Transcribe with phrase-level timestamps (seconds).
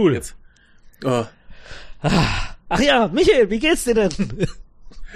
[0.00, 0.14] Cool.
[0.14, 0.34] Jetzt.
[1.04, 1.26] Oh.
[2.02, 4.10] Ach ja, Michael, wie geht's dir denn?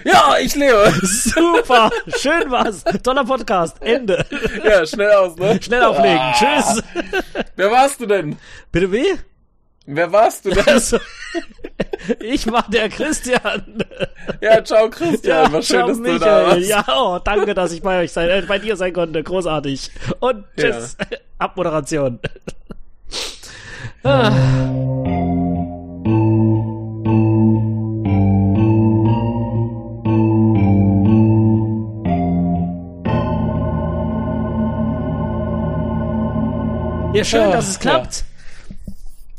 [0.04, 0.92] Ja, ich lebe.
[1.02, 1.88] Super.
[2.18, 2.82] Schön war's.
[3.02, 3.80] Toller Podcast.
[3.80, 4.26] Ende.
[4.62, 5.62] Ja, schnell aus, ne?
[5.62, 6.18] Schnell auflegen.
[6.18, 6.34] Ah.
[6.34, 6.82] Tschüss.
[7.54, 8.36] Wer warst du denn?
[8.72, 9.14] Bitte wie?
[9.86, 10.66] Wer warst du denn?
[10.66, 10.98] Also,
[12.18, 13.84] ich war der Christian.
[14.40, 15.52] Ja, ciao Christian.
[15.52, 16.68] Was schön, ciao, dass du da warst.
[16.68, 19.22] Ja, oh, danke, dass ich bei euch sein, äh, bei dir sein konnte.
[19.22, 19.90] Großartig.
[20.18, 20.96] Und tschüss.
[21.38, 22.18] Abmoderation.
[24.06, 24.30] Ah.
[37.14, 38.24] Ja, schön, dass es klappt.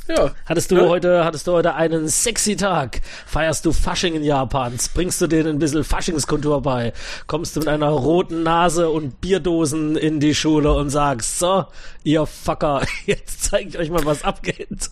[0.07, 0.31] Ja.
[0.45, 0.87] Hattest du Ja.
[0.87, 3.01] heute, hattest du heute einen sexy Tag?
[3.25, 4.89] Feierst du Fasching in Japans?
[4.89, 6.93] Bringst du denen ein bisschen Faschingskultur bei?
[7.25, 11.65] Kommst du mit einer roten Nase und Bierdosen in die Schule und sagst, so,
[12.03, 14.91] ihr Fucker, jetzt zeige ich euch mal, was abgeht.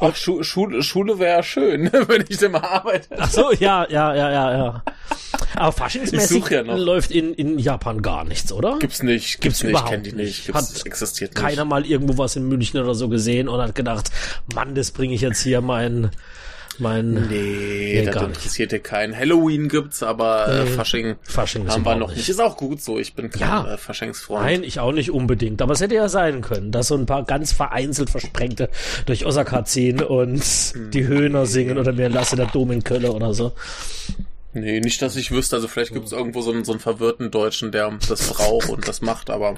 [0.00, 3.08] Ach, Schu Schule, Schule wäre schön, wenn ich denn mal arbeite.
[3.18, 4.82] Ach so, ja, ja, ja, ja, ja.
[5.56, 8.78] Aber faschingsmäßig ja läuft in, in Japan gar nichts, oder?
[8.78, 10.46] Gibt's nicht, Gibt's gibt's nicht, überhaupt kenn die nicht, nicht.
[10.46, 11.42] gibt's, Hat existiert nicht.
[11.42, 14.10] Keiner mal irgendwo was in München oder so gesehen und hat gedacht,
[14.54, 16.10] Mann, das bringe ich jetzt hier mein,
[16.78, 19.16] mein, Nee, Nee, das interessiert dir keinen.
[19.16, 22.16] Halloween gibt's, aber äh, Fasching, Fasching haben wir noch nicht.
[22.18, 22.28] nicht.
[22.30, 22.98] Ist auch gut so.
[22.98, 23.74] Ich bin kein Ja.
[23.74, 24.42] äh, Faschingsfreund.
[24.44, 25.60] Nein, ich auch nicht unbedingt.
[25.62, 28.70] Aber es hätte ja sein können, dass so ein paar ganz vereinzelt Versprengte
[29.06, 30.90] durch Osaka ziehen und Hm.
[30.90, 33.52] die Höhner singen oder mir lasse der Dom in Kölle oder so.
[34.54, 35.56] Nee, nicht, dass ich wüsste.
[35.56, 39.00] Also vielleicht gibt's irgendwo so einen, so einen verwirrten Deutschen, der das braucht und das
[39.02, 39.54] macht, aber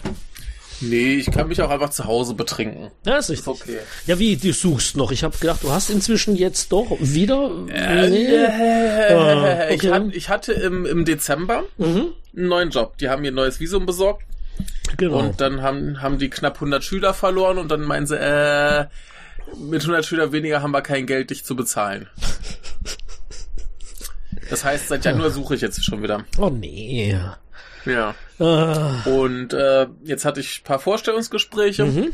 [0.80, 2.90] nee, ich kann mich auch einfach zu Hause betrinken.
[3.06, 3.46] Ja, ist richtig.
[3.46, 3.78] okay.
[4.06, 5.12] Ja, wie, du suchst noch.
[5.12, 7.50] Ich habe gedacht, du hast inzwischen jetzt doch wieder...
[7.66, 8.26] Nee.
[8.26, 9.92] Äh, Ah, ich, okay.
[9.92, 12.98] hat, ich hatte im, im Dezember einen neuen Job.
[12.98, 14.22] Die haben mir ein neues Visum besorgt
[14.96, 15.18] Genau.
[15.18, 18.86] und dann haben, haben die knapp 100 Schüler verloren und dann meinen sie, äh,
[19.58, 22.08] mit 100 Schüler weniger haben wir kein Geld, dich zu bezahlen.
[24.50, 26.24] Das heißt, seit Januar suche ich jetzt schon wieder.
[26.38, 27.18] oh nee.
[27.86, 28.14] Ja.
[28.38, 32.12] Ah, Und äh, jetzt hatte ich ein paar Vorstellungsgespräche Mhm.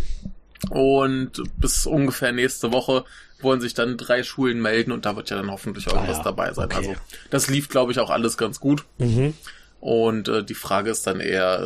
[0.71, 3.05] und bis ungefähr nächste Woche
[3.41, 6.25] wollen sich dann drei Schulen melden und da wird ja dann hoffentlich irgendwas Ah ja,
[6.25, 6.67] dabei sein.
[6.67, 6.77] okay.
[6.77, 6.95] Also
[7.31, 8.85] das lief, glaube ich, auch alles ganz gut.
[8.99, 9.35] mhm.
[9.81, 11.59] Und äh, die Frage ist dann eher,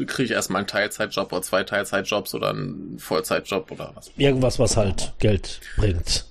[0.00, 4.10] äh, kriege ich erstmal einen Teilzeitjob oder zwei Teilzeitjobs oder einen Vollzeitjob oder was?
[4.16, 6.24] Irgendwas, was halt Geld bringt.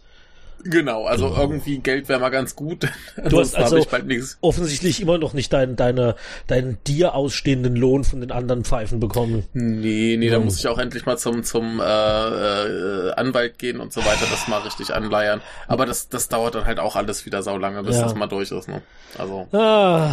[0.66, 2.88] Genau, also irgendwie Geld wäre mal ganz gut.
[3.30, 4.38] Du hast also ich bald nichts.
[4.42, 6.16] offensichtlich immer noch nicht dein, deine,
[6.48, 9.44] deinen dir ausstehenden Lohn von den anderen Pfeifen bekommen.
[9.54, 13.94] Nee, nee, da muss ich auch endlich mal zum, zum äh, äh, Anwalt gehen und
[13.94, 15.42] so weiter, das mal richtig anleiern.
[15.68, 18.04] Aber das, das dauert dann halt auch alles wieder saulange, bis Ja.
[18.04, 18.68] das mal durch ist.
[18.68, 18.82] Ne?
[19.18, 20.12] Also Ah,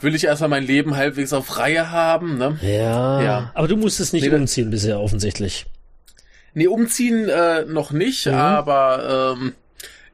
[0.00, 2.58] will ich erstmal mein Leben halbwegs auf Reihe haben, ne?
[2.62, 3.22] ja.
[3.22, 3.50] Ja.
[3.54, 5.66] Aber du musstest nicht Nee, umziehen bisher, offensichtlich.
[6.54, 8.34] Nee, umziehen äh, noch nicht, Mhm.
[8.34, 9.52] aber ähm,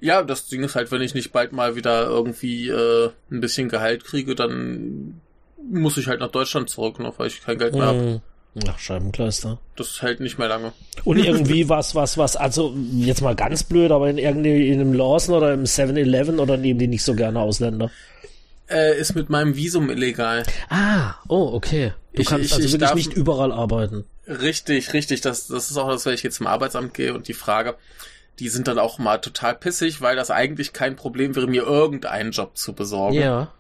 [0.01, 3.69] ja, das Ding ist halt, wenn ich nicht bald mal wieder irgendwie äh, ein bisschen
[3.69, 5.21] Gehalt kriege, dann
[5.71, 7.99] muss ich halt nach Deutschland zurück, ne, weil ich kein Geld mehr habe.
[7.99, 8.21] Mhm.
[8.69, 9.59] Ach, Scheibenkleister.
[9.77, 10.73] Das hält nicht mehr lange.
[11.05, 14.93] Und irgendwie was, was, was, also jetzt mal ganz blöd, aber in irgendwie in einem
[14.95, 17.91] Lawson oder im 7-Eleven oder nehmen die nicht so gerne Ausländer?
[18.69, 20.43] Äh, ist mit meinem Visum illegal.
[20.71, 21.93] Ah, oh, okay.
[22.15, 24.05] Du Ich- kannst ich- also ich wirklich darf- nicht überall arbeiten.
[24.27, 25.21] Richtig, richtig.
[25.21, 27.77] Das, das ist auch das, wenn ich jetzt zum Arbeitsamt gehe und die Frage,
[28.39, 32.33] die sind dann auch mal total pissig, weil das eigentlich kein Problem wäre, mir irgendeinen
[32.33, 33.17] Job zu besorgen.
[33.17, 33.53] Ja.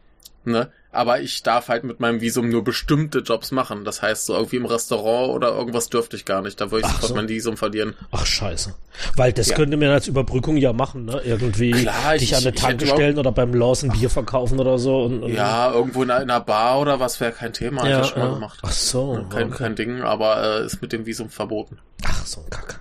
[0.44, 0.70] Ne?
[0.96, 3.84] Aber ich darf halt mit meinem Visum nur bestimmte Jobs machen.
[3.84, 6.60] Das heißt, so irgendwie im Restaurant oder irgendwas dürfte ich gar nicht.
[6.60, 7.14] Da würde ich sofort so.
[7.14, 7.94] mein Visum verlieren.
[8.10, 8.74] Ach, scheiße.
[9.14, 9.56] Weil das Ja.
[9.56, 11.20] könnte man als Überbrückung ja machen, ne?
[11.24, 14.78] Irgendwie Klar, ich- dich an eine ich Tanke stellen oder beim Lawson Bier verkaufen oder
[14.78, 15.02] so.
[15.04, 17.86] Und, und Ja, irgendwo in einer, in einer Bar oder was wäre kein Thema.
[17.88, 18.28] Ja, ich schon ja.
[18.28, 18.58] mal gemacht.
[18.62, 19.24] Ach so.
[19.30, 19.56] Kein, okay.
[19.58, 21.78] kein Ding, aber äh, ist mit dem Visum verboten.
[22.04, 22.80] Ach, so ein Kack.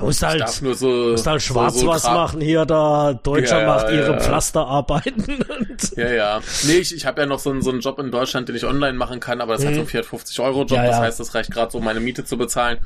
[0.00, 3.66] Musst halt, nur so, musst halt schwarz so, was Kram- machen hier, da Deutscher Ja,
[3.66, 4.20] macht ihre ja.
[4.20, 5.44] Pflasterarbeiten.
[5.96, 6.40] Ja, ja.
[6.64, 8.64] Nee, ich, ich habe ja noch so einen, so einen Job in Deutschland, den ich
[8.64, 10.70] online machen kann, aber das ist halt so ein 450 Euro Job.
[10.78, 10.84] Mhm.
[10.84, 12.78] Ja, Das heißt, das reicht gerade so, meine Miete zu bezahlen.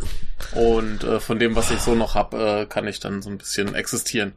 [0.55, 3.39] Und äh, von dem, was ich so noch hab, äh, kann ich dann so ein
[3.39, 4.33] bisschen existieren.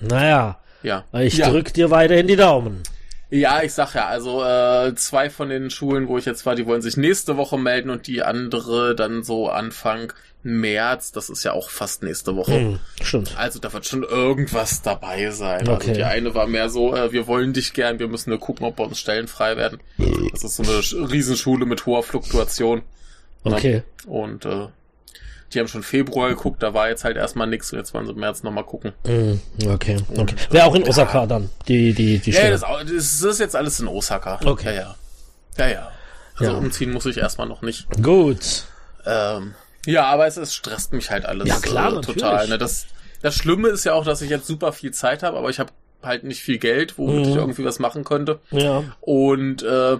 [0.00, 1.04] naja, Ja.
[1.12, 1.50] ich ja.
[1.50, 2.82] drück dir weiterhin die Daumen.
[3.32, 6.66] Ja, ich sag ja, also äh, zwei von den Schulen, wo ich jetzt war, die
[6.66, 11.12] wollen sich nächste Woche melden und die andere dann so Anfang März.
[11.12, 12.52] Das ist ja auch fast nächste Woche.
[12.54, 13.36] Hm, stimmt.
[13.36, 15.68] Also da wird schon irgendwas dabei sein.
[15.68, 15.72] Okay.
[15.88, 18.64] Also die eine war mehr so, äh, wir wollen dich gern, wir müssen nur gucken,
[18.66, 19.80] ob bei uns Stellen frei werden.
[20.32, 22.82] Das ist so eine Sch- Riesenschule mit hoher Fluktuation.
[23.44, 23.54] Ne?
[23.54, 23.82] Okay.
[24.06, 24.68] Und äh,
[25.52, 28.12] die haben schon Februar geguckt, da war jetzt halt erstmal nichts und jetzt wollen sie
[28.12, 28.92] im März nochmal gucken.
[29.04, 29.96] Hm, okay.
[30.16, 30.34] okay.
[30.50, 32.52] Wäre auch in Osaka dann, die, die, die Ja, Stelle.
[32.52, 34.38] das, au- das ist jetzt alles in Osaka.
[34.44, 34.76] Okay.
[34.76, 34.94] Ja, ja.
[35.58, 35.90] Ja, ja.
[36.38, 36.58] Also Ja.
[36.58, 37.86] umziehen muss ich erstmal noch nicht.
[38.02, 38.64] Gut.
[39.04, 39.54] Ähm,
[39.86, 42.48] Ja, aber es, es stresst mich halt alles Ja, klar, äh, total.
[42.48, 42.58] Ne?
[42.58, 42.86] Das,
[43.22, 45.70] das Schlimme ist ja auch, dass ich jetzt super viel Zeit habe, aber ich habe
[46.02, 47.30] halt nicht viel Geld, womit Mhm.
[47.30, 48.40] ich irgendwie was machen könnte.
[48.50, 48.84] Ja.
[49.00, 49.98] Und äh,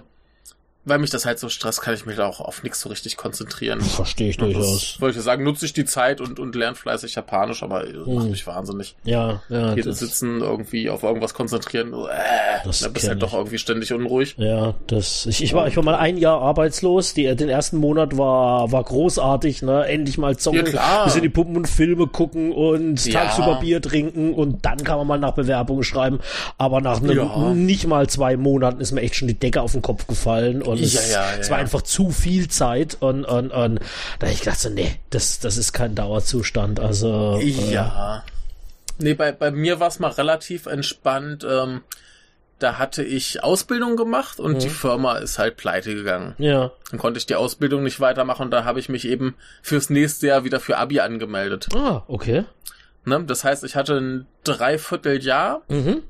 [0.83, 3.81] weil mich das halt so stresst, kann ich mich auch auf nichts so richtig konzentrieren.
[3.81, 4.99] Verstehe ich durchaus.
[4.99, 8.25] Wollte ich sagen, nutze ich die Zeit und, und lerne fleißig Japanisch, aber äh, macht
[8.25, 8.31] Mhm.
[8.31, 8.95] mich wahnsinnig.
[9.03, 9.73] Ja, ja.
[9.73, 12.07] Hier sitzen, irgendwie auf irgendwas konzentrieren, äh,
[12.65, 13.33] Das da bist halt doch ich.
[13.35, 14.35] irgendwie ständig unruhig.
[14.37, 15.25] ja, das.
[15.27, 17.13] Ich, ich war, ich war mal ein Jahr arbeitslos.
[17.13, 19.85] Die, den ersten Monat war, war großartig, ne?
[19.85, 21.03] Endlich mal zocken, Ja, klar.
[21.05, 23.23] bisschen die Puppen und Filme gucken und Ja.
[23.25, 26.19] tagsüber Bier trinken und dann kann man mal nach Bewerbungen schreiben.
[26.57, 27.53] Aber nach einem, Ja.
[27.53, 30.79] nicht mal zwei Monaten ist mir echt schon die Decke auf den Kopf gefallen und
[30.81, 31.61] es, Ja, ja, ja, es war ja.
[31.63, 33.79] einfach zu viel Zeit und, und, und
[34.19, 36.79] da ich gedacht so, nee, das, das ist kein Dauerzustand.
[36.79, 38.23] Also, äh, Ja.
[38.97, 41.45] Nee, bei, bei mir war es mal relativ entspannt.
[41.49, 41.81] Ähm,
[42.59, 44.59] da hatte ich Ausbildung gemacht und Mhm.
[44.59, 46.35] die Firma ist halt pleite gegangen.
[46.37, 46.71] ja.
[46.91, 49.33] Dann konnte ich die Ausbildung nicht weitermachen und da habe ich mich eben
[49.63, 51.69] fürs nächste Jahr wieder für Abi angemeldet.
[51.73, 52.43] Ah, okay.
[53.05, 53.23] Ne?
[53.25, 56.03] Das heißt, ich hatte ein Dreivierteljahr Mhm.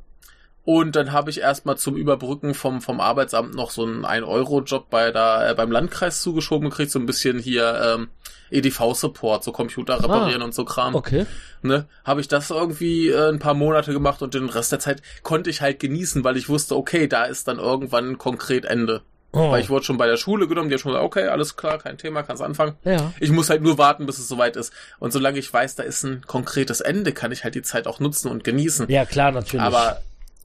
[0.64, 5.12] Und dann habe ich erstmal zum Überbrücken vom, vom Arbeitsamt noch so einen 1-Euro-Job bei
[5.12, 8.10] der, äh, beim Landkreis zugeschoben gekriegt, so ein bisschen hier ähm,
[8.52, 10.94] EDV-Support, so Computer reparieren und so Kram.
[10.94, 11.26] Okay.
[11.64, 15.02] ne, habe ich das irgendwie äh, ein paar Monate gemacht und den Rest der Zeit
[15.24, 19.02] konnte ich halt genießen, weil ich wusste, okay, da ist dann irgendwann konkret Ende.
[19.34, 19.50] Oh.
[19.50, 21.78] Weil ich wurde schon bei der Schule genommen, die haben schon gesagt, okay, alles klar,
[21.78, 22.76] kein Thema, kannst anfangen.
[22.84, 23.14] ja.
[23.20, 24.74] Ich muss halt nur warten, bis es soweit ist.
[25.00, 28.02] Und solange ich weiß, da ist ein konkretes Ende, kann ich halt die Zeit auch
[28.02, 28.90] nutzen und genießen.
[28.90, 29.66] Ja, klar, natürlich.
[29.66, 30.02] Aber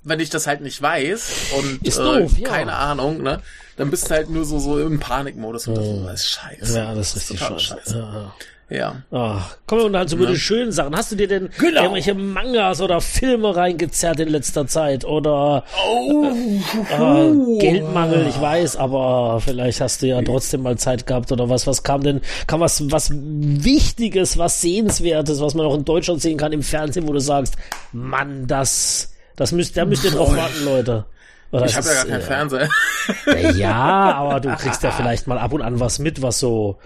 [0.07, 2.49] wenn ich das halt nicht weiß und Ist äh, doof, ja.
[2.49, 3.41] keine Ahnung, ne,
[3.77, 6.79] dann bist du halt nur so so im Panikmodus und das das ist scheiße.
[6.79, 7.99] ja, das ist richtig total scheiße.
[7.99, 8.33] Ja.
[8.69, 8.97] Ja.
[9.13, 10.97] Ach, kommen wir dann zu den schönen Sachen.
[10.97, 11.83] Hast du dir denn Genau.
[11.83, 15.05] irgendwelche Mangas oder Filme reingezerrt in letzter Zeit?
[15.05, 16.25] Oder Oh,
[16.91, 21.69] äh, Geldmangel, ich weiß, aber vielleicht hast du ja trotzdem mal Zeit gehabt oder was.
[21.69, 26.37] Was kam denn, kam was, was Wichtiges, was Sehenswertes, was man auch in Deutschland sehen
[26.37, 27.55] kann im Fernsehen, wo du sagst,
[27.93, 31.05] Mann, das, das müsst, da müsst ihr drauf warten, Leute.
[31.53, 32.69] Oder ich habe ja gar keinen äh, Fernseher.
[33.55, 36.79] Ja, aber du kriegst ja vielleicht mal ab und an was mit, was so.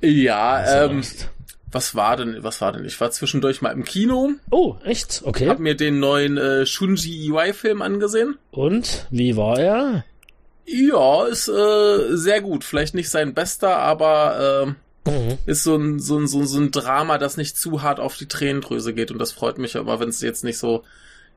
[0.00, 1.30] Ja, ähm, sagst.
[1.70, 2.84] was war denn, was war denn?
[2.84, 5.22] Ich war zwischendurch mal im Kino, Oh, echt?
[5.24, 5.48] Okay.
[5.48, 8.36] hab mir den neuen äh, Shunji Iwai-Film angesehen.
[8.50, 10.04] Und wie war er?
[10.66, 12.64] Ja, ist äh, sehr gut.
[12.64, 15.36] Vielleicht nicht sein bester, aber ähm, Mhm.
[15.46, 18.16] ist so ein, so, ein, so, ein- so ein Drama, das nicht zu hart auf
[18.16, 19.10] die Tränendrüse geht.
[19.10, 20.84] Und das freut mich aber, wenn es jetzt nicht so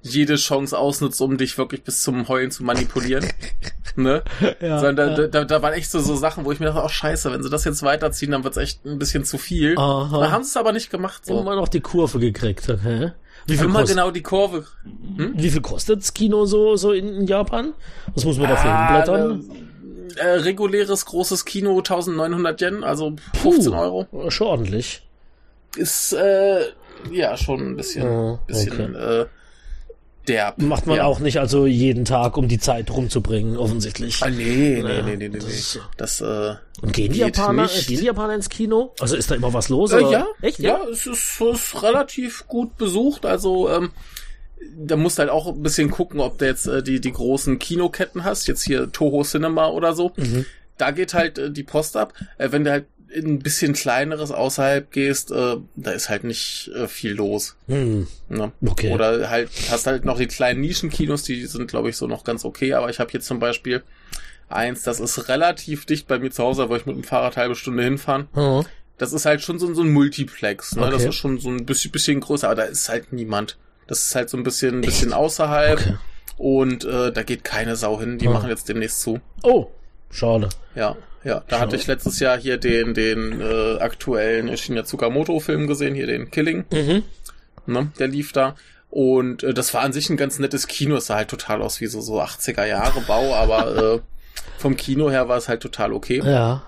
[0.06, 3.26] jede Chance ausnutzt, um dich wirklich bis zum Heulen zu manipulieren.
[3.96, 4.24] ne?
[4.62, 6.90] Ja, Sondern da, da, da waren echt so, so Sachen, wo ich mir dachte, oh
[6.90, 9.78] scheiße, wenn sie das jetzt weiterziehen, dann wird's echt ein bisschen zu viel.
[9.78, 10.20] Aha.
[10.20, 11.26] Da haben sie es aber nicht gemacht.
[11.26, 11.40] So.
[11.40, 13.12] Immer noch die Kurve gekriegt, okay.
[13.48, 14.66] Wie viel, Immer kost, genau die Kurve.
[15.36, 17.74] wie viel kostet's Kino so, so in, in Japan?
[18.16, 19.50] Was muss man dafür hinblättern?
[20.18, 24.08] äh, äh, reguläres großes Kino 1900 Yen, also 15 Euro.
[24.30, 25.04] Schon ordentlich.
[25.76, 26.62] Ist äh,
[27.12, 29.26] ja schon ein bisschen, Ja, bisschen äh,
[30.28, 30.62] derb.
[30.62, 31.06] Macht man ja.
[31.06, 34.22] auch nicht also jeden Tag, um die Zeit rumzubringen, offensichtlich.
[34.22, 35.52] Ah, nee, nee, Naja, nee, nee, nee, das nee.
[35.54, 37.88] ist- Das, äh, Und gehen die Japaner, nicht.
[37.88, 38.94] gehen die Japaner ins Kino?
[39.00, 39.92] Also ist da immer was los?
[39.92, 40.12] äh, oder?
[40.12, 40.60] ja, Echt?
[40.60, 41.42] ja, es ist, es
[41.74, 43.92] ist relativ gut besucht, also, ähm,
[44.78, 47.60] da musst du halt auch ein bisschen gucken, ob du jetzt äh, die, die großen
[47.60, 50.12] Kinoketten hast, jetzt hier Toho Cinema oder so.
[50.16, 50.46] Mhm.
[50.78, 52.14] Da geht halt äh, die Post ab.
[52.38, 56.70] Äh, wenn du halt in ein bisschen kleineres außerhalb gehst, äh, da ist halt nicht
[56.76, 57.56] äh, viel los.
[57.68, 58.08] Hm.
[58.30, 58.52] Ne?
[58.66, 58.94] Okay.
[58.94, 62.44] Oder halt, hast halt noch die kleinen Nischenkinos, die sind, glaube ich, so noch ganz
[62.46, 63.84] okay, aber ich habe jetzt zum Beispiel
[64.50, 67.56] eins, das ist relativ dicht bei mir zu Hause, wo ich mit dem Fahrrad halbe
[67.56, 68.28] Stunde hinfahren.
[68.34, 68.66] Hm.
[68.98, 70.84] Das ist halt schon so, so ein Multiplex, ne?
[70.90, 71.10] Das Okay.
[71.10, 73.58] ist schon so ein bisschen, bisschen größer, aber da ist halt niemand.
[73.88, 75.96] Das ist halt so ein bisschen, ein bisschen außerhalb Okay.
[76.38, 78.34] und äh, da geht keine Sau hin, die Hm.
[78.34, 79.20] machen jetzt demnächst zu.
[79.44, 79.68] Oh,
[80.12, 80.50] schade.
[80.76, 80.96] Ja,
[81.26, 81.44] ja.
[81.48, 86.32] Da hatte ich letztes Jahr hier den, den äh, aktuellen Shinya Tsukamoto-Film gesehen, hier den
[86.32, 86.66] Killing.
[86.72, 87.04] Mhm.
[87.66, 88.56] ne, der lief da.
[88.90, 90.96] Und äh, das war an sich ein ganz nettes Kino.
[90.96, 94.00] Es sah halt total aus wie so, so 80er Jahre Bau, aber äh,
[94.58, 96.22] vom Kino her war es halt total okay.
[96.24, 96.64] Ja,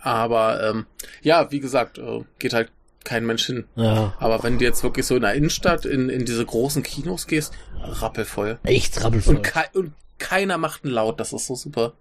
[0.00, 0.86] Aber ähm,
[1.22, 2.70] ja, wie gesagt, äh, geht halt
[3.02, 3.64] kein Mensch hin.
[3.76, 4.14] ja.
[4.18, 7.52] Aber wenn du jetzt wirklich so in der Innenstadt in, in diese großen Kinos gehst,
[7.80, 8.58] rappelvoll.
[8.64, 9.36] Echt rappelvoll.
[9.36, 11.92] Und, kei und keiner macht einen Laut, das ist so super.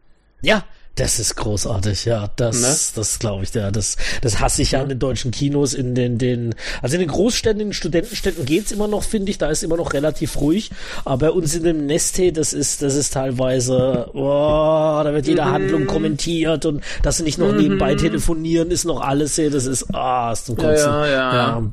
[0.42, 2.30] Ja, das ist großartig, ja.
[2.38, 3.00] Das, Ne?
[3.02, 3.70] das glaube ich, ja.
[3.72, 7.10] Das, das hasse ich ja an den deutschen Kinos, in den, den, also in den
[7.10, 9.38] Großstädten, in den Studentenstädten geht's immer noch, finde ich.
[9.38, 10.72] Da ist immer noch relativ ruhig.
[11.04, 15.46] Aber bei uns in dem Neste, das ist, das ist teilweise, boah, da wird jede
[15.46, 19.52] Handlung kommentiert und dass sie nicht noch nebenbei telefonieren, ist noch alles hier.
[19.52, 20.90] Das ist, ah, ist zum Kotzen.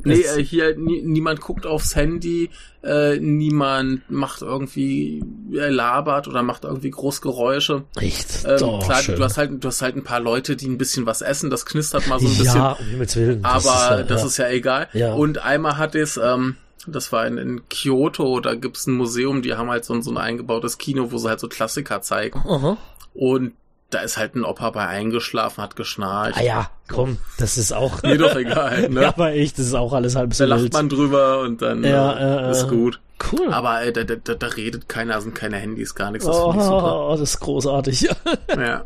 [0.05, 2.51] Nee, das- äh, hier nie, niemand guckt aufs Handy,
[2.83, 5.23] äh, niemand macht irgendwie,
[5.53, 7.85] äh, labert oder macht irgendwie groß Geräusche.
[8.01, 8.45] echt.
[8.45, 9.05] Ähm, oh, klar, schön.
[9.05, 9.17] schön.
[9.17, 11.65] Du hast halt, du hast halt ein paar Leute, die ein bisschen was essen, das
[11.65, 12.57] knistert mal so ein bisschen.
[12.57, 13.45] Ja, um Himmels Willen.
[13.45, 14.27] aber ist ja- das ja.
[14.27, 14.89] ist ja egal.
[14.93, 15.15] Ja.
[15.15, 19.55] Und einmal hat es, ähm, das war in, in Kyoto, da gibt's ein Museum, die
[19.55, 22.41] haben halt so, ein- so ein eingebautes Kino, wo sie halt so Klassiker zeigen.
[22.41, 22.77] Aha.
[23.15, 23.53] Und
[23.95, 26.39] da ist halt ein Opa bei eingeschlafen, hat geschnarcht.
[26.39, 28.03] Ah ja, komm, das ist auch.
[28.03, 29.03] Mir doch egal, ne?
[29.03, 30.73] Ja, aber echt, das ist auch alles halb so da lacht wild.
[30.73, 33.01] man drüber und dann Ja, äh, äh, ist gut.
[33.31, 33.53] Cool.
[33.53, 36.27] Aber äh, da, da, da, redet keiner, sind keine Handys, gar nichts.
[36.27, 37.07] Das finde ich super.
[37.09, 38.09] Oh, das ist großartig.
[38.59, 38.85] Ja.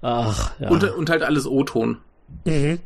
[0.00, 0.68] Ach, ja.
[0.68, 1.98] Und, und halt alles O-Ton.
[2.44, 2.78] mhm.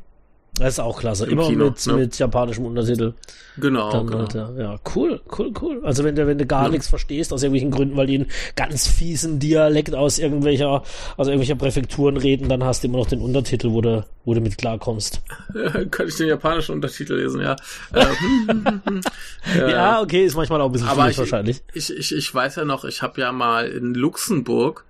[0.58, 1.24] Das ist auch klasse.
[1.26, 1.92] Im Immer Kino, mit, ne?
[1.94, 3.12] mit japanischem Untertitel.
[3.56, 4.18] Genau, Dann genau.
[4.20, 4.78] halt, ja.
[4.94, 5.80] cool, cool, cool.
[5.84, 6.68] Also wenn du, wenn du gar Ja.
[6.70, 10.82] nichts verstehst, aus irgendwelchen Gründen, weil die einen ganz fiesen Dialekt aus irgendwelcher,
[11.16, 14.40] aus irgendwelcher Präfekturen reden, dann hast du immer noch den Untertitel, wo du, wo du
[14.40, 15.22] mit klarkommst.
[15.90, 17.56] Kann ich den japanischen Untertitel lesen, ja.
[17.94, 18.06] Äh,
[19.58, 19.68] ja.
[19.68, 21.62] Ja, okay, ist manchmal auch ein bisschen Aber schwierig ich, wahrscheinlich.
[21.74, 24.84] ich, ich, ich weiß ja noch, ich habe ja mal in Luxemburg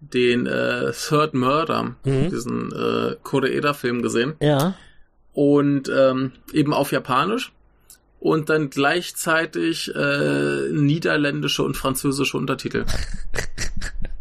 [0.00, 2.30] den äh, Third Murder, Mhm.
[2.30, 4.74] diesen äh, Koreeda-Film gesehen Ja.
[5.34, 7.52] Und ähm, eben auf Japanisch
[8.20, 12.86] und dann gleichzeitig äh, niederländische und französische Untertitel.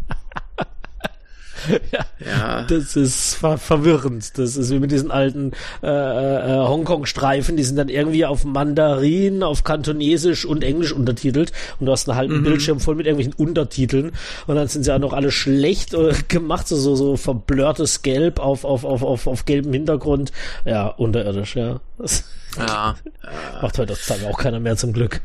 [2.19, 2.63] ja.
[2.63, 4.37] Das ist ver verwirrend.
[4.37, 5.51] Das ist wie mit diesen alten
[5.81, 11.85] äh, äh, Hongkong-Streifen, die sind dann irgendwie auf Mandarin, auf Kantonesisch und Englisch untertitelt und
[11.85, 14.11] du hast einen halben Bildschirm voll mit irgendwelchen Untertiteln
[14.47, 18.39] und dann sind sie auch noch alle schlecht äh, gemacht, so, so, so verblörtes Gelb
[18.39, 20.31] auf, auf, auf, auf, auf gelbem Hintergrund.
[20.65, 21.79] Ja, unterirdisch, ja.
[21.97, 22.23] Das
[22.57, 22.95] Ja.
[23.61, 25.21] macht heutzutage auch keiner mehr zum Glück.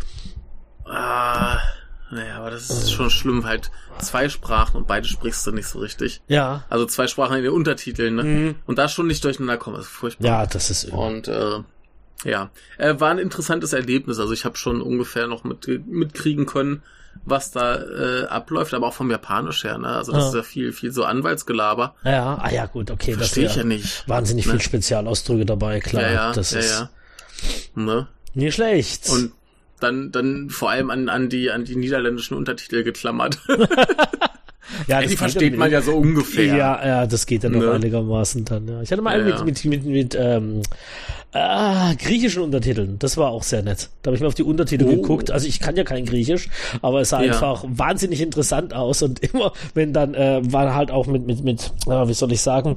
[0.85, 1.59] Ah,
[2.11, 5.79] naja, aber das ist schon schlimm, halt zwei Sprachen und beide sprichst du nicht so
[5.81, 6.21] richtig.
[6.29, 6.65] Ja.
[6.69, 8.55] Also zwei Sprachen in den Untertiteln, ne?
[8.67, 10.27] Und da schon nicht durcheinander kommen, ist furchtbar.
[10.27, 11.59] Ja, das ist Und äh,
[12.25, 14.19] ja, äh, war ein interessantes Erlebnis.
[14.19, 16.83] Also ich habe schon ungefähr noch mit, mitkriegen können,
[17.25, 19.77] was da äh, abläuft, aber auch vom Japanisch her.
[19.79, 19.89] Ne?
[19.89, 20.29] Also das Ja.
[20.29, 21.95] ist ja viel, viel so Anwaltsgelaber.
[22.05, 23.11] Ja, ah ja, gut, okay.
[23.13, 24.09] das Verstehe ich ja nicht.
[24.09, 24.53] Wahnsinnig Ne?
[24.53, 26.03] viel Spezialausdrücke dabei, klar.
[26.03, 26.91] ja, ja, das ja, ist ja.
[27.75, 28.07] Ne?
[28.35, 29.09] nicht schlecht.
[29.11, 29.33] Und
[29.79, 33.39] dann, dann vor allem an, an die, an die niederländischen Untertitel geklammert.
[34.87, 36.45] ja, die versteht man ja so ungefähr.
[36.57, 37.73] Ja, ja, das geht ja noch Ne?
[37.73, 38.69] einigermaßen dann.
[38.69, 38.83] Ja.
[38.83, 40.63] Ich hatte mal einen Ja, mit, mit, mit, mit ähm,
[41.33, 42.99] ah, griechischen Untertiteln.
[42.99, 43.91] Das war auch sehr nett.
[44.03, 44.97] Da habe ich mir auf die Untertitel Oh.
[44.97, 45.31] geguckt.
[45.31, 46.49] Also ich kann ja kein Griechisch,
[46.83, 47.33] aber es sah Ja.
[47.33, 49.03] einfach wahnsinnig interessant aus.
[49.03, 52.41] Und immer, wenn dann, äh, war halt auch mit, mit, mit, äh, wie soll ich
[52.41, 52.75] sagen,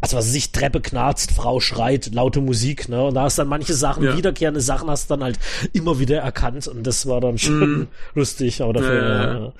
[0.00, 3.04] also was weiß ich, Treppe knarzt, Frau schreit, laute Musik, ne?
[3.04, 4.16] Und da hast dann manche Sachen, Ja.
[4.16, 5.38] wiederkehrende Sachen hast dann halt
[5.72, 6.66] immer wieder erkannt.
[6.68, 8.62] Und das war dann schon lustig.
[8.62, 9.52] Aber dafür,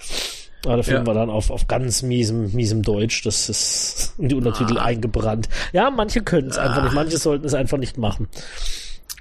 [0.64, 0.70] Mhm.
[0.70, 0.72] Ja, ja, ja.
[0.72, 1.06] aber der Film Ja.
[1.06, 3.22] war dann auf, auf ganz miesem, miesem Deutsch.
[3.22, 4.84] Das ist in die Untertitel Ah.
[4.84, 5.48] eingebrannt.
[5.72, 6.94] Ja, manche können es einfach nicht.
[6.94, 8.28] Manche sollten es einfach nicht machen.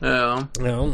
[0.01, 0.47] Ja.
[0.63, 0.85] Ja.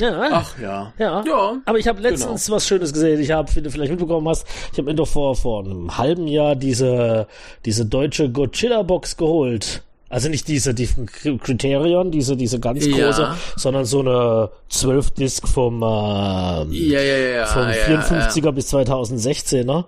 [0.00, 0.28] Ja.
[0.32, 0.92] Ach ja.
[0.98, 1.22] Ja.
[1.24, 1.56] Ja.
[1.66, 3.20] Aber ich habe letztens was Schönes gesehen.
[3.20, 6.26] Ich habe, wie du vielleicht mitbekommen hast, ich habe mir doch vor, vor einem halben
[6.26, 7.28] Jahr diese,
[7.64, 9.82] diese deutsche Godzilla-Box geholt.
[10.14, 13.06] Also nicht diese, die von Kri- Criterion, diese, diese ganz Ja.
[13.06, 17.46] große, sondern so eine 12-Disc vom, ähm, Ja, ja, ja.
[17.46, 19.86] vom ja, 54er bis 2016er.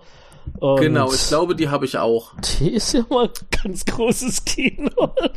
[0.58, 2.32] Und Genau, ich glaube, die habe ich auch.
[2.58, 3.28] Die ist ja mal
[3.62, 4.90] ganz großes Kino.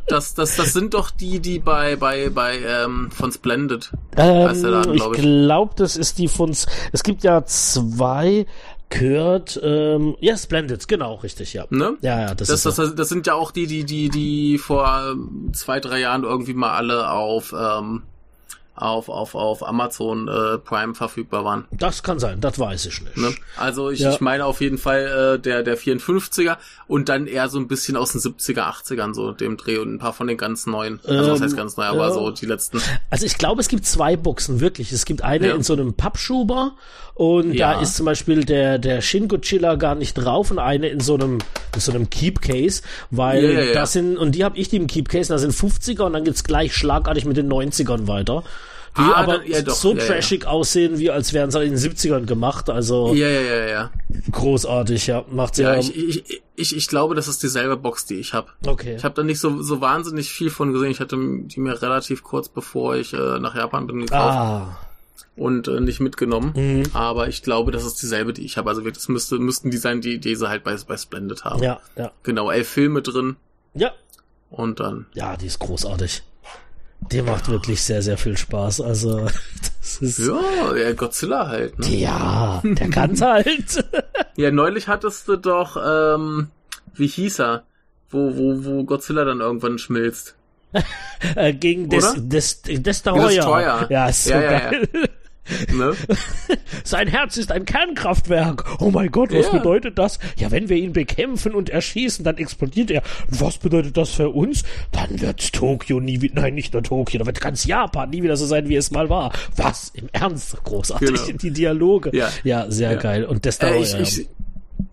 [0.07, 3.91] Das, das, das sind doch die, die bei, bei, bei, ähm, von Splendid.
[4.17, 5.21] Ähm, Laden, ich glaub ich.
[5.21, 6.49] glaube, das ist die von.
[6.91, 8.45] Es gibt ja zwei.
[8.89, 11.65] Kurt, ähm, ja, Splendid, genau, richtig, ja.
[11.69, 11.97] Ne?
[12.01, 12.79] Ja, ja, das, Das, ist.
[12.79, 15.15] das, das sind ja auch die, die, die, die vor
[15.53, 18.03] zwei, drei Jahren irgendwie mal alle auf, ähm,
[18.81, 21.65] auf, auf, auf Amazon äh, Prime verfügbar waren.
[21.71, 23.17] das kann sein, das weiß ich nicht.
[23.17, 23.33] Ne?
[23.57, 24.11] Also ich, Ja.
[24.11, 26.57] ich meine auf jeden Fall äh, der, der 54er
[26.87, 29.99] und dann eher so ein bisschen aus den 70er, 80ern, so dem Dreh und ein
[29.99, 30.99] paar von den ganz neuen.
[31.05, 32.11] Also was Ähm, heißt ganz neu, aber ja.
[32.13, 32.81] so die letzten.
[33.09, 34.91] Also ich glaube, es gibt zwei Boxen, wirklich.
[34.91, 35.55] Es gibt eine Ja.
[35.55, 36.73] in so einem Pappschuber
[37.15, 41.01] und da ist zum Beispiel der, der Shin Godzilla gar nicht drauf und eine in
[41.01, 41.39] so einem,
[41.75, 42.81] in so einem Keep Case,
[43.11, 46.13] weil das sind, und die habe ich, die im Keep Case, da sind 50er und
[46.13, 48.43] dann gibt's gleich schlagartig mit den 90ern weiter.
[48.99, 50.05] Die Ah, aber dann- ja, doch, so ja, ja.
[50.05, 52.69] trashig aussehen, wie als wären sie in den 70ern gemacht.
[52.69, 53.91] Also Ja, ja, ja, ja.
[54.31, 55.23] großartig, ja.
[55.31, 55.73] Macht sehr.
[55.73, 58.49] Ja, ich, ich, ich, ich glaube, das ist dieselbe Box, die ich habe.
[58.67, 58.95] okay.
[58.97, 60.91] Ich habe da nicht so, so wahnsinnig viel von gesehen.
[60.91, 64.77] Ich hatte die mir relativ kurz bevor ich äh, nach Japan bin gekauft ah.
[65.37, 66.51] und äh, nicht mitgenommen.
[66.55, 66.83] Mhm.
[66.93, 68.69] Aber ich glaube, das ist dieselbe, die ich habe.
[68.69, 71.63] Also das müsste, müssten die sein, die diese halt bei, bei Splendid haben.
[71.63, 72.11] Ja, ja.
[72.23, 73.37] Genau, elf Filme drin
[73.73, 73.91] Ja,
[74.49, 75.05] und dann.
[75.13, 76.23] Ja, die ist großartig.
[77.11, 78.81] Die macht wirklich sehr, sehr viel Spaß.
[78.81, 79.27] Also,
[79.81, 80.19] das ist.
[80.19, 81.79] Ja, ja Godzilla halt.
[81.79, 81.87] Ne?
[81.87, 83.85] Ja, der kann's halt.
[84.35, 86.47] Ja, neulich hattest du doch, ähm,
[86.93, 87.63] wie hieß er?
[88.09, 90.35] Wo, wo, wo Godzilla dann irgendwann schmilzt.
[91.35, 92.13] Äh, gegen Des?
[92.15, 93.27] Des, Destroyer.
[93.27, 93.87] Destroyer.
[93.89, 94.89] Ja, ist so Ja, ja, geil.
[95.73, 95.93] Ne?
[96.83, 98.65] Sein Herz ist ein Kernkraftwerk.
[98.81, 99.51] Oh mein Gott, was Ja.
[99.57, 100.19] bedeutet das?
[100.37, 103.01] Ja, wenn wir ihn bekämpfen und erschießen, dann explodiert er.
[103.27, 104.63] Was bedeutet das für uns?
[104.91, 108.37] Dann wird Tokio nie wieder, nein, nicht nur Tokio, dann wird ganz Japan nie wieder
[108.37, 109.31] so sein, wie es mal war.
[109.55, 109.91] Was?
[109.93, 110.57] Im Ernst?
[110.63, 111.07] Großartig.
[111.25, 111.37] Genau.
[111.41, 112.11] Die Dialoge.
[112.15, 112.29] Ja.
[112.43, 112.97] ja sehr Ja.
[112.97, 113.25] geil.
[113.25, 113.99] Und das Äh, dauert ich, ja.
[114.01, 114.27] ich,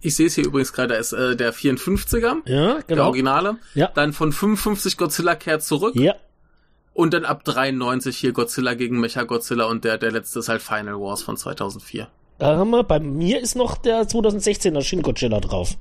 [0.01, 3.07] ich sehe es hier übrigens gerade, da ist äh, der 54er, ja, der genau.
[3.07, 3.57] Originale.
[3.75, 3.91] Ja.
[3.95, 5.95] Dann von 55 Godzilla kehrt zurück.
[5.97, 6.15] Ja,
[6.97, 10.62] Und dann ab 93 hier Godzilla gegen Mecha Godzilla und der, der letzte ist halt
[10.62, 12.09] Final Wars von 2004.
[12.38, 15.76] da haben wir, bei mir ist noch der 2016er Shin Godzilla drauf.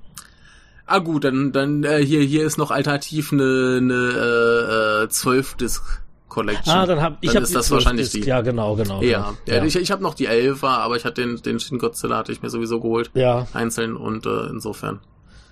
[0.86, 5.84] Ah gut, dann, dann äh, hier, hier ist noch alternativ eine, eine äh, äh, 12-Disc
[6.28, 6.74] Collection.
[6.76, 8.22] Ah, dann hab ich Dann hab ist das 12 wahrscheinlich Disc.
[8.24, 8.30] die.
[8.30, 9.02] Ja, genau, genau.
[9.02, 9.58] Ja, genau.
[9.60, 9.64] ja.
[9.64, 12.42] ich, ich habe noch die 11er, aber ich hatte den, den Shin Godzilla hatte ich
[12.42, 13.10] mir sowieso geholt.
[13.14, 13.48] ja.
[13.54, 15.00] Einzeln und äh, insofern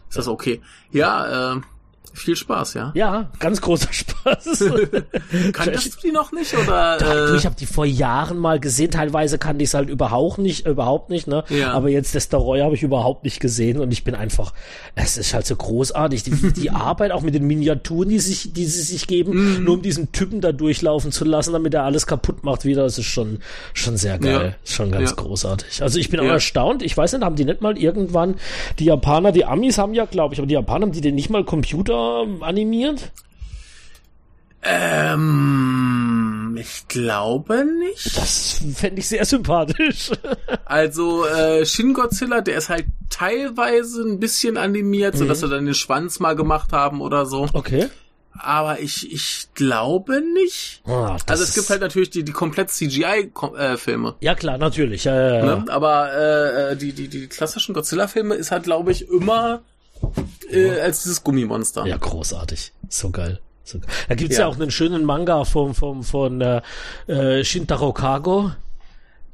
[0.09, 0.61] ist das okay.
[0.91, 1.61] Ja, äh,
[2.13, 2.91] viel Spaß, ja.
[2.95, 4.63] Ja, ganz großer Spaß.
[5.53, 6.97] Kanntest du die noch nicht oder?
[6.99, 8.91] Doch, du, Äh, ich habe die vor Jahren mal gesehen.
[8.91, 11.43] Teilweise kannte ich es halt überhaupt nicht, überhaupt nicht, ne?
[11.49, 11.71] Ja.
[11.71, 14.53] Aber jetzt das Roy habe ich überhaupt nicht gesehen und ich bin einfach,
[14.95, 16.23] es ist halt so großartig.
[16.23, 19.63] Die, die Arbeit auch mit den Miniaturen, die sich, die sie sich geben, Mhm.
[19.63, 22.83] nur um diesen Typen da durchlaufen zu lassen, damit er alles kaputt macht wieder.
[22.83, 23.39] Das ist schon,
[23.73, 24.71] schon sehr geil, Ja.
[24.71, 25.15] schon ganz Ja.
[25.15, 25.81] großartig.
[25.81, 26.83] Also ich bin auch erstaunt.
[26.83, 28.35] Ich weiß nicht, haben die nicht mal irgendwann
[28.79, 31.29] die Japaner, die Amis haben ja, glaube ich, aber die Japaner haben die den nicht
[31.29, 32.02] mal Computer
[32.41, 33.11] animiert?
[34.65, 38.17] ähm, ich glaube nicht.
[38.17, 40.11] Das fände ich sehr sympathisch.
[40.65, 45.45] Also äh, Shin Godzilla, der ist halt teilweise ein bisschen animiert, so dass Mhm.
[45.45, 47.47] sie dann den Schwanz mal gemacht haben oder so.
[47.53, 47.87] Okay.
[48.39, 50.81] Aber ich, ich glaube nicht.
[50.85, 54.15] Ah, Also es gibt halt natürlich die, die komplett CGI-Filme.
[54.21, 55.03] Ja, klar, natürlich.
[55.03, 55.45] Ja, ja, ja.
[55.57, 55.65] Ne?
[55.67, 59.61] Aber äh, äh, die, die, die klassischen Godzilla-Filme ist halt, glaube ich, immer
[60.51, 61.85] äh, als dieses Gummimonster.
[61.85, 62.71] ja großartig.
[62.89, 63.39] So geil.
[63.63, 63.89] So geil.
[64.09, 64.41] Da gibt's ja.
[64.43, 64.47] Ja.
[64.47, 66.61] auch einen schönen Manga vom, vom, von äh,
[67.07, 68.51] äh, Shintaro Kago.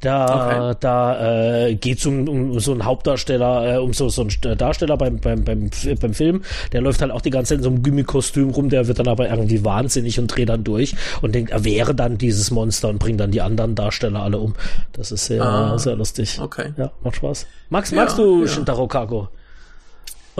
[0.02, 0.78] Da, Okay.
[0.80, 5.20] da äh, geht's um, um so einen Hauptdarsteller, äh, um so, so einen Darsteller beim,
[5.20, 6.44] beim, beim, beim Film.
[6.72, 9.10] Der läuft halt auch die ganze Zeit in so einem Gummikostüm rum, der wird dann
[9.10, 13.00] aber irgendwie wahnsinnig und dreht dann durch und denkt, er wäre dann dieses Monster und
[13.00, 14.56] bringt dann die anderen Darsteller alle um.
[14.94, 15.78] Das ist sehr, Ah.
[15.78, 16.40] sehr lustig.
[16.42, 16.72] Okay.
[16.78, 17.46] Ja, macht Spaß.
[17.70, 18.48] Max, Ja, magst du ja.
[18.48, 19.28] Shintaro Kago?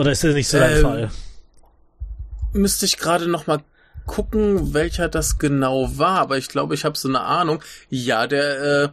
[0.00, 1.10] Oder ist das nicht so dein Ähm, Fall?
[2.54, 3.60] Müsste ich gerade noch mal
[4.06, 7.62] gucken, welcher das genau war, aber ich glaube, ich habe so eine Ahnung.
[7.90, 8.88] Ja, der, äh,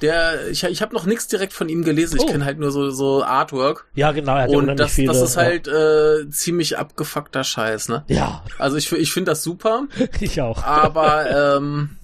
[0.00, 2.16] der, ich, ich habe noch nichts direkt von ihm gelesen.
[2.16, 2.26] Ich Oh.
[2.26, 3.86] kenne halt nur so, so Artwork.
[3.94, 5.08] Ja, genau, er hat ja Und das, viele.
[5.12, 8.04] das ist halt äh, ziemlich abgefuckter Scheiß, ne?
[8.06, 9.86] Ja, Also ich, ich finde das super,
[10.20, 10.62] ich auch.
[10.62, 11.96] aber ähm,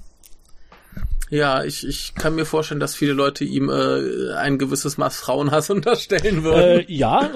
[1.31, 5.71] ja, ich, ich kann mir vorstellen, dass viele Leute ihm äh, ein gewisses Maß Frauenhass
[5.71, 6.81] unterstellen würden.
[6.81, 7.31] Äh, ja,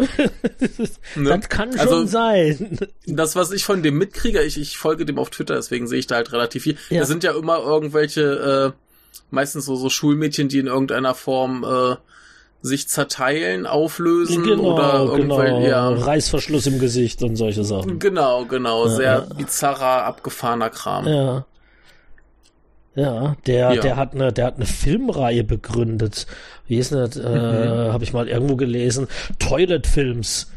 [1.17, 1.39] ne?
[1.39, 2.79] das kann schon Also- sein.
[3.07, 6.07] Das, was ich von dem mitkriege, ich, ich folge dem auf Twitter, deswegen sehe ich
[6.07, 6.77] da halt relativ viel.
[6.91, 7.01] Ja.
[7.01, 11.97] Da sind ja immer irgendwelche, äh, meistens so, so Schulmädchen, die in irgendeiner Form äh,
[12.65, 15.41] sich zerteilen, auflösen Genau, oder genau.
[15.41, 15.89] irgendwelche, ja.
[15.89, 17.99] Reißverschluss im Gesicht und solche Sachen.
[17.99, 21.07] Genau, genau, Ja, sehr bizarrer, abgefahrener Kram.
[21.09, 21.45] Ja.
[22.95, 23.81] Ja, der, Ja.
[23.81, 26.27] der hat eine, der hat eine Filmreihe begründet.
[26.67, 27.17] Wie ist denn das?
[27.17, 27.93] Äh, Mhm.
[27.93, 29.09] Habe ich mal irgendwo gelesen.
[29.39, 30.49] Toilet Films.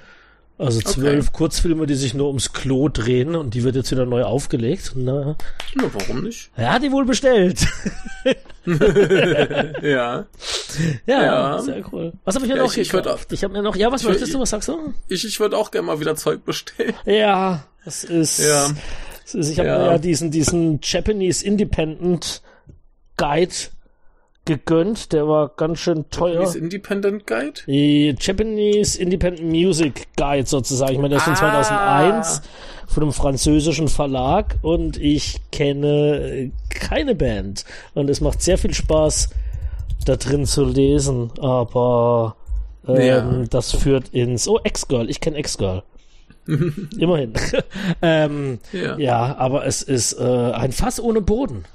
[0.58, 4.24] Also zwölf Kurzfilme, die sich nur ums Klo drehen und die wird jetzt wieder neu
[4.24, 4.94] aufgelegt.
[4.96, 5.36] Na,
[5.76, 6.50] Ja, warum nicht?
[6.56, 7.66] er hat die wohl bestellt.
[9.82, 10.26] Ja.
[11.06, 11.60] ja, Ja.
[11.62, 12.14] sehr cool.
[12.24, 13.32] Was habe ich mir Ja, noch ich- ich gekauft?
[13.32, 14.94] Ich habe mir noch, ja, was ich möchtest du, was sagst du?
[15.08, 16.94] Ich, ich würde auch gerne mal wieder Zeug bestellen.
[17.06, 18.40] Ja, es ist.
[18.40, 18.72] Ja.
[19.34, 19.78] Ich habe Ja.
[19.80, 22.42] mir ja diesen, diesen Japanese Independent
[23.18, 23.54] Guide
[24.46, 25.12] gegönnt.
[25.14, 26.44] Der war ganz schön teuer.
[26.44, 27.62] Ist Independent Guide?
[27.68, 30.94] Die Japanese Independent Music Guide sozusagen.
[30.94, 31.38] Ich meine, der ist von Ah.
[31.64, 32.42] 2001
[32.88, 37.66] von einem französischen Verlag und ich kenne keine Band.
[37.96, 39.30] Und es macht sehr viel Spaß,
[40.06, 41.32] da drin zu lesen.
[41.40, 42.36] Aber
[42.88, 43.44] ähm, Ja.
[43.50, 44.48] das führt ins...
[44.48, 45.10] Oh, X-Girl.
[45.10, 45.82] Ich kenne X-Girl.
[46.98, 47.34] Immerhin.
[48.02, 48.98] ähm, Ja.
[48.98, 51.66] ja, aber es ist äh, ein Fass ohne Boden.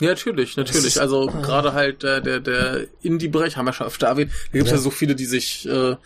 [0.00, 1.00] Ja, natürlich, natürlich.
[1.00, 4.70] Also gerade halt äh, der, der Indie-Bereich, haben wir schon öfter erwähnt, da gibt es
[4.70, 4.76] Ja.
[4.76, 4.82] ja.
[4.82, 5.96] so viele, die sich äh,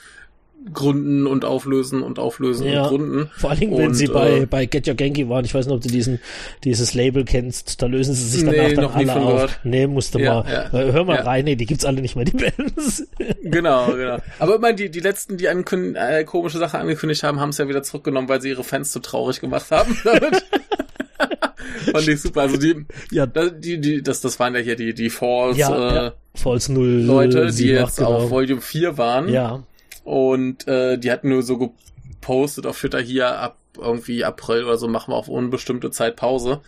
[0.72, 2.82] gründen und auflösen und auflösen Ja.
[2.84, 3.30] und gründen.
[3.36, 5.44] Vor allen Dingen, wenn Und, sie bei, äh, bei Get Your Genki waren.
[5.44, 6.20] Ich weiß nicht, ob du diesen,
[6.64, 7.82] dieses Label kennst.
[7.82, 9.32] Da lösen sie sich Nee, danach dann noch nie alle auf.
[9.32, 9.60] gehört.
[9.64, 10.52] Nee, musste Ja, mal.
[10.72, 10.78] ja.
[10.80, 11.22] Äh, Hör mal Ja.
[11.22, 11.44] rein.
[11.44, 13.06] Nee, die gibt's alle nicht mehr, die Bands.
[13.42, 14.18] Genau, genau.
[14.38, 17.58] Aber ich meine, die, die letzten, die ankün äh, komische Sachen angekündigt haben, haben es
[17.58, 19.96] ja wieder zurückgenommen, weil sie ihre Fans so traurig gemacht haben.
[20.04, 20.42] damit.
[21.92, 22.42] Fand ich super.
[22.42, 25.94] Also die, ja, die, die, das, das waren ja hier die, die Falls ja, äh,
[25.94, 26.12] ja.
[26.34, 26.86] False 0.
[27.02, 28.14] Leute, die 7, jetzt genau.
[28.14, 29.28] auf Volume 4 waren.
[29.28, 29.62] Ja,
[30.04, 34.88] Und äh, die hatten nur so gepostet auf Twitter hier ab irgendwie April oder so
[34.88, 36.60] machen wir auf unbestimmte Zeit Pause.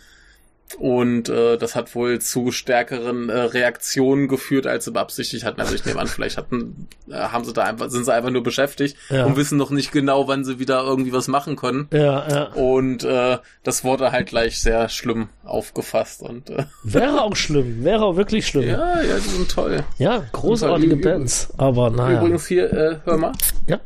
[0.79, 5.61] Und äh, das hat wohl zu stärkeren äh, Reaktionen geführt, als sie beabsichtigt hatten.
[5.61, 8.41] Also ich nehme an, vielleicht hatten, äh, haben sie da einfach, sind sie einfach nur
[8.43, 9.25] beschäftigt Ja.
[9.25, 11.87] und wissen noch nicht genau, wann sie wieder irgendwie was machen können.
[11.93, 12.43] Ja, ja.
[12.53, 16.23] Und äh, das wurde halt gleich sehr schlimm aufgefasst.
[16.23, 18.67] Und äh, Wäre auch schlimm, wäre auch wirklich schlimm.
[18.67, 19.83] Ja, ja, ja, die sind toll.
[20.31, 21.53] großartige Übrigens- Bands.
[21.57, 22.17] Aber naja.
[22.19, 23.33] Übrigens hier, äh, hör mal.
[23.67, 23.79] Ja.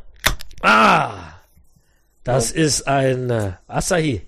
[0.62, 1.12] Ah!
[2.24, 4.22] Das ist ein äh, Asahi.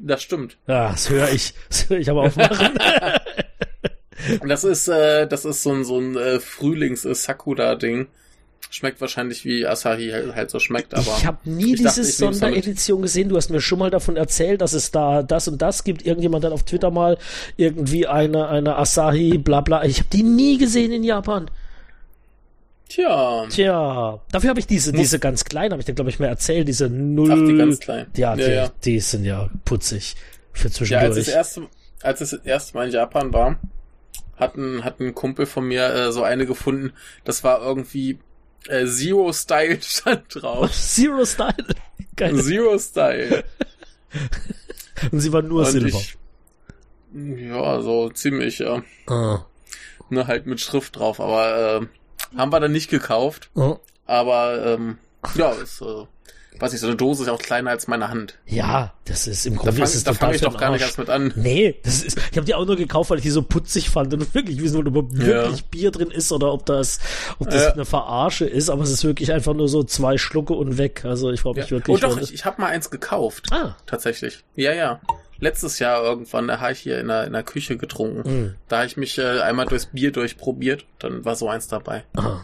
[0.00, 0.56] Das stimmt.
[0.66, 1.54] Ja, das höre ich.
[1.68, 2.78] Das höre ich aber aufmachen.
[4.46, 8.08] Das ist, äh, das ist so ein, so ein äh, Frühlings-Sakura-Ding.
[8.70, 11.14] Schmeckt wahrscheinlich wie Asahi halt, so schmeckt, aber.
[11.16, 12.04] ich habe nie ich diese.
[12.04, 13.30] Sonderedition gesehen.
[13.30, 16.04] Du hast mir schon mal davon erzählt, dass es da das und das gibt.
[16.04, 17.16] Irgendjemand hat auf Twitter mal
[17.56, 19.84] irgendwie eine, eine Asahi, bla bla.
[19.84, 21.50] Ich habe die nie gesehen in Japan.
[22.88, 23.46] Tja.
[23.50, 26.30] Tja, dafür habe ich diese, Muss- diese ganz kleinen, habe ich dir, glaube ich, mehr
[26.30, 27.30] erzählt, diese null.
[27.32, 28.10] Ach, die ganz kleinen.
[28.16, 28.70] Ja, die, Ja, ja.
[28.84, 30.16] die sind ja putzig
[30.52, 31.04] für Ja, zwischendurch.
[31.04, 31.68] als das erste,
[32.02, 33.58] als es das erste Mal in Japan war,
[34.36, 36.92] hat ein, hat ein Kumpel von mir äh, so eine gefunden,
[37.24, 38.18] das war irgendwie
[38.68, 40.70] äh, Zero Style stand drauf.
[40.72, 41.54] Zero Style.
[42.16, 42.42] Geil.
[42.42, 43.44] Zero Style.
[45.12, 45.88] Und sie war nur Und Silber.
[45.88, 46.16] ich,
[47.14, 48.82] ja, so ziemlich, ja.
[49.06, 49.44] Ah.
[50.10, 51.86] Nur halt mit Schrift drauf, aber äh,
[52.36, 53.50] haben wir dann nicht gekauft.
[53.54, 53.76] Oh.
[54.06, 54.98] Aber ähm,
[55.34, 55.84] ja, ist, äh,
[56.60, 58.36] weiß ich, so eine Dose ist auch kleiner als meine Hand.
[58.46, 60.80] Ja, das ist im Da Grunde fange ist es da fang ich doch gar nicht
[60.82, 61.32] erst mit an.
[61.36, 64.12] Nee, das ist, ich habe die auch nur gekauft, weil ich die so putzig fand
[64.14, 65.26] und wirklich wissen wollte, ob Ja.
[65.26, 66.98] wirklich Bier drin ist oder ob das,
[67.38, 67.72] ob das Ja.
[67.74, 71.04] eine Verarsche ist, aber es ist wirklich einfach nur so zwei Schlucke und weg.
[71.04, 71.52] Also ich Ja.
[71.52, 71.96] mich wirklich.
[71.96, 73.46] Oh doch, ich, ich habe mal eins gekauft.
[73.52, 73.76] Ah.
[73.86, 74.42] Tatsächlich.
[74.56, 75.00] Ja, ja.
[75.40, 78.30] Letztes Jahr irgendwann, da habe ich hier in der, in der Küche getrunken.
[78.30, 78.54] Mhm.
[78.68, 80.84] Da habe ich mich äh, einmal durchs Bier durchprobiert.
[80.98, 82.04] Dann war so eins dabei.
[82.16, 82.40] Ah.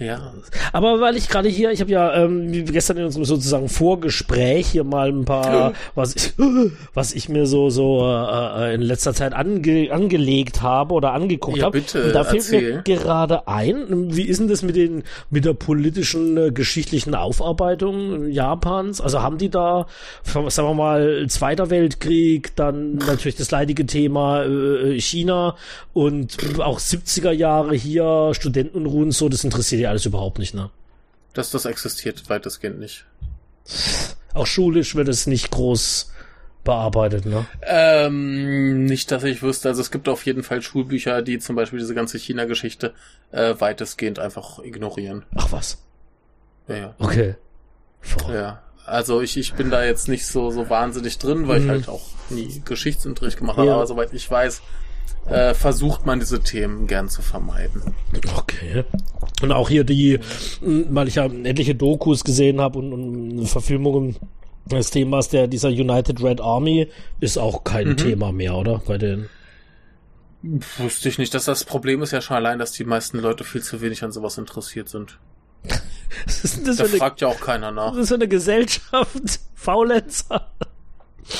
[0.00, 0.32] Ja.
[0.72, 4.82] Aber weil ich gerade hier, ich habe ja ähm, gestern in unserem sozusagen Vorgespräch hier
[4.84, 6.32] mal ein paar, was ich,
[6.94, 11.64] was ich mir so so äh, in letzter Zeit ange, angelegt habe oder angeguckt Ja,
[11.66, 11.80] habe.
[11.80, 12.82] bitte, Und da fällt mir erzähl.
[12.96, 19.02] gerade ein, wie ist denn das mit den mit der politischen äh, geschichtlichen Aufarbeitung Japans?
[19.02, 19.86] Also haben die da,
[20.24, 25.56] sagen wir mal, Zweiter Weltkrieg, dann natürlich das leidige Thema äh, China
[25.92, 30.70] und auch 70er Jahre hier Studentenunruhen so, das interessiert die alles überhaupt nicht, ne?
[31.34, 33.04] Das, das existiert weitestgehend nicht.
[34.34, 36.12] Auch schulisch wird es nicht groß
[36.64, 37.46] bearbeitet, ne?
[37.62, 39.68] Ähm, nicht, dass ich wüsste.
[39.68, 42.94] Also es gibt auf jeden Fall Schulbücher, die zum Beispiel diese ganze China-Geschichte
[43.32, 45.24] äh, weitestgehend einfach ignorieren.
[45.36, 45.78] Ach was.
[46.68, 46.94] Ja, ja.
[46.98, 47.36] Okay.
[48.00, 48.34] Verrückt.
[48.34, 48.62] ja.
[48.86, 51.64] Also ich, ich bin da jetzt nicht so, so wahnsinnig drin, weil Mhm.
[51.66, 53.68] ich halt auch nie Geschichtsunterricht gemacht habe.
[53.68, 53.74] Ja.
[53.74, 54.62] Aber soweit ich weiß,
[55.26, 57.94] äh, versucht man diese Themen gern zu vermeiden.
[58.36, 58.84] Okay.
[59.42, 60.18] Und auch hier die,
[60.60, 64.16] weil ich ja etliche Dokus gesehen habe und, und Verfilmungen
[64.66, 66.88] des Themas der dieser United Red Army
[67.20, 67.96] ist auch kein Mhm.
[67.96, 68.82] Thema mehr, oder?
[68.86, 69.28] Bei den.
[70.78, 73.62] Wusste ich nicht, dass das Problem ist ja schon allein, dass die meisten Leute viel
[73.62, 75.18] zu wenig an sowas interessiert sind.
[76.26, 77.92] Ist denn das Da für eine, fragt ja auch keiner nach.
[77.92, 79.40] was ist eine Gesellschaft?
[79.54, 80.50] Faulenzer.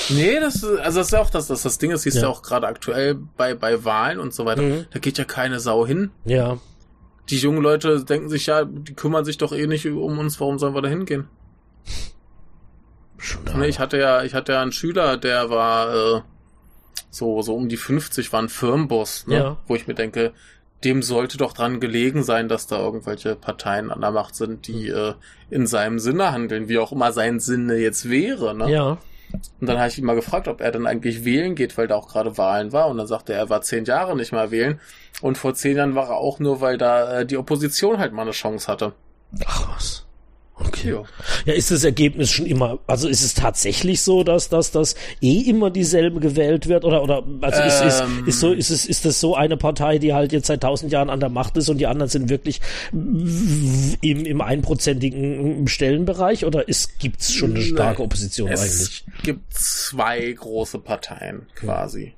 [0.09, 2.21] Nee, das ist, also das ist ja auch das, das, das Ding, das siehst du
[2.21, 2.27] Ja.
[2.27, 4.61] ja auch gerade aktuell bei, bei Wahlen und so weiter.
[4.61, 4.85] Mhm.
[4.91, 6.11] Da geht ja keine Sau hin.
[6.25, 6.57] Ja.
[7.29, 10.59] Die jungen Leute denken sich ja, die kümmern sich doch eh nicht um uns, warum
[10.59, 11.27] sollen wir da hingehen?
[13.17, 13.41] Schon.
[13.59, 16.21] Nee, ich hatte ja, ich hatte ja einen Schüler, der war äh,
[17.09, 19.35] so, so um die 50, war ein Firmenboss, ne?
[19.35, 19.57] Ja.
[19.67, 20.33] wo ich mir denke,
[20.83, 24.87] dem sollte doch dran gelegen sein, dass da irgendwelche Parteien an der Macht sind, die
[24.87, 25.13] äh,
[25.51, 28.55] in seinem Sinne handeln, wie auch immer sein Sinne jetzt wäre.
[28.55, 28.71] Ne?
[28.71, 28.97] ja.
[29.33, 31.95] Und dann habe ich ihn mal gefragt, ob er dann eigentlich wählen geht, weil da
[31.95, 32.87] auch gerade Wahlen war.
[32.87, 34.79] Und dann sagte er, er war zehn Jahre nicht mehr wählen.
[35.21, 38.23] Und vor zehn Jahren war er auch nur, weil da äh, die Opposition halt mal
[38.23, 38.93] eine Chance hatte.
[39.45, 40.05] Ach was.
[40.67, 40.91] Okay.
[40.91, 41.03] Ja.
[41.45, 45.41] Ja, ist das Ergebnis schon immer, also ist es tatsächlich so, dass, dass das eh
[45.41, 48.27] immer dieselbe gewählt wird oder, oder, also ist, ist, Ähm.
[48.27, 51.09] ist so, ist es, ist das so eine Partei, die halt jetzt seit tausend Jahren
[51.09, 56.99] an der Macht ist und die anderen sind wirklich im, im einprozentigen Stellenbereich oder ist,
[56.99, 58.05] gibt's schon eine starke Nein.
[58.05, 59.05] Opposition es eigentlich?
[59.23, 62.13] gibt zwei große Parteien quasi.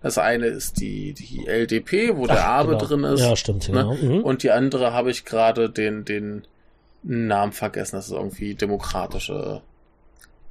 [0.00, 2.84] Das eine ist die, die LDP, wo der Abe genau.
[2.84, 3.20] drin ist.
[3.20, 3.94] Ja, stimmt, genau.
[3.94, 4.02] Ne?
[4.02, 4.20] Mhm.
[4.20, 6.44] Und die andere habe ich gerade den, den
[7.08, 7.96] Namen vergessen.
[7.96, 9.62] Das ist irgendwie Demokratische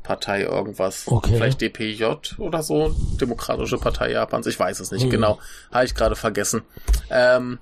[0.04, 1.04] Partei irgendwas.
[1.08, 1.36] Okay.
[1.36, 2.06] Vielleicht DPJ
[2.39, 2.96] oder so.
[3.22, 4.48] Demokratische Partei Japans.
[4.48, 5.10] Ich weiß es nicht Mhm.
[5.12, 5.39] genau.
[5.72, 6.63] Habe ich gerade vergessen.
[7.10, 7.60] Ähm,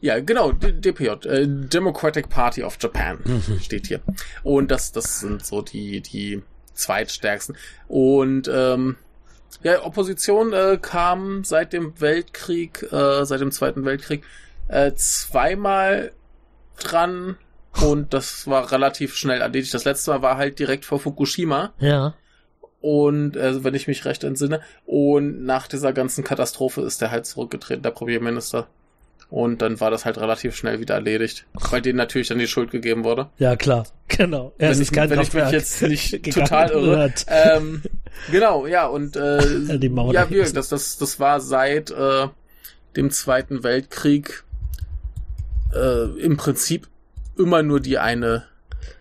[0.00, 3.60] ja, genau, DPJ, äh, Democratic Party of Japan Mhm.
[3.60, 4.00] steht hier.
[4.42, 6.42] Und das, das sind so die, die
[6.74, 7.56] zweitstärksten.
[7.88, 8.96] Und ähm,
[9.62, 14.22] ja, Opposition äh, kam seit dem Weltkrieg, äh, seit dem Zweiten Weltkrieg,
[14.68, 16.12] äh, zweimal
[16.78, 17.36] dran
[17.82, 19.74] und das war relativ schnell erledigt.
[19.74, 22.14] Das letzte Mal war halt direkt vor Fukushima Ja.
[22.80, 24.60] Und äh, wenn ich mich recht entsinne.
[24.84, 28.68] Und nach dieser ganzen Katastrophe ist er halt zurückgetreten, der Premierminister.
[29.28, 32.70] Und dann war das halt relativ schnell wieder erledigt, weil denen natürlich dann die Schuld
[32.70, 33.28] gegeben wurde.
[33.38, 34.52] Ja, klar, genau.
[34.56, 37.12] Er wenn ich, wenn ich mich jetzt nicht total irre.
[37.26, 37.82] Ähm,
[38.30, 42.28] genau, ja, und äh, die Mauer ja, wir, das, das, das war seit äh,
[42.94, 44.44] dem Zweiten Weltkrieg
[45.74, 46.86] äh, im Prinzip
[47.36, 48.44] immer nur die eine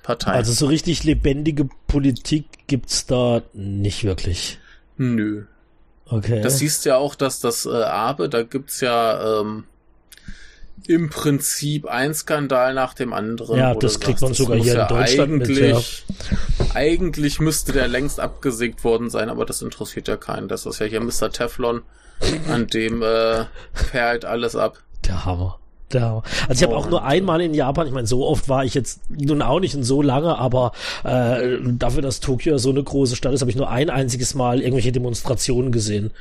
[0.03, 0.31] Partei.
[0.31, 4.59] Also so richtig lebendige Politik gibt's da nicht wirklich.
[4.97, 5.45] Nö.
[6.07, 6.41] Okay.
[6.41, 9.63] Das siehst ja auch, dass das äh, Abe, da gibt's ja ähm,
[10.87, 13.57] im Prinzip ein Skandal nach dem anderen.
[13.57, 16.71] Ja, das kriegt man sogar hier in Deutschland eigentlich, mit, ja.
[16.75, 20.47] Eigentlich müsste der längst abgesägt worden sein, aber das interessiert ja keinen.
[20.47, 21.31] Das ist ja hier Mr.
[21.31, 21.81] Teflon,
[22.49, 23.45] an dem äh,
[23.91, 24.83] perlt alles ab.
[25.07, 25.59] Der Hammer.
[25.93, 26.23] Hammer.
[26.47, 29.01] Also ich habe auch nur einmal in Japan, ich meine, so oft war ich jetzt
[29.09, 30.71] nun auch nicht und so lange, aber
[31.03, 34.59] äh, dafür, dass Tokio so eine große Stadt ist, habe ich nur ein einziges Mal
[34.61, 36.11] irgendwelche Demonstrationen gesehen.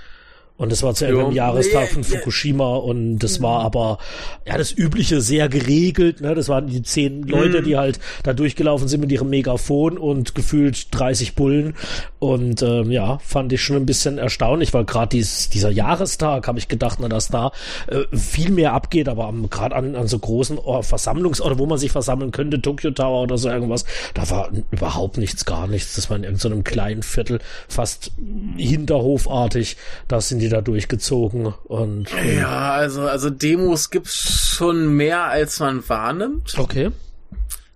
[0.57, 3.67] Und das war zu einem Jahrestag von Fukushima und das war mhm.
[3.67, 3.99] aber
[4.47, 6.21] ja das übliche sehr geregelt.
[6.21, 6.37] Ne?
[6.37, 7.79] Das waren die zehn Leute, die mhm.
[7.79, 11.75] halt da durchgelaufen sind mit ihrem Megafon und gefühlt 30 Bullen.
[12.21, 16.69] Und ähm, ja, fand ich schon ein bisschen erstaunlich, weil gerade dieser Jahrestag habe ich
[16.69, 17.51] gedacht, na, dass da
[17.89, 21.91] äh, viel mehr abgeht, aber gerade an, an so großen oh, Versammlungsorten, wo man sich
[21.91, 25.97] versammeln könnte, Tokyo Tower oder so irgendwas, da war überhaupt nichts, gar nichts.
[25.97, 28.13] Das war in irgendeinem kleinen Viertel, fast
[28.57, 29.77] hinterhofartig.
[30.07, 35.89] Da sind die da durchgezogen und ja, also also Demos gibt's schon mehr als man
[35.89, 36.59] wahrnimmt.
[36.59, 36.91] Okay.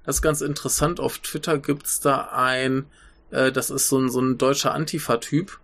[0.05, 1.01] Das ist ganz interessant.
[1.01, 2.87] Auf Twitter gibt's da ein,
[3.31, 5.59] äh, das ist so ein so ein deutscher Antifa-Typ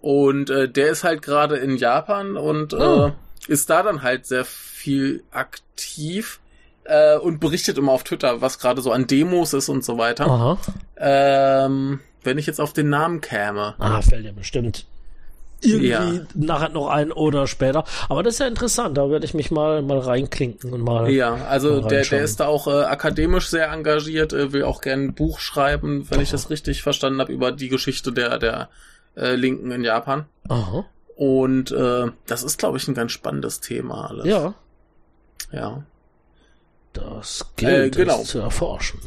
[0.00, 3.06] und äh, der ist halt gerade in Japan und oh.
[3.06, 3.12] äh,
[3.52, 6.38] ist da dann halt sehr viel aktiv
[6.84, 10.58] äh, und berichtet immer auf Twitter, was gerade so an Demos ist und so weiter.
[10.96, 13.74] Ähm, wenn ich jetzt auf den Namen käme.
[13.78, 14.86] Ah, fällt ja bestimmt
[15.60, 16.20] irgendwie ja.
[16.34, 17.84] nachher noch ein oder später.
[18.08, 21.10] Aber das ist ja interessant, da werde ich mich mal mal reinklinken und mal.
[21.10, 25.04] Ja, also der, der ist da auch äh, akademisch sehr engagiert, äh, will auch gerne
[25.04, 26.22] ein Buch schreiben, wenn Aha.
[26.22, 28.68] ich das richtig verstanden habe, über die Geschichte der, der
[29.16, 30.26] äh, Linken in Japan.
[30.48, 30.84] Aha.
[31.16, 34.26] Und äh, das ist, glaube ich, ein ganz spannendes Thema alles.
[34.26, 34.54] Ja.
[35.50, 35.82] Ja.
[36.92, 38.22] Das gilt äh, genau.
[38.22, 39.00] zu erforschen.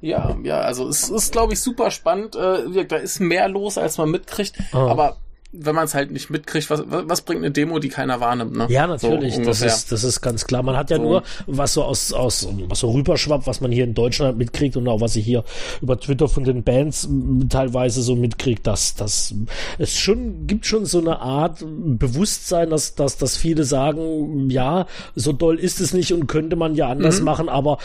[0.00, 2.34] Ja, ja, also es ist, glaube ich, super spannend.
[2.34, 4.56] Äh, da ist mehr los, als man mitkriegt.
[4.72, 4.78] Oh.
[4.78, 5.18] Aber
[5.54, 8.66] wenn man es halt nicht mitkriegt, was, was bringt eine Demo, die keiner wahrnimmt, ne?
[8.70, 10.62] Ja, natürlich, so das ist, das ist ganz klar.
[10.62, 11.02] Man hat ja so.
[11.02, 14.88] nur, was so aus, aus, was so rüberschwappt, was man hier in Deutschland mitkriegt und
[14.88, 15.44] auch was ich hier
[15.82, 17.06] über Twitter von den Bands
[17.50, 19.34] teilweise so mitkriegt, dass, dass
[19.78, 25.32] es schon, gibt schon so eine Art Bewusstsein, dass, dass, dass viele sagen, ja, so
[25.32, 27.26] doll ist es nicht und könnte man ja anders mhm.
[27.26, 27.76] machen, aber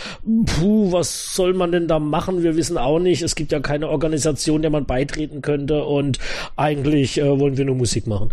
[0.46, 2.44] puh, was soll man denn da machen?
[2.44, 3.24] Wir wissen auch nicht.
[3.24, 6.20] Es gibt ja keine Organisation, der man beitreten könnte und
[6.56, 8.32] eigentlich äh, wollen wir nur Musik machen.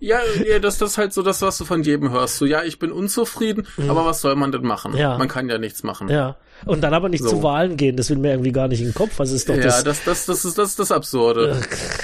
[0.00, 2.36] Ja, ja, das, das ist halt so das, was du von jedem hörst.
[2.36, 3.90] So, ja, ich bin unzufrieden, mhm.
[3.90, 4.96] aber was soll man denn machen?
[4.96, 5.18] Ja.
[5.18, 6.08] Man kann ja nichts machen.
[6.08, 6.36] Ja.
[6.64, 7.30] Und dann aber nicht so.
[7.30, 9.18] zu Wahlen gehen, das will mir irgendwie gar nicht in den Kopf.
[9.18, 9.78] Was ist doch ja, das?
[9.78, 11.60] Ja, das, das, das ist das, ist das Absurde.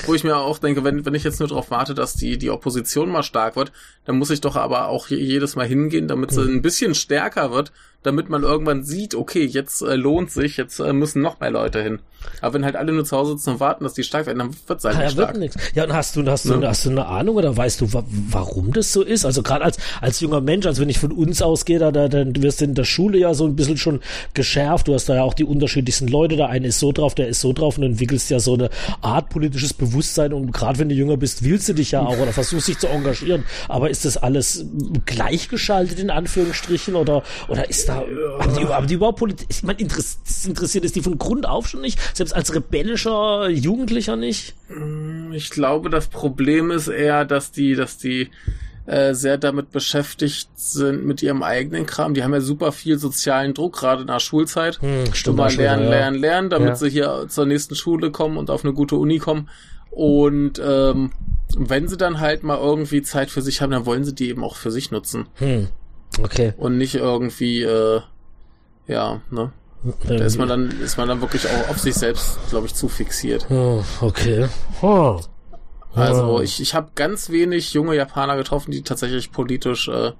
[0.06, 2.50] Wo ich mir auch denke, wenn, wenn ich jetzt nur darauf warte, dass die, die
[2.50, 3.72] Opposition mal stark wird,
[4.04, 6.56] dann muss ich doch aber auch jedes Mal hingehen, damit sie mhm.
[6.56, 10.92] ein bisschen stärker wird, damit man irgendwann sieht, okay, jetzt äh, lohnt sich, jetzt äh,
[10.92, 12.00] müssen noch mehr Leute hin.
[12.40, 14.50] Aber wenn halt alle nur zu Hause sitzen und warten, dass die stark werden, dann
[14.66, 15.38] wird's halt ja, nicht stark.
[15.40, 16.68] Wird Ja, und hast du, hast, du, ja.
[16.68, 19.24] hast du eine Ahnung oder weißt du, wa warum das so ist?
[19.24, 22.42] Also gerade als, als junger Mensch, also wenn ich von uns ausgehe, da, da, dann
[22.42, 24.00] wirst du in der Schule ja so ein bisschen schon
[24.34, 24.88] geschärft.
[24.88, 26.36] Du hast da ja auch die unterschiedlichsten Leute.
[26.36, 28.70] Der eine ist so drauf, der ist so drauf und du entwickelst ja so eine
[29.00, 32.32] Art politisches Bewusstsein und gerade wenn du jünger bist, willst du dich ja auch oder
[32.32, 33.44] versuchst dich zu engagieren.
[33.68, 34.66] Aber ist das alles
[35.06, 38.04] gleichgeschaltet in Anführungsstrichen oder, oder ist da,
[38.38, 41.80] haben, die, haben die überhaupt Politik, ich meine, interessiert ist die von Grund auf schon
[41.80, 41.98] nicht?
[42.14, 44.54] Selbst als rebellischer Jugendlicher nicht?
[44.68, 48.30] Mm, ich glaube, das Problem ist eher, dass die, dass die
[48.86, 52.14] äh, sehr damit beschäftigt sind mit ihrem eigenen Kram.
[52.14, 54.80] Die haben ja super viel sozialen Druck, gerade in der Schulzeit.
[54.80, 55.38] Hm, stimmt.
[55.38, 56.76] Mal lernen, lernen, lernen, damit ja.
[56.76, 59.50] sie hier zur nächsten Schule kommen und auf eine gute Uni kommen.
[59.90, 61.12] Und ähm,
[61.56, 64.44] wenn sie dann halt mal irgendwie Zeit für sich haben, dann wollen sie die eben
[64.44, 65.26] auch für sich nutzen.
[65.34, 65.68] Hm.
[66.22, 66.52] Okay.
[66.56, 68.00] Und nicht irgendwie, äh,
[68.86, 69.52] ja, ne?
[70.06, 72.88] Da ist man dann, ist man dann wirklich auch auf sich selbst, glaube ich, zu
[72.88, 73.46] fixiert.
[73.50, 74.48] Oh, okay.
[74.80, 75.20] Oh.
[75.94, 80.12] Also ich, ich habe ganz wenig junge Japaner getroffen, die tatsächlich politisch äh,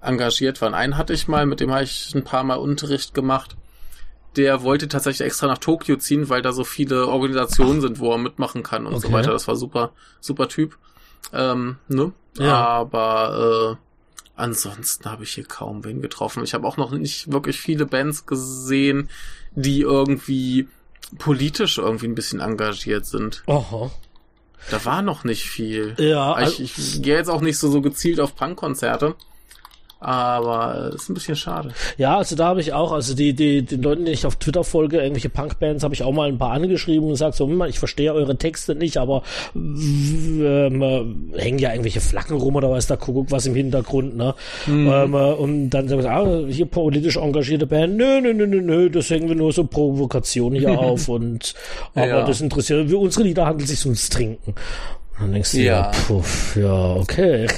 [0.00, 0.74] engagiert waren.
[0.74, 3.56] Einen hatte ich mal, mit dem habe ich ein paar Mal Unterricht gemacht.
[4.36, 8.18] Der wollte tatsächlich extra nach Tokio ziehen, weil da so viele Organisationen sind, wo er
[8.18, 9.06] mitmachen kann und okay.
[9.08, 9.32] so weiter.
[9.32, 10.78] Das war super, super Typ.
[11.32, 12.12] Ähm, ne?
[12.38, 12.54] Ja.
[12.54, 13.85] Aber äh,
[14.36, 16.44] ansonsten habe ich hier kaum wen getroffen.
[16.44, 19.08] Ich habe auch noch nicht wirklich viele Bands gesehen,
[19.52, 20.68] die irgendwie
[21.18, 23.42] politisch irgendwie ein bisschen engagiert sind.
[23.46, 23.90] Aha.
[24.70, 25.94] Da war noch nicht viel.
[25.98, 29.14] Ja, also ich, ich gehe jetzt auch nicht so, so gezielt auf Punkkonzerte.
[29.98, 31.70] Aber das ist ein bisschen schade.
[31.96, 34.62] Ja, also da habe ich auch, also die, die, den Leuten, die ich auf Twitter
[34.62, 38.12] folge, irgendwelche Punkbands, habe ich auch mal ein paar angeschrieben und gesagt, so, ich verstehe
[38.12, 39.22] eure Texte nicht, aber
[39.54, 44.34] ähm, hängen ja irgendwelche Flaggen rum oder weiß da Kuckuck was im Hintergrund, ne?
[44.66, 44.86] Mhm.
[44.86, 48.90] Ähm, und dann sagen sie, ah, hier politisch engagierte Band, nö, nö, nö, nö, nö,
[48.90, 51.54] das hängen wir nur so Provokationen hier auf und
[51.94, 52.22] aber ja.
[52.26, 54.54] das interessiert, wir, unsere Lieder handelt sich ums Trinken.
[55.18, 57.46] dann denkst du, ja, ja puff, ja, okay.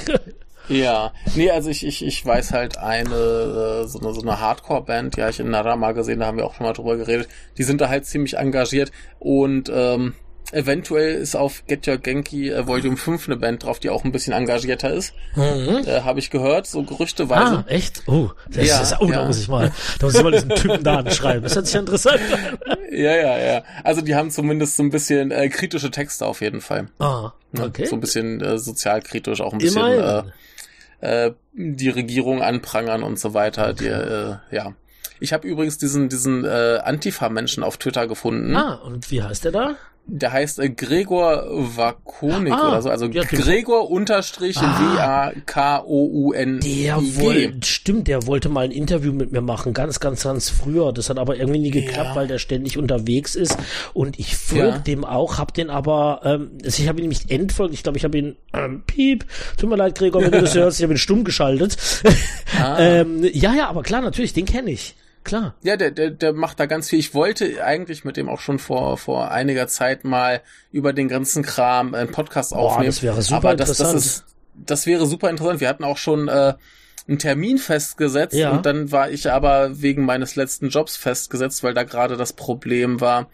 [0.69, 5.17] Ja, nee, also ich, ich, ich weiß halt eine, äh, so eine, so eine Hardcore-Band,
[5.17, 7.27] ja, ich in Nara mal gesehen, da haben wir auch schon mal drüber geredet,
[7.57, 10.13] die sind da halt ziemlich engagiert und ähm,
[10.51, 14.11] eventuell ist auf Get Your Genki äh, Volume 5 eine Band drauf, die auch ein
[14.11, 15.13] bisschen engagierter ist.
[15.35, 15.83] Mhm.
[15.85, 17.57] Äh, Habe ich gehört, so gerüchteweise.
[17.59, 18.03] Ah, echt?
[18.07, 19.19] Oh, das ja, ist, oh ja.
[19.19, 21.43] da muss ich mal, da muss ich mal diesen Typen da anschreiben.
[21.43, 22.19] Das hört sich interessant
[22.65, 22.77] an.
[22.91, 23.63] Ja, ja, ja.
[23.83, 26.87] Also die haben zumindest so ein bisschen äh, kritische Texte auf jeden Fall.
[26.97, 27.83] Ah, okay.
[27.83, 30.23] Ja, so ein bisschen äh, sozialkritisch, auch ein bisschen äh,
[31.01, 33.73] äh, die Regierung anprangern und so weiter.
[33.73, 34.73] Die, äh, ja.
[35.19, 38.55] Ich habe übrigens diesen, diesen äh, Antifa-Menschen auf Twitter gefunden.
[38.55, 39.75] Ah, und wie heißt der da?
[40.11, 46.59] Der heißt äh, Gregor Vakonik ah, oder so, also ja, Gregor unterstrich ah, W-A-K-O-U-N.
[46.61, 50.91] Der wollte, stimmt, der wollte mal ein Interview mit mir machen, ganz, ganz, ganz früher.
[50.91, 52.15] Das hat aber irgendwie nie geklappt, ja.
[52.15, 53.57] weil der ständig unterwegs ist.
[53.93, 54.77] Und ich folge ja.
[54.79, 57.73] dem auch, hab den aber, ähm, also ich habe ihn nämlich entfolgt.
[57.73, 59.25] Ich glaube, ich habe ihn, ähm, piep,
[59.57, 61.77] tut mir leid, Gregor, wenn du das hörst, ich habe ihn stumm geschaltet.
[62.59, 62.77] Ah.
[62.79, 64.95] ähm, ja, ja, aber klar, natürlich, den kenne ich
[65.29, 65.55] klar.
[65.63, 66.99] Ja, der, der, der macht da ganz viel.
[66.99, 71.43] Ich wollte eigentlich mit dem auch schon vor, vor einiger Zeit mal über den ganzen
[71.43, 72.87] Kram einen Podcast Boah, aufnehmen.
[72.87, 73.95] Das wäre super aber das, interessant.
[73.95, 75.61] Das, ist, das wäre super interessant.
[75.61, 76.53] Wir hatten auch schon äh,
[77.07, 78.51] einen Termin festgesetzt ja.
[78.51, 83.01] und dann war ich aber wegen meines letzten Jobs festgesetzt, weil da gerade das Problem
[83.01, 83.29] war,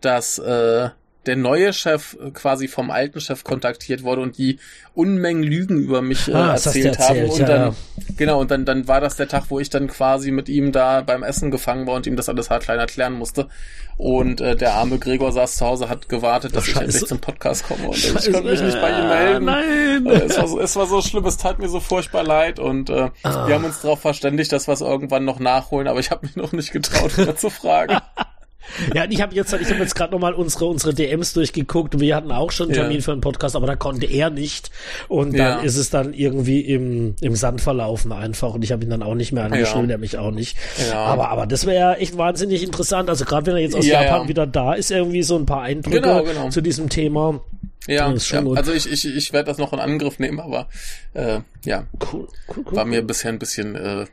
[0.00, 0.90] dass äh,
[1.26, 4.58] der neue Chef quasi vom alten Chef kontaktiert wurde und die
[4.94, 7.24] Unmengen Lügen über mich äh, ah, erzählt haben.
[7.24, 7.74] Und ja, dann, ja.
[8.16, 11.00] genau, und dann, dann war das der Tag, wo ich dann quasi mit ihm da
[11.00, 13.48] beim Essen gefangen war und ihm das alles hart klein erklären musste.
[13.96, 17.20] Und äh, der arme Gregor saß zu Hause, hat gewartet, dass oh, ich endlich zum
[17.20, 18.28] Podcast komme und Scheiße.
[18.28, 19.44] ich konnte mich nicht bei ihm melden.
[19.44, 20.06] Nein.
[20.06, 22.90] Äh, es, war so, es war so schlimm, es tat mir so furchtbar leid und
[22.90, 23.46] äh, ah.
[23.46, 26.36] wir haben uns darauf verständigt, dass wir es irgendwann noch nachholen, aber ich habe mich
[26.36, 27.98] noch nicht getraut, wieder zu fragen.
[28.94, 32.00] Ja, ich habe jetzt, ich habe jetzt gerade noch mal unsere unsere DMs durchgeguckt.
[32.00, 33.02] Wir hatten auch schon einen Termin ja.
[33.02, 34.70] für einen Podcast, aber da konnte er nicht.
[35.08, 35.60] Und dann ja.
[35.60, 38.54] ist es dann irgendwie im im Sand verlaufen einfach.
[38.54, 39.96] Und ich habe ihn dann auch nicht mehr angeschrieben, ja.
[39.96, 40.56] er mich auch nicht.
[40.92, 43.08] Aber aber das wäre echt wahnsinnig interessant.
[43.08, 46.00] Also gerade wenn er jetzt aus Japan wieder da ist, irgendwie so ein paar Eindrücke
[46.00, 46.48] genau, genau.
[46.50, 47.40] zu diesem Thema.
[47.86, 48.42] Ja, ja.
[48.54, 50.68] also ich, ich, ich werde das noch in Angriff nehmen, aber
[51.12, 54.06] äh, ja, cool, cool, cool, war mir bisher ein bisschen äh,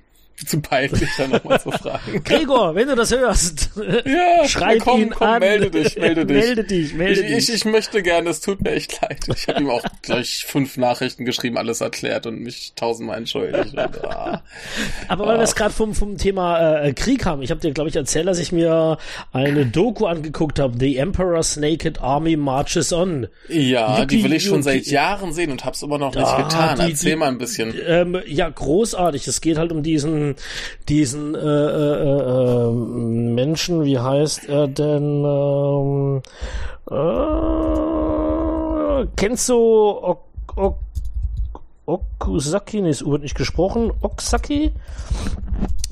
[0.46, 2.24] zu peinlich, da nochmal zu fragen.
[2.24, 3.72] Gregor, wenn du das hörst,
[4.06, 5.40] ja, schreib komm, ihn komm, an.
[5.40, 6.38] Melde dich, melde dich.
[6.38, 7.50] melde dich, melde ich, dich.
[7.50, 9.20] Ich, ich möchte gerne, es tut mir echt leid.
[9.36, 13.78] Ich habe ihm auch gleich fünf Nachrichten geschrieben, alles erklärt und mich tausendmal entschuldigt.
[13.78, 14.44] Und, ah,
[15.08, 15.40] Aber weil ah.
[15.40, 18.28] wir es gerade vom, vom Thema äh, Krieg haben, ich habe dir, glaube ich, erzählt,
[18.28, 18.98] dass ich mir
[19.32, 23.28] eine Doku angeguckt habe, The Emperor's Naked Army Marches On.
[23.48, 26.26] Ja, Yuki, die will ich schon Yuki, seit Jahren sehen und hab's immer noch nicht
[26.26, 26.80] ah, getan.
[26.80, 27.74] Die, Erzähl die, mal ein bisschen.
[27.86, 29.28] Ähm, ja, großartig.
[29.28, 30.21] Es geht halt um diesen
[30.90, 35.24] diesen, äh, äh, äh, Menschen, wie heißt er denn?
[35.26, 36.22] Ähm,
[36.90, 40.20] äh, kennst du ok,
[40.56, 40.76] ok,
[41.86, 42.82] Okusaki?
[42.82, 43.92] Nee, es wird nicht gesprochen.
[44.02, 44.72] Oksaki?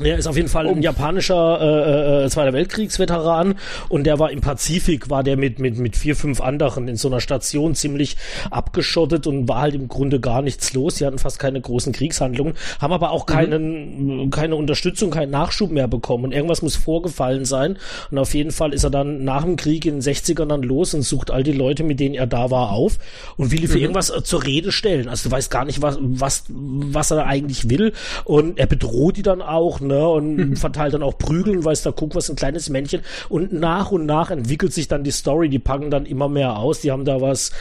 [0.01, 3.55] Er ist auf jeden Fall ein japanischer äh, äh, Zweiter Weltkriegsveteran
[3.89, 7.09] und der war im Pazifik, war der mit, mit, mit vier, fünf anderen in so
[7.09, 8.15] einer Station ziemlich
[8.49, 10.97] abgeschottet und war halt im Grunde gar nichts los.
[10.97, 13.31] Sie hatten fast keine großen Kriegshandlungen, haben aber auch mhm.
[13.31, 14.29] keinen, mhm.
[14.29, 16.23] keine Unterstützung, keinen Nachschub mehr bekommen.
[16.23, 17.77] Und irgendwas muss vorgefallen sein.
[18.09, 20.93] Und auf jeden Fall ist er dann nach dem Krieg in den 60ern dann los
[20.93, 22.99] und sucht all die Leute, mit denen er da war, auf
[23.35, 23.83] und will die für mhm.
[23.83, 25.09] irgendwas äh, zur Rede stellen.
[25.09, 27.93] Also du weißt gar nicht, was, was, was er eigentlich will.
[28.25, 30.55] Und er bedroht die dann auch, ne, und mhm.
[30.55, 33.01] verteilt dann auch Prügel und weiß da, guck, was ein kleines Männchen.
[33.29, 36.81] Und nach und nach entwickelt sich dann die Story, die packen dann immer mehr aus,
[36.81, 37.51] die haben da was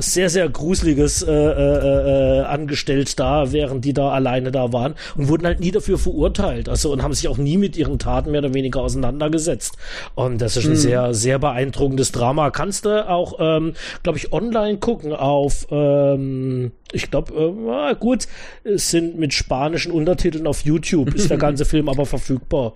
[0.00, 5.28] sehr, sehr Gruseliges äh, äh, äh, angestellt da, während die da alleine da waren und
[5.28, 6.68] wurden halt nie dafür verurteilt.
[6.68, 9.76] Also und haben sich auch nie mit ihren Taten mehr oder weniger auseinandergesetzt.
[10.14, 10.76] Und das ist ein hm.
[10.76, 12.50] sehr, sehr beeindruckendes Drama.
[12.50, 18.26] Kannst du auch, ähm, glaube ich, online gucken auf, ähm, ich glaube, äh, gut,
[18.64, 22.74] es sind mit spanischen Untertiteln auf YouTube, ist der ganze Film aber verfügbar.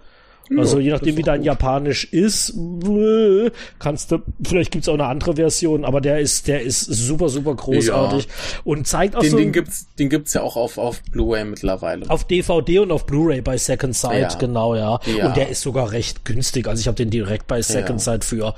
[0.56, 1.46] Also je nachdem, wie dein gut.
[1.46, 6.60] Japanisch ist, äh, kannst du, vielleicht gibt's auch eine andere Version, aber der ist, der
[6.60, 8.30] ist super, super großartig ja.
[8.64, 9.36] und zeigt auch den, so.
[9.38, 12.08] Den gibt's, den gibt's ja auch auf, auf Blu-ray mittlerweile.
[12.10, 14.38] Auf DVD und auf Blu-ray bei Second Sight, ja.
[14.38, 15.00] genau, ja.
[15.16, 15.28] ja.
[15.28, 16.68] Und der ist sogar recht günstig.
[16.68, 18.54] Also ich habe den direkt bei Second Sight für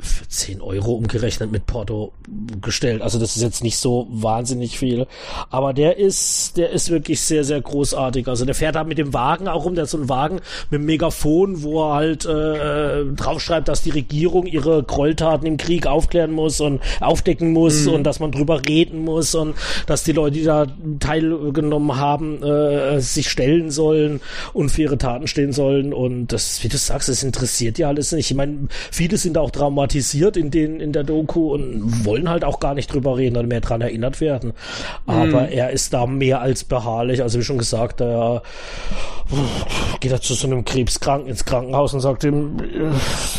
[0.00, 2.12] für 10 Euro umgerechnet mit Porto
[2.60, 3.00] gestellt.
[3.00, 5.06] Also das ist jetzt nicht so wahnsinnig viel.
[5.50, 8.26] Aber der ist, der ist wirklich sehr, sehr großartig.
[8.26, 9.76] Also der fährt da mit dem Wagen auch rum.
[9.76, 10.40] Der hat so einen Wagen
[10.70, 15.86] mit einem Megafon, wo er halt äh, draufschreibt, dass die Regierung ihre Gräueltaten im Krieg
[15.86, 17.94] aufklären muss und aufdecken muss mhm.
[17.94, 19.54] und dass man drüber reden muss und
[19.86, 20.66] dass die Leute, die da
[20.98, 24.20] teilgenommen haben, äh, sich stellen sollen
[24.52, 25.92] und für ihre Taten stehen sollen.
[25.92, 28.30] Und das, wie du sagst, das interessiert ja alles nicht.
[28.30, 32.44] Ich meine, viele sind auch traumatisiert thematisiert in den in der Doku und wollen halt
[32.44, 34.52] auch gar nicht drüber reden oder mehr dran erinnert werden.
[35.06, 35.52] Aber mhm.
[35.52, 37.22] er ist da mehr als beharrlich.
[37.22, 38.42] Also wie schon gesagt, er
[40.00, 42.58] geht er zu so einem Krebskranken ins Krankenhaus und sagt ihm,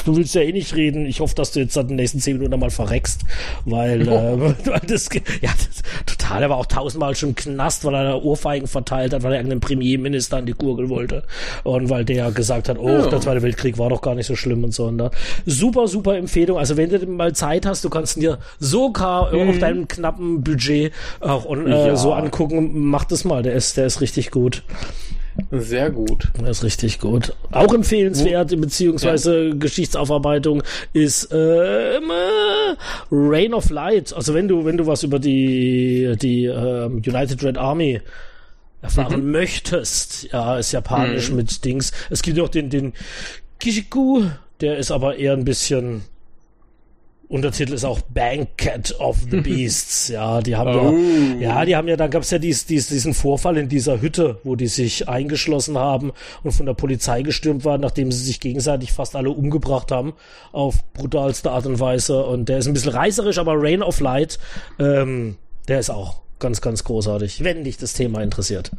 [0.06, 1.06] du willst ja eh nicht reden.
[1.06, 3.22] Ich hoffe, dass du jetzt seit den nächsten zehn Minuten mal verreckst,
[3.66, 4.54] weil, oh.
[4.72, 5.10] äh, das,
[5.42, 6.44] ja, das, total.
[6.44, 9.62] Er war auch tausendmal schon im Knast, weil er Ohrfeigen verteilt hat, weil er irgendeinen
[9.62, 11.24] Premierminister an die Gurgel wollte
[11.64, 13.08] und weil der gesagt hat, oh, ja.
[13.08, 14.86] der Zweite Weltkrieg war doch gar nicht so schlimm und so.
[14.86, 15.12] Und da.
[15.46, 16.58] Super, super Empfehlung Empfehlung.
[16.58, 19.50] Also wenn du mal Zeit hast, du kannst dir sogar mhm.
[19.50, 21.96] auf deinem knappen Budget auch und, äh, ja.
[21.96, 22.72] so angucken.
[22.74, 23.42] Mach das mal.
[23.42, 24.64] Der ist, der ist richtig gut.
[25.52, 26.30] Sehr gut.
[26.40, 27.34] Der ist richtig gut.
[27.52, 29.54] Auch empfehlenswert, beziehungsweise ja.
[29.56, 30.62] Geschichtsaufarbeitung
[30.92, 32.00] ist äh,
[33.12, 34.14] Rain of Light.
[34.14, 38.02] Also wenn du, wenn du was über die, die äh, United Red Army
[38.82, 39.32] erfahren mhm.
[39.32, 41.38] möchtest, ja, ist japanisch mhm.
[41.38, 41.94] mit Dings.
[42.10, 42.94] Es gibt auch den, den
[43.60, 44.24] Kishiku,
[44.62, 46.04] der ist aber eher ein bisschen
[47.28, 50.10] Untertitel ist auch Banquet of the Beasts.
[50.10, 51.42] Ja, die haben oh.
[51.42, 54.02] ja, ja, die haben ja, dann gab es ja dies, dies, diesen Vorfall in dieser
[54.02, 56.12] Hütte, wo die sich eingeschlossen haben
[56.44, 60.14] und von der Polizei gestürmt waren, nachdem sie sich gegenseitig fast alle umgebracht haben,
[60.52, 62.24] auf brutalste Art und Weise.
[62.26, 64.38] Und der ist ein bisschen reißerisch, aber Rain of Light,
[64.80, 68.72] ähm, der ist auch ganz, ganz großartig, wenn dich das Thema interessiert.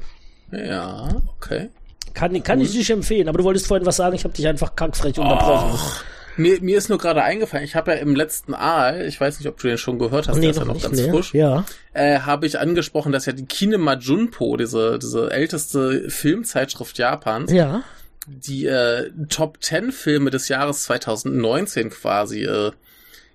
[0.53, 1.69] Ja, okay.
[2.15, 2.65] Kann, kann cool.
[2.65, 5.73] ich dich empfehlen, aber du wolltest vorhin was sagen, ich habe dich einfach kackfrech unterbrochen.
[5.73, 6.05] Och.
[6.37, 9.49] Mir, mir ist nur gerade eingefallen, ich habe ja im letzten Aal, ich weiß nicht,
[9.49, 11.11] ob du den schon gehört hast, nee, der ist ja noch ganz mehr.
[11.11, 11.65] frisch, ja.
[11.93, 17.83] äh, habe ich angesprochen, dass ja die Kinema Junpo, diese, diese älteste Filmzeitschrift Japans, ja.
[18.27, 22.73] die äh, Top 10 Filme des Jahres 2019 quasi äh,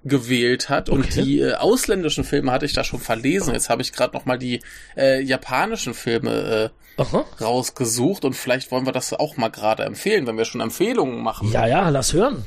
[0.04, 1.22] gewählt hat und okay.
[1.22, 3.54] die äh, ausländischen Filme hatte ich da schon verlesen.
[3.54, 4.62] Jetzt habe ich gerade noch mal die
[4.98, 7.04] äh, japanischen Filme äh,
[7.42, 11.52] rausgesucht und vielleicht wollen wir das auch mal gerade empfehlen, wenn wir schon Empfehlungen machen.
[11.52, 12.46] Ja, ja, lass hören.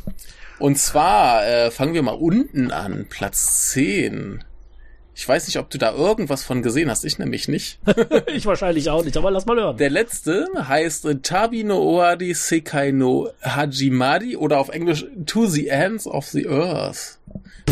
[0.58, 4.44] Und zwar äh, fangen wir mal unten an, Platz 10.
[5.16, 7.78] Ich weiß nicht, ob du da irgendwas von gesehen hast, ich nämlich nicht.
[8.26, 9.76] ich wahrscheinlich auch nicht, aber lass mal hören.
[9.76, 15.68] Der letzte heißt äh, Tabi no Oari Sekai no Hajimari oder auf Englisch To the
[15.68, 17.18] Ends of the Earth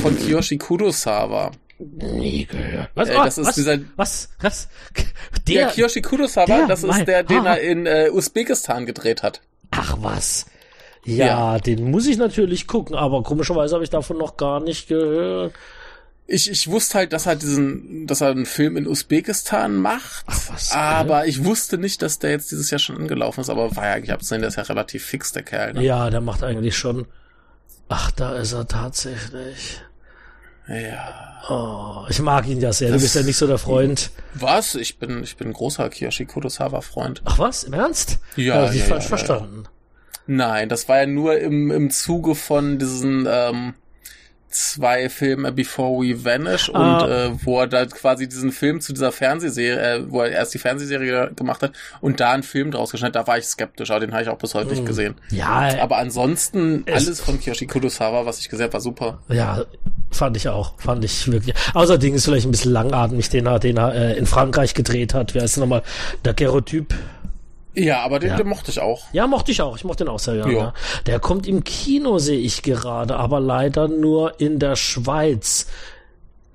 [0.00, 1.50] von Kiyoshi Kurosawa.
[1.78, 2.90] Nie gehört.
[2.94, 3.08] Was?
[3.08, 3.54] Äh, das oh, ist was?
[3.56, 4.28] dieser, was?
[4.40, 4.68] Was?
[5.48, 7.56] Der, der Kiyoshi Kurosawa, der, das ist der, den ah.
[7.56, 9.40] er in äh, Usbekistan gedreht hat.
[9.72, 10.46] Ach was.
[11.04, 14.88] Ja, ja, den muss ich natürlich gucken, aber komischerweise habe ich davon noch gar nicht
[14.88, 15.52] gehört.
[16.28, 20.24] Ich, ich wusste halt, dass er diesen, dass er einen Film in Usbekistan macht.
[20.28, 23.50] Ach, was, aber ich wusste nicht, dass der jetzt dieses Jahr schon angelaufen ist.
[23.50, 25.74] Aber war ja eigentlich abzusehen, der ist ja relativ fix, der Kerl.
[25.74, 25.82] Ne?
[25.82, 27.06] Ja, der macht eigentlich schon.
[27.88, 29.82] Ach, da ist er tatsächlich.
[30.68, 31.42] Ja.
[31.50, 32.90] Oh, ich mag ihn ja sehr.
[32.90, 34.10] Das du bist ja nicht so der Freund.
[34.34, 34.76] Was?
[34.76, 37.20] Ich bin, ich bin ein großer Kiyoshi Kurosawa Freund.
[37.24, 37.64] Ach was?
[37.64, 38.20] Im Ernst?
[38.36, 38.66] Ja.
[38.66, 39.64] Hab ich ja, falsch ja, verstanden.
[39.64, 39.70] Ja.
[40.26, 43.74] Nein, das war ja nur im, im Zuge von diesen ähm,
[44.52, 47.26] zwei Filme Before We Vanish und ah.
[47.26, 50.58] äh, wo er da quasi diesen Film zu dieser Fernsehserie, äh, wo er erst die
[50.58, 54.00] Fernsehserie gemacht hat und da einen Film draus geschnitten hat, da war ich skeptisch, aber
[54.00, 54.86] den habe ich auch bis heute nicht hm.
[54.86, 55.14] gesehen.
[55.30, 55.80] Ja.
[55.80, 59.18] Aber ansonsten alles von Kiyoshi Kurosawa, was ich gesehen habe, war super.
[59.28, 59.64] Ja,
[60.10, 61.54] fand ich auch, fand ich wirklich.
[61.74, 65.34] Außerdem ist vielleicht ein bisschen langatmig, den er, den er äh, in Frankreich gedreht hat.
[65.34, 65.82] Wer ist nochmal
[66.24, 66.94] der Gerotyp?
[67.74, 68.36] Ja, aber den, ja.
[68.36, 69.02] den mochte ich auch.
[69.12, 69.76] Ja, mochte ich auch.
[69.76, 70.52] Ich mochte den auch sehr gerne.
[70.52, 70.74] Ja.
[71.06, 75.66] Der kommt im Kino, sehe ich gerade, aber leider nur in der Schweiz.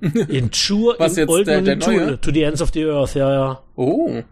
[0.00, 2.20] In Chur, Was in Olden der, der in Thule.
[2.20, 3.62] To the Ends of the Earth, ja, ja.
[3.74, 4.22] Oh.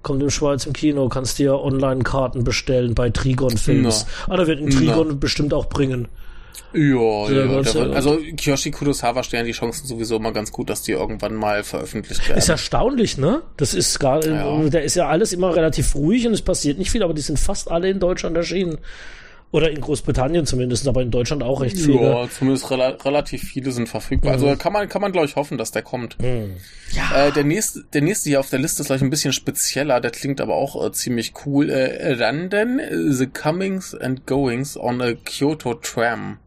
[0.00, 4.06] Kommt in Schweiz im Kino, kannst dir Online-Karten bestellen bei Trigon Films.
[4.30, 5.14] Ah, da wird ein Trigon Na.
[5.14, 6.08] bestimmt auch bringen.
[6.72, 10.92] Ja, ja, ja also Kiyoshi Kurosawa stellen die Chancen sowieso immer ganz gut, dass die
[10.92, 12.38] irgendwann mal veröffentlicht werden.
[12.38, 13.42] Ist erstaunlich, ne?
[13.56, 14.68] Das ist gar, ja.
[14.68, 17.38] da ist ja alles immer relativ ruhig und es passiert nicht viel, aber die sind
[17.38, 18.78] fast alle in Deutschland erschienen.
[19.52, 22.02] Oder in Großbritannien zumindest, aber in Deutschland auch recht viele.
[22.02, 24.32] Ja, zumindest rela relativ viele sind verfügbar.
[24.32, 26.16] Also kann man, kann man glaube ich hoffen, dass der kommt.
[26.92, 27.26] Ja.
[27.26, 30.00] Äh, der nächste, der nächste hier auf der Liste ist gleich ein bisschen spezieller.
[30.00, 31.68] Der klingt aber auch äh, ziemlich cool.
[31.68, 36.38] Äh, London, äh, the comings and goings on a Kyoto tram.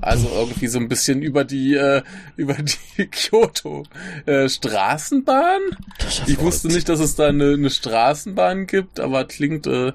[0.00, 2.02] Also irgendwie so ein bisschen über die äh,
[2.36, 3.84] über die Kyoto
[4.26, 5.60] äh, Straßenbahn.
[5.98, 9.92] Ja Ich wusste nicht, dass es da eine, eine Straßenbahn gibt, aber klingt äh,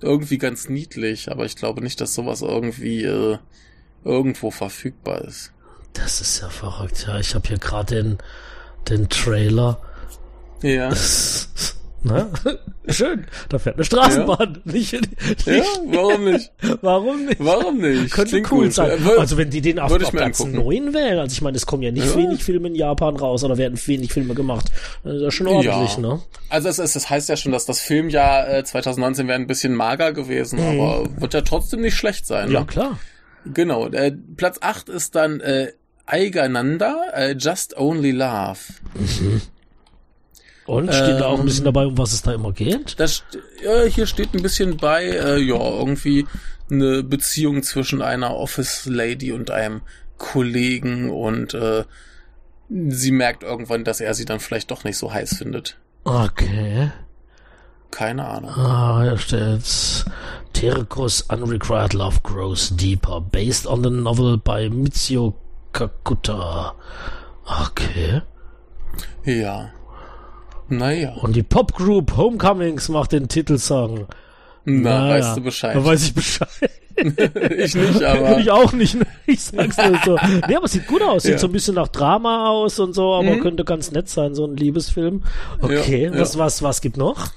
[0.00, 1.30] irgendwie ganz niedlich.
[1.30, 3.38] Aber ich glaube nicht, dass sowas irgendwie äh,
[4.04, 5.52] irgendwo verfügbar ist.
[5.92, 7.06] Das ist ja verrückt.
[7.06, 8.18] Ja, ich habe hier gerade den,
[8.88, 9.80] den Trailer.
[10.62, 10.90] Ja.
[12.06, 12.28] Ne?
[12.88, 14.60] Schön, da fährt eine Straßenbahn.
[14.64, 16.52] Nicht, nicht, Ja, warum nicht?
[16.82, 17.36] Warum nicht?
[17.40, 18.12] Warum nicht?
[18.14, 18.74] Könnte Klingt cool gut.
[18.74, 18.90] sein.
[19.04, 20.64] Äh, Also wenn die den auf, auf Platz angucken.
[20.64, 22.16] 9 wählen, also ich meine, es kommen ja nicht Ja.
[22.16, 24.66] wenig Filme in Japan raus oder werden wenig Filme gemacht.
[25.04, 25.98] Das ist ja schon ordentlich, Ja.
[26.00, 26.20] ne?
[26.48, 29.74] Also es, ist, es heißt ja schon, dass das Filmjahr äh, 2019 wäre ein bisschen
[29.74, 32.48] mager gewesen, aber wird ja trotzdem nicht schlecht sein.
[32.48, 32.54] Mhm.
[32.54, 32.66] Ja, Ne?
[32.66, 32.98] klar.
[33.52, 33.88] Genau.
[33.88, 35.72] Äh, Platz 8 ist dann äh,
[36.06, 38.58] Eigananda, äh, Just Only Love.
[40.66, 42.98] Und steht da auch ein Ähm, bisschen dabei, um was es da immer geht?
[42.98, 43.22] Das,
[43.64, 46.26] ja, hier steht ein bisschen bei, äh, ja, irgendwie
[46.70, 49.82] eine Beziehung zwischen einer Office Lady und einem
[50.18, 51.84] Kollegen und äh,
[52.68, 55.76] sie merkt irgendwann, dass er sie dann vielleicht doch nicht so heiß findet.
[56.04, 56.90] Okay.
[57.92, 58.50] Keine Ahnung.
[58.50, 60.04] Ah, hier steht
[60.52, 65.34] Terekus Unrequired Love Grows Deeper, based on the novel by Mitsuo
[65.72, 66.74] Kakuta.
[67.44, 68.22] Okay.
[69.24, 69.70] Ja.
[70.68, 71.12] Naja.
[71.14, 74.06] Und die Popgroup Homecomings macht den Titelsong.
[74.64, 75.76] Na, Naja, weißt du Bescheid.
[75.76, 76.48] Da weiß ich Bescheid.
[76.96, 78.38] ich nicht, aber.
[78.38, 79.06] ich auch nicht, ne?
[79.26, 80.18] ich sag's nur so.
[80.48, 81.22] Nee, aber es sieht gut aus.
[81.24, 81.38] Sieht Ja.
[81.38, 83.40] so ein bisschen nach Drama aus und so, aber Mhm.
[83.40, 85.22] könnte ganz nett sein, so ein Liebesfilm.
[85.60, 86.40] Okay, Ja, was, ja.
[86.40, 87.28] was, was gibt noch?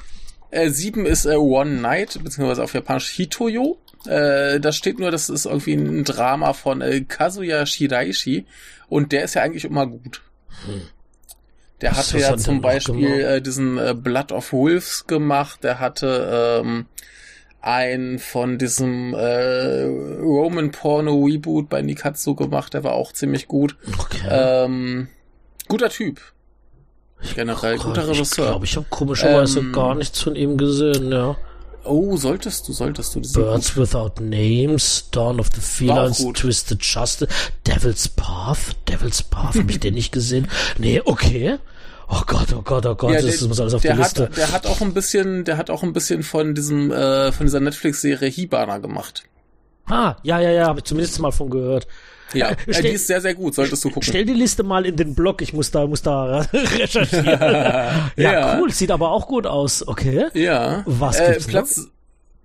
[0.52, 3.78] Äh, sieben ist äh, One Night, beziehungsweise auf Japanisch Hitoyo.
[4.08, 8.46] Äh, da steht nur, das ist irgendwie ein Drama von äh, Kazuya Shiraishi
[8.88, 10.22] und der ist ja eigentlich immer gut.
[11.82, 16.62] Der hatte hat ja zum Beispiel äh, diesen äh, Blood of Wolves gemacht, der hatte
[16.64, 16.86] ähm,
[17.62, 19.84] ein von diesem äh,
[20.22, 23.76] Roman Porno Reboot bei Nikatsu gemacht, der war auch ziemlich gut.
[23.98, 24.28] Okay.
[24.30, 25.08] Ähm,
[25.68, 26.20] guter Typ.
[27.36, 28.48] Generell guter Ich Regisseur.
[28.48, 31.36] glaube, ich habe komischerweise Ähm, gar nichts von ihm gesehen, ja.
[31.90, 33.20] Oh, solltest du, solltest du.
[33.20, 36.24] die Birds Without Names, Dawn of the Felines.
[36.34, 37.28] Twisted Justice,
[37.66, 40.48] Devil's Path, Devil's Path, habe ich den nicht gesehen?
[40.78, 41.58] Nee, okay.
[42.08, 44.24] Oh Gott, oh Gott, oh Gott, Ja, das der, muss alles auf die der Liste.
[44.24, 47.46] Hat, der hat auch ein bisschen, der hat auch ein bisschen von diesem, äh, von
[47.46, 49.24] dieser Netflix-Serie Hibana gemacht.
[49.88, 51.88] ah, ja, ja, ja, habe ich zumindest mal von gehört.
[52.34, 54.04] Ja, Äh, äh, stell- die ist sehr, sehr gut, solltest du gucken.
[54.04, 57.26] Stell die Liste mal in den Blog, ich muss da, muss da recherchieren.
[57.42, 58.60] ja, Ja.
[58.60, 60.28] cool, sieht aber auch gut aus, okay.
[60.34, 60.84] Ja.
[60.86, 61.52] Was äh, gibt's noch?
[61.54, 61.88] Platz,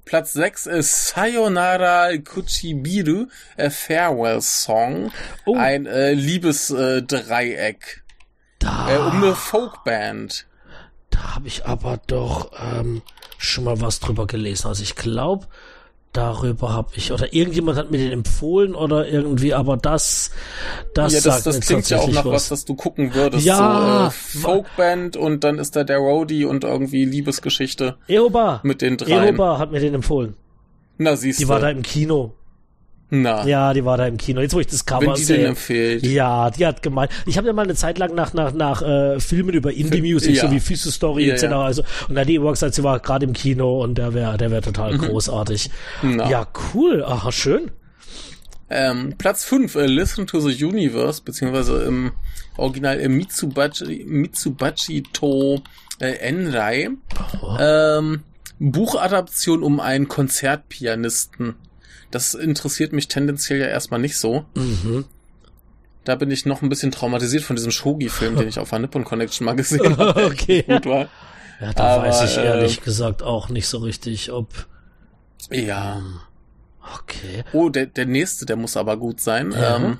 [0.04, 3.26] Platz 6 ist Sayonara Kuchibiru,
[3.58, 5.10] a Farewell Song.
[5.46, 5.56] Oh.
[5.56, 8.02] Ein äh, Liebesdreieck.
[8.62, 10.46] Äh, äh, um eine Folkband.
[11.10, 13.02] da habe ich aber doch ähm,
[13.38, 14.68] schon mal was drüber gelesen.
[14.68, 15.46] Also ich glaube,
[16.14, 20.30] darüber habe ich, oder irgendjemand hat mir den empfohlen oder irgendwie, aber das,
[20.94, 23.44] das Ja, das, sagt das klingt ja auch nach was, das du gucken würdest.
[23.44, 24.10] Ja.
[24.10, 28.96] So, äh, Folkband und dann ist da der Roadie und irgendwie Liebesgeschichte Eoba, mit den
[28.96, 29.34] dreien.
[29.34, 30.36] Eoba hat mir den empfohlen.
[30.96, 32.32] Na, siehst Die war da im Kino.
[33.22, 34.40] Na, Ja, die war da im Kino.
[34.40, 35.46] Jetzt, wo ich das Cover wenn die sehe.
[35.46, 36.04] empfiehlt.
[36.04, 37.10] Ja, die hat gemeint.
[37.26, 40.36] Ich habe ja mal eine Zeit lang nach nach nach äh, Filmen über Indie Music,
[40.36, 40.42] Ja.
[40.46, 41.42] so wie Füße Story Ja, etc.
[41.44, 41.60] ja.
[41.62, 44.36] Also und da hat die immer gesagt, sie war gerade im Kino und der wäre
[44.36, 45.70] der wäre total großartig.
[46.02, 46.16] Mhm.
[46.16, 46.30] Na.
[46.30, 47.04] Ja, cool.
[47.04, 47.70] Aha, schön.
[48.70, 52.12] Ähm, Platz 5, äh, Listen to the Universe, beziehungsweise im
[52.56, 55.60] Original äh, Mitsubachi, Mitsubachi to
[56.00, 56.88] äh, Enrai.
[57.60, 58.22] Ähm,
[58.58, 61.54] Buchadaption um einen Konzertpianisten.
[62.14, 64.44] Das interessiert mich tendenziell ja erstmal nicht so.
[64.54, 65.04] Mhm.
[66.04, 69.04] Da bin ich noch ein bisschen traumatisiert von diesem Shogi-Film, den ich auf der Nippon
[69.04, 70.26] Connection mal gesehen habe.
[70.26, 70.62] Okay.
[70.62, 71.08] Gut war.
[71.60, 74.48] Ja, da Aber, weiß ich äh, ehrlich gesagt auch nicht so richtig, ob.
[75.50, 76.02] Ja.
[77.00, 77.42] Okay.
[77.52, 79.50] Oh, der, der nächste, der muss aber gut sein.
[79.50, 79.76] Ja.
[79.76, 79.98] Ähm,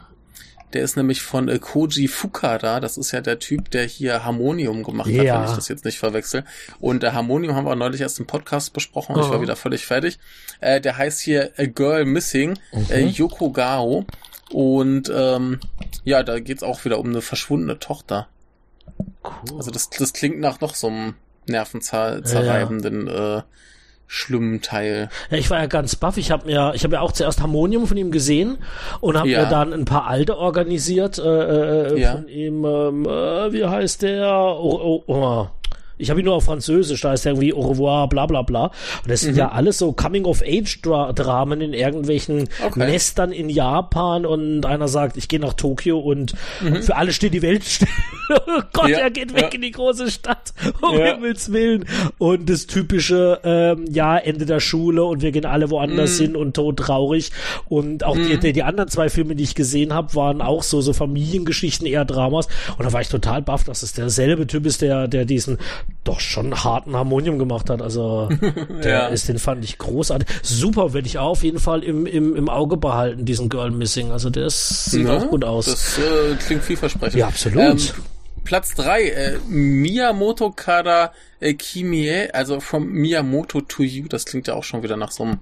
[0.73, 2.81] der ist nämlich von äh, Koji Fukada.
[2.81, 5.41] Das ist ja der Typ, der hier Harmonium gemacht hat, Ja.
[5.43, 6.45] wenn ich das jetzt nicht verwechsel.
[6.81, 9.15] Und der Harmonium haben wir neulich erst im Podcast besprochen.
[9.19, 9.31] Ich Oh.
[9.31, 10.19] war wieder völlig fertig.
[10.61, 12.59] Äh, der heißt hier A Girl Missing,
[12.91, 13.09] äh, Mhm.
[13.11, 14.05] Yoko Gao.
[14.51, 15.61] Und ähm,
[16.05, 18.29] ja, da geht's auch wieder um eine verschwundene Tochter.
[19.23, 19.57] Cool.
[19.59, 21.15] Also das, das klingt nach noch so einem
[21.49, 23.43] nervenzerreibenden, äh,
[24.07, 25.09] schlimmen Teil.
[25.31, 26.17] Ja, ich war ja ganz baff.
[26.17, 28.59] Ich habe mir, ich habe ja auch zuerst Harmonium von ihm gesehen
[29.01, 29.43] und habe Ja.
[29.45, 31.23] mir dann ein paar alte organisiert äh,
[31.95, 32.13] äh, Ja.
[32.13, 32.65] von ihm.
[32.65, 34.31] Ähm, äh, wie heißt der?
[34.59, 35.47] Oh, oh, oh.
[35.97, 38.65] Ich habe ihn nur auf Französisch, da ist irgendwie Au revoir, bla bla bla.
[38.65, 39.39] Und das sind mhm.
[39.39, 42.79] ja alles so Coming-of-Age-Dramen in irgendwelchen okay.
[42.79, 46.83] Nestern in Japan und einer sagt, ich gehe nach Tokio und mhm.
[46.83, 47.89] für alle steht die Welt still.
[48.31, 49.49] oh Gott, ja, er geht weg ja.
[49.51, 51.15] in die große Stadt, um ja.
[51.15, 51.85] Himmels Willen.
[52.19, 56.25] Und das typische, ähm, ja, Ende der Schule und wir gehen alle woanders mhm.
[56.25, 57.31] hin und tot traurig.
[57.69, 58.41] Und auch die, mhm.
[58.41, 62.05] die, die anderen zwei Filme, die ich gesehen habe, waren auch so, so Familiengeschichten, eher
[62.05, 62.49] Dramas.
[62.79, 65.59] Und da war ich total baff, dass es derselbe Typ ist, der, der diesen
[66.05, 67.83] doch schon harten Harmonium gemacht hat.
[67.83, 68.29] Also
[68.83, 69.07] der ja.
[69.07, 70.29] ist, den fand ich großartig.
[70.43, 74.11] Super, werde ich auch auf jeden Fall im, im, im Auge behalten, diesen Girl Missing.
[74.13, 75.67] Also der sieht ja, auch gut aus.
[75.67, 77.19] Das äh, klingt vielversprechend.
[77.19, 77.59] Ja, absolut.
[77.63, 78.05] Ähm,
[78.45, 84.55] Platz drei äh, Miyamoto Kara äh, Kimie, also from Miyamoto to You, das klingt ja
[84.55, 85.39] auch schon wieder nach so einem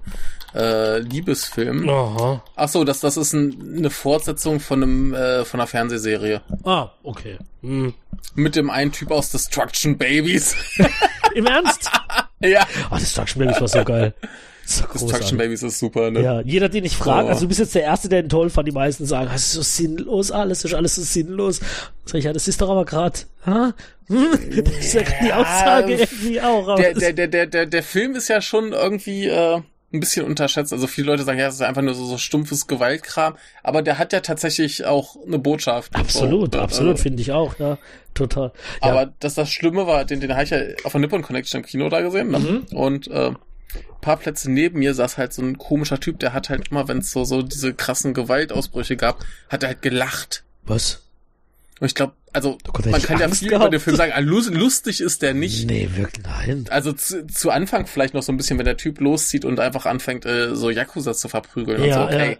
[0.55, 1.87] äh, Liebesfilm.
[1.89, 2.43] Aha.
[2.55, 6.41] Ach so, das, das ist ein, eine Fortsetzung von einem äh, von einer Fernsehserie.
[6.63, 7.37] Ah, okay.
[7.61, 7.93] Hm.
[8.35, 10.55] Mit dem einen Typ aus Destruction Babies.
[11.35, 11.89] Im Ernst?
[12.39, 12.65] ja.
[12.91, 14.13] Oh, Destruction Babies war so geil.
[14.65, 16.21] So Destruction Babies ist super, ne?
[16.21, 17.29] Ja, jeder, den ich frage, oh.
[17.29, 19.53] also du bist jetzt der Erste, der ihn toll fand, die meisten sagen, das ist
[19.53, 21.59] so sinnlos, alles ist alles so sinnlos.
[22.05, 23.19] Sag ich, ja, das ist doch aber gerade?
[23.43, 23.73] Hm?
[24.07, 26.75] Das ist ja die Aussage irgendwie auch.
[26.75, 29.61] Der, der, der, der, der, der Film ist ja schon irgendwie, äh,
[29.93, 30.73] ein bisschen unterschätzt.
[30.73, 33.99] Also viele Leute sagen, ja, das ist einfach nur so, so stumpfes Gewaltkram, aber der
[33.99, 35.95] hat ja tatsächlich auch eine Botschaft.
[35.95, 36.61] Absolut, so.
[36.61, 37.77] absolut, also, finde ich auch, ja,
[38.13, 38.51] total.
[38.81, 38.91] Ja.
[38.91, 41.65] Aber dass das Schlimme war, den, den habe ich ja auf der Nippon Connection im
[41.65, 42.39] Kino da gesehen, ne?
[42.39, 42.63] Mhm.
[42.75, 43.31] Und äh,
[44.01, 46.99] paar Plätze neben mir saß halt so ein komischer Typ, der hat halt immer, wenn
[46.99, 50.43] es so, so diese krassen Gewaltausbrüche gab, hat er halt gelacht.
[50.63, 51.01] Was?
[51.83, 53.65] Und ich glaube, also man kann ja viel gehabt.
[53.65, 55.67] über den Film sagen, lustig ist der nicht.
[55.67, 56.63] Nee, wirklich nein.
[56.69, 59.85] Also zu, zu Anfang vielleicht noch so ein bisschen, wenn der Typ loszieht und einfach
[59.85, 62.31] anfängt, äh, so Yakuza zu verprügeln ja, und so, okay.
[62.31, 62.37] Ja.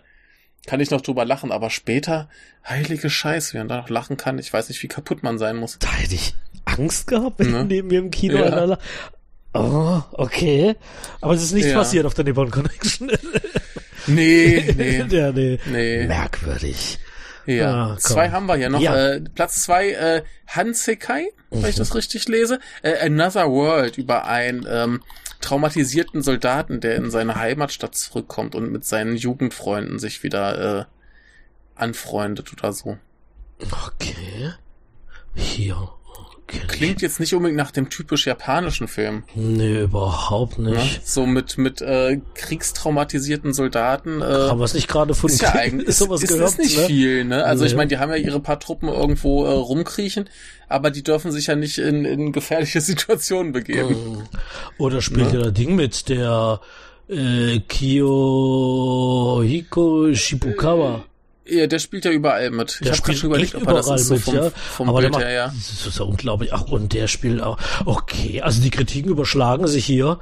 [0.65, 2.29] Kann ich noch drüber lachen, aber später,
[2.65, 5.57] heilige Scheiße, wie man da noch lachen kann, ich weiß nicht, wie kaputt man sein
[5.57, 5.77] muss.
[5.77, 7.65] Da hätte ich Angst gehabt, wenn ne?
[7.65, 8.77] neben mir im Kino ja.
[9.53, 10.77] Oh, okay.
[11.19, 11.79] Aber es ist nichts ja.
[11.79, 13.11] passiert auf der Nippon Connection.
[14.07, 15.03] nee, nee.
[15.09, 15.59] ja, nee.
[15.65, 16.07] nee.
[16.07, 16.97] Merkwürdig.
[17.45, 18.79] Ja, ah, zwei haben wir hier noch.
[18.79, 18.95] Ja.
[18.95, 21.63] Äh, Platz zwei, äh, Hansekai, mhm.
[21.63, 22.59] wenn ich das richtig lese.
[22.81, 25.01] Äh, Another World über einen ähm,
[25.41, 30.85] traumatisierten Soldaten, der in seine Heimatstadt zurückkommt und mit seinen Jugendfreunden sich wieder äh,
[31.75, 32.97] anfreundet oder so.
[33.59, 34.53] Okay.
[35.35, 35.89] Hier.
[36.67, 39.23] Klingt jetzt nicht unbedingt nach dem typisch japanischen Film.
[39.35, 40.75] Nee, überhaupt nicht.
[40.75, 44.21] Ja, so mit, mit äh, kriegstraumatisierten Soldaten.
[44.21, 46.59] Äh, haben wir es nicht gerade von ist ja eigentlich ist, sowas ist, gehört, ist
[46.59, 46.85] nicht ne?
[46.85, 47.43] viel, ne?
[47.43, 47.69] Also nee.
[47.69, 50.29] ich meine, die haben ja ihre paar Truppen irgendwo äh, rumkriechen,
[50.69, 53.89] aber die dürfen sich ja nicht in, in gefährliche Situationen begeben.
[53.89, 54.23] Mhm.
[54.77, 56.59] Oder spielt ja das Ding mit der
[57.09, 58.13] äh, Kiyohiko
[60.13, 61.03] Shibukawa.
[61.45, 62.79] Ja, der spielt ja überall mit.
[62.81, 64.49] Der ich habe schon überlegt, ob er das ist so vom, ja.
[64.49, 65.47] vom Aber Bild macht, her, ja.
[65.47, 66.53] Das ist ja unglaublich.
[66.53, 67.57] Ach, und der spielt auch.
[67.85, 70.19] Okay, also die Kritiken überschlagen sich hier.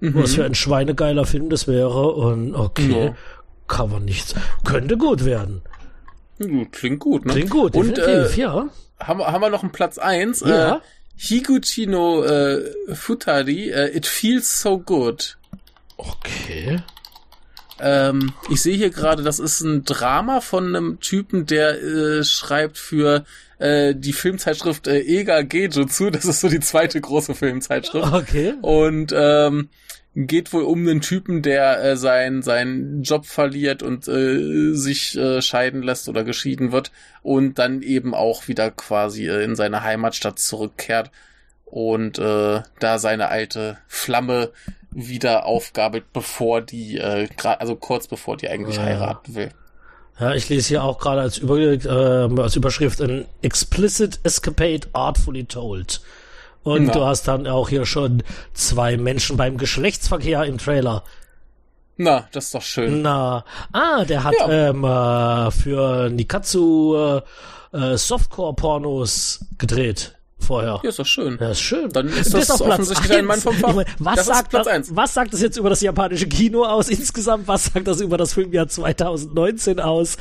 [0.00, 0.14] Mhm.
[0.14, 2.12] Was für ein schweinegeiler Film das wäre.
[2.12, 3.16] Und okay, ja.
[3.68, 4.34] kann man nichts.
[4.64, 5.62] Könnte gut werden.
[6.72, 7.32] Klingt gut, ne?
[7.34, 8.68] Klingt gut, und, äh, ja.
[8.98, 10.40] Haben, haben wir noch einen Platz eins?
[10.40, 10.76] Ja.
[10.76, 10.80] Äh,
[11.16, 15.36] Higuchi no äh, Futari, äh, It Feels So Good.
[15.98, 16.80] Okay.
[17.82, 22.78] Ähm, ich sehe hier gerade, das ist ein Drama von einem Typen, der äh, schreibt
[22.78, 23.24] für
[23.58, 26.10] äh, die Filmzeitschrift äh, Ega Gejutsu.
[26.10, 28.12] Das ist so die zweite große Filmzeitschrift.
[28.12, 28.54] Okay.
[28.62, 29.68] Und ähm,
[30.14, 35.40] geht wohl um einen Typen, der äh, sein, seinen Job verliert und äh, sich äh,
[35.40, 36.90] scheiden lässt oder geschieden wird
[37.22, 41.10] und dann eben auch wieder quasi äh, in seine Heimatstadt zurückkehrt
[41.64, 44.50] und äh, da seine alte Flamme
[44.90, 48.82] wieder aufgabelt, bevor die, äh, also kurz bevor die eigentlich ja.
[48.82, 49.50] heiraten will.
[50.18, 55.44] Ja, ich lese hier auch gerade als, Über äh, als Überschrift ein Explicit Escapade Artfully
[55.44, 56.02] Told.
[56.62, 56.92] Und Na.
[56.92, 58.22] du hast dann auch hier schon
[58.52, 61.04] zwei Menschen beim Geschlechtsverkehr im Trailer.
[61.96, 63.02] Na, das ist doch schön.
[63.02, 64.70] Na, ah, der hat ja.
[64.70, 66.96] ähm, äh, für Nikatsu
[67.72, 70.80] äh, äh, Softcore-Pornos gedreht vorher.
[70.82, 71.38] Ja, ist doch schön.
[71.40, 71.90] Ja, ist schön.
[71.90, 73.74] Dann ist das, das offensichtlich ein Mann vom Fach.
[73.74, 74.66] Meine, was, das sagt das,
[74.96, 77.48] was sagt das jetzt über das japanische Kino aus insgesamt?
[77.48, 80.16] Was sagt das über das Filmjahr 2019 aus?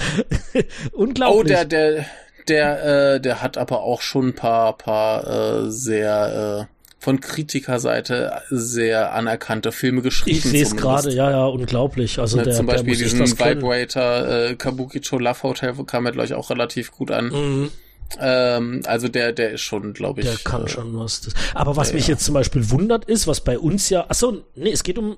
[0.91, 1.39] Unglaublich.
[1.39, 2.05] Oh, der, der,
[2.47, 5.27] der, äh, der hat aber auch schon ein paar, paar
[5.65, 10.37] äh, sehr äh, von Kritikerseite sehr anerkannte Filme geschrieben.
[10.37, 12.19] Ich sehe es gerade, ja, ja, unglaublich.
[12.19, 16.25] Also ja, der, zum Beispiel der diesen Vibrator, äh, Kabukicho Love Hotel kam mir, glaube
[16.25, 17.29] ich, auch relativ gut an.
[17.29, 17.71] Mhm.
[18.19, 20.27] Ähm, also der, der ist schon, glaube ich.
[20.27, 21.21] Der kann äh, schon was.
[21.21, 22.13] Das, aber was mich ja.
[22.13, 25.17] jetzt zum Beispiel wundert ist, was bei uns ja, ach so, nee, es geht um,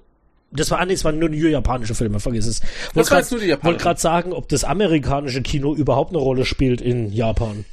[0.51, 2.61] das war, ah, nee, es waren nur, japanische Filme, vergiss es.
[2.93, 7.65] Wollte gerade wollt gerade sagen, ob das amerikanische Kino überhaupt eine Rolle spielt in Japan.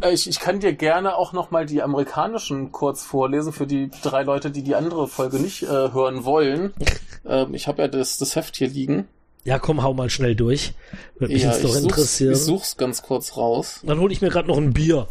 [0.00, 4.22] Äh, ich, ich kann dir gerne auch nochmal die amerikanischen kurz vorlesen für die drei
[4.22, 6.72] Leute, die die andere Folge nicht äh, hören wollen.
[7.26, 9.08] ähm, ich habe ja das, das Heft hier liegen.
[9.44, 10.72] Ja, komm, hau mal schnell durch.
[11.18, 12.32] Würde mich ja, jetzt doch interessieren.
[12.32, 13.80] Ich such's ganz kurz raus.
[13.82, 15.08] Dann hole ich mir gerade noch ein Bier.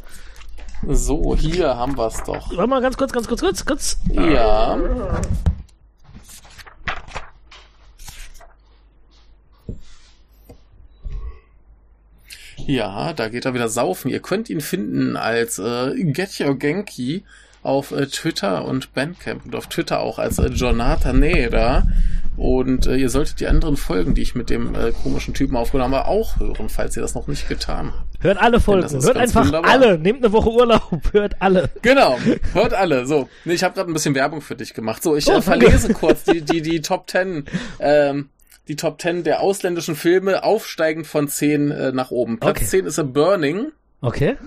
[0.88, 2.50] So, hier haben wir's doch.
[2.56, 3.98] Warte mal, ganz kurz, ganz kurz, kurz, kurz.
[4.10, 4.80] Ja.
[12.66, 14.10] Ja, da geht er wieder saufen.
[14.10, 17.26] Ihr könnt ihn finden als äh, Get Your Genki
[17.64, 21.84] auf äh, Twitter und Bandcamp und auf Twitter auch als äh, Jonathan Neda.
[22.38, 25.94] Und äh, ihr solltet die anderen Folgen, die ich mit dem äh, komischen Typen aufgenommen
[25.94, 28.24] habe, auch hören, falls ihr das noch nicht getan habt.
[28.24, 29.70] Hört alle Folgen, hört einfach wunderbar.
[29.70, 31.70] alle, nehmt eine Woche Urlaub, hört alle.
[31.82, 32.18] Genau,
[32.54, 33.06] hört alle.
[33.06, 35.04] So, nee, ich habe gerade ein bisschen Werbung für dich gemacht.
[35.04, 37.46] So, ich oh, äh, verlese kurz die, die, die Top Ten
[37.80, 38.30] ähm,
[38.68, 42.40] die Top 10 der ausländischen Filme aufsteigend von 10 äh, nach oben.
[42.40, 42.66] Platz okay.
[42.66, 43.72] 10 ist A Burning.
[44.02, 44.38] Okay.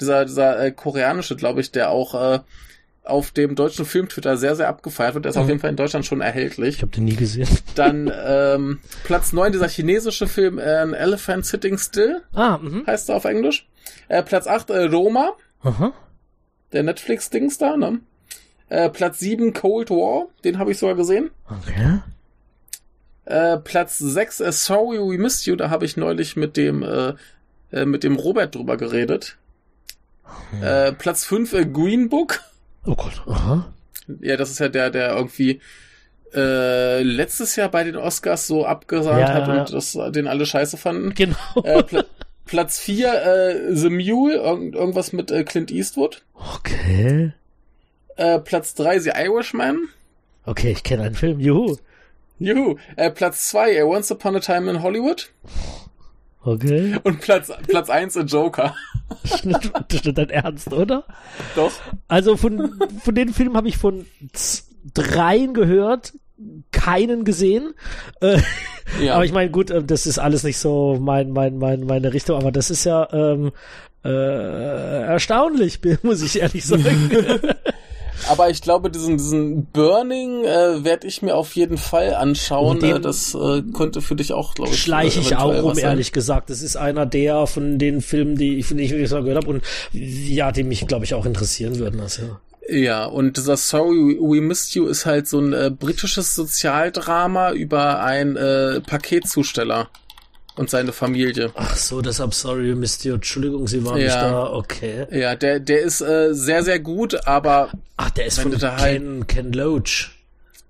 [0.00, 2.40] Dieser, dieser äh, koreanische, glaube ich, der auch äh,
[3.06, 5.24] auf dem deutschen Film-Twitter sehr, sehr abgefeiert wird.
[5.24, 5.42] Der ist mhm.
[5.42, 6.76] auf jeden Fall in Deutschland schon erhältlich.
[6.76, 7.48] Ich habe den nie gesehen.
[7.74, 12.22] Dann ähm, Platz 9, dieser chinesische Film äh, An Elephant Sitting Still.
[12.34, 12.86] Ah, mh.
[12.86, 13.68] Heißt er auf Englisch.
[14.08, 15.32] Äh, Platz 8, äh, Roma.
[15.62, 15.92] Aha.
[16.72, 18.00] Der Netflix-Dings da, ne?
[18.68, 20.26] Äh, Platz 7, Cold War.
[20.44, 21.30] Den habe ich sogar gesehen.
[21.48, 22.00] Okay.
[23.24, 27.14] Äh, Platz 6, äh, Sorry We Missed You, da habe ich neulich mit dem, äh,
[27.72, 29.36] äh, mit dem Robert drüber geredet.
[30.50, 30.62] Hm.
[30.62, 32.40] Äh, Platz 5, äh, Green Book.
[32.84, 33.72] Oh Gott, aha.
[34.20, 35.60] Ja, das ist ja der, der irgendwie
[36.34, 40.76] äh, letztes Jahr bei den Oscars so abgesagt ja, hat und das, den alle scheiße
[40.76, 41.14] fanden.
[41.14, 41.36] Genau.
[41.64, 42.04] Äh, Pla
[42.44, 46.22] Platz 4, äh, The Mule, irgend, irgendwas mit äh, Clint Eastwood.
[46.34, 47.32] Okay.
[48.14, 49.88] Äh, Platz 3, The Irishman.
[50.44, 51.76] Okay, ich kenne einen Film, juhu.
[52.38, 52.76] Juhu.
[52.94, 55.28] Äh, Platz 2, Once Upon a Time in Hollywood.
[56.46, 56.96] Okay.
[57.02, 58.74] Und Platz, Platz 1, Joker.
[59.88, 61.04] Das ist dein Ernst, oder?
[61.56, 61.72] Doch.
[62.06, 64.06] Also von, von den Filmen habe ich von
[64.94, 66.12] dreien gehört,
[66.70, 67.74] keinen gesehen.
[68.20, 68.40] Äh,
[69.02, 69.14] ja.
[69.14, 72.38] Aber ich meine, gut, äh, das ist alles nicht so mein, mein, mein, meine Richtung,
[72.38, 73.50] aber das ist ja ähm,
[74.04, 74.08] äh,
[75.02, 77.10] erstaunlich, muss ich ehrlich sagen.
[78.28, 82.82] Aber ich glaube, diesen, diesen Burning äh, werde ich mir auf jeden Fall anschauen.
[82.82, 86.50] Äh, das äh, könnte für dich auch, glaube ich, schleiche ich auch um, ehrlich gesagt.
[86.50, 89.62] Das ist einer der von den Filmen, die ich, die ich wirklich gehört habe und
[89.92, 92.00] ja, die mich, glaube ich, auch interessieren würden.
[92.00, 92.40] Also, ja.
[92.68, 98.02] Ja, und dieser Sorry We Missed You ist halt so ein äh, britisches Sozialdrama über
[98.02, 99.88] einen äh, Paketzusteller
[100.56, 101.52] und seine Familie.
[101.54, 103.10] Ach so, deshalb sorry, Misty.
[103.10, 104.04] Entschuldigung, Sie waren ja.
[104.04, 104.52] nicht da.
[104.52, 105.06] Okay.
[105.10, 107.70] Ja, der, der ist äh, sehr, sehr gut, aber.
[107.96, 110.10] Ach, der ist von Ken, halt, Ken Loach.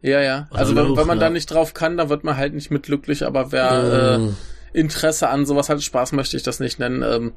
[0.02, 0.46] Ja, ja.
[0.50, 1.24] also wenn, wenn man ja.
[1.24, 4.28] da nicht drauf kann, dann wird man halt nicht mit glücklich, aber wer mm.
[4.28, 4.32] äh,
[4.76, 7.32] Interesse an sowas hat, Spaß möchte ich das nicht nennen, ähm,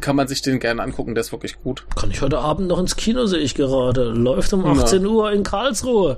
[0.00, 1.84] kann man sich den gerne angucken, der ist wirklich gut.
[1.96, 4.10] Kann ich heute Abend noch ins Kino, sehe ich gerade.
[4.10, 5.08] Läuft um 18 Na.
[5.08, 6.16] Uhr in Karlsruhe.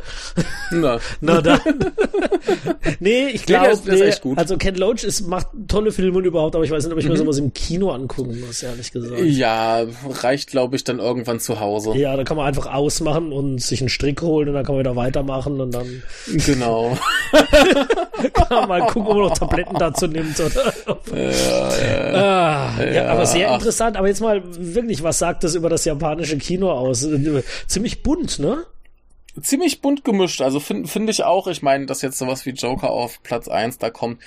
[0.70, 0.98] Na.
[1.22, 1.60] Na dann.
[3.00, 6.70] nee, ich glaube, nee, also Ken Loach ist, macht tolle Filme und überhaupt, aber ich
[6.70, 7.12] weiß nicht, ob ich mhm.
[7.12, 9.22] mir sowas im Kino angucken muss, ehrlich gesagt.
[9.24, 9.86] Ja,
[10.22, 11.96] reicht, glaube ich, dann irgendwann zu Hause.
[11.96, 14.84] Ja, da kann man einfach ausmachen und sich einen Strick holen und dann kann man
[14.84, 16.02] wieder weitermachen und dann.
[16.44, 16.98] Genau.
[18.34, 20.57] kann man mal gucken, ob man noch Tabletten dazu nimmt oder
[21.12, 22.74] ja, ja.
[22.78, 23.96] Ah, ja, aber sehr interessant.
[23.96, 27.06] Aber jetzt mal wirklich, was sagt das über das japanische Kino aus?
[27.66, 28.64] Ziemlich bunt, ne?
[29.40, 30.40] Ziemlich bunt gemischt.
[30.40, 31.46] Also finde find ich auch.
[31.46, 34.20] Ich meine, dass jetzt sowas wie Joker auf Platz 1 da kommt,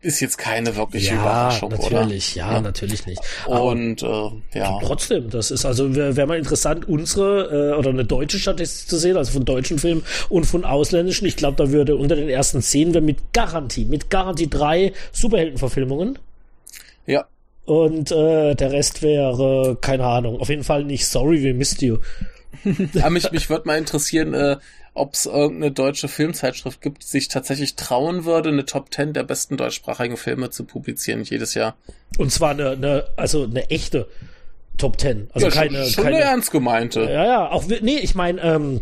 [0.00, 2.46] ist jetzt keine wirkliche ja, Überraschung, natürlich, oder?
[2.46, 3.20] Ja, ja, natürlich nicht.
[3.46, 4.78] Und äh, ja.
[4.80, 8.96] Trotzdem, das ist also wäre wär mal interessant, unsere äh, oder eine deutsche Statistik zu
[8.96, 11.26] sehen, also von deutschen Filmen und von ausländischen.
[11.26, 16.18] Ich glaube, da würde unter den ersten zehn wir mit Garantie, mit Garantie drei Superheldenverfilmungen.
[17.06, 17.26] Ja.
[17.64, 21.98] Und äh, der Rest wäre, keine Ahnung, auf jeden Fall nicht Sorry, we missed you.
[22.94, 24.56] Aber mich, mich würde mal interessieren, äh,
[24.98, 29.24] ob es irgendeine deutsche Filmzeitschrift gibt, die sich tatsächlich trauen würde, eine Top 10 der
[29.24, 31.76] besten deutschsprachigen Filme zu publizieren jedes Jahr.
[32.18, 34.08] Und zwar eine, eine also eine echte
[34.76, 35.30] Top 10.
[35.32, 37.02] Also ja, keine, schon, schon keine, eine ernst gemeinte.
[37.02, 38.80] Ja, ja, auch, nee, ich meine, ähm,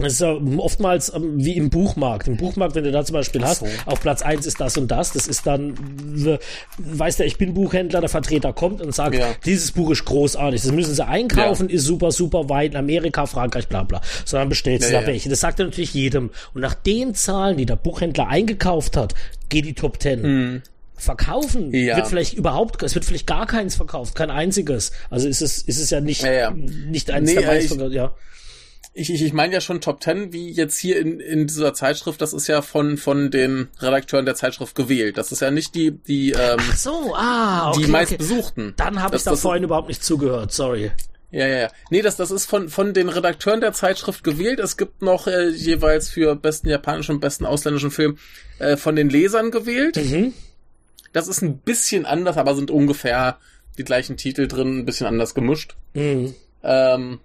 [0.00, 2.28] es ist ja oftmals ähm, wie im Buchmarkt.
[2.28, 3.46] Im Buchmarkt, wenn du da zum Beispiel so.
[3.46, 5.74] hast, auf Platz eins ist das und das, das ist dann,
[6.78, 9.28] weißt du, ich bin Buchhändler, der Vertreter kommt und sagt, ja.
[9.44, 11.76] dieses Buch ist großartig, das müssen sie einkaufen, ja.
[11.76, 14.00] ist super, super weit in Amerika, Frankreich, bla bla.
[14.24, 15.28] Sondern bestellst ja, du da welche.
[15.28, 16.30] Das sagt er natürlich jedem.
[16.54, 19.14] Und nach den Zahlen, die der Buchhändler eingekauft hat,
[19.48, 20.22] geht die Top Ten.
[20.22, 20.62] Mhm
[20.98, 21.96] verkaufen ja.
[21.96, 25.78] wird vielleicht überhaupt es wird vielleicht gar keins verkauft kein einziges also ist es ist
[25.78, 26.50] es ja nicht ja, ja.
[26.52, 28.14] nicht eins nee, der meisten, ja
[28.96, 32.20] ich, ich, ich meine ja schon Top Ten, wie jetzt hier in, in dieser Zeitschrift,
[32.22, 35.18] das ist ja von, von den Redakteuren der Zeitschrift gewählt.
[35.18, 38.72] Das ist ja nicht die, die, ähm, Ach so, ah, okay, die meist okay.
[38.76, 40.90] Dann habe ich da vorhin überhaupt nicht zugehört, sorry.
[41.30, 41.68] Ja, ja, ja.
[41.90, 44.60] Nee, das, das ist von, von den Redakteuren der Zeitschrift gewählt.
[44.60, 48.16] Es gibt noch äh, jeweils für besten japanischen und besten ausländischen Film
[48.58, 49.96] äh, von den Lesern gewählt.
[49.96, 50.32] Mhm.
[51.12, 53.36] Das ist ein bisschen anders, aber sind ungefähr
[53.76, 55.76] die gleichen Titel drin, ein bisschen anders gemischt.
[55.92, 56.34] Mhm.
[56.62, 57.20] Ähm,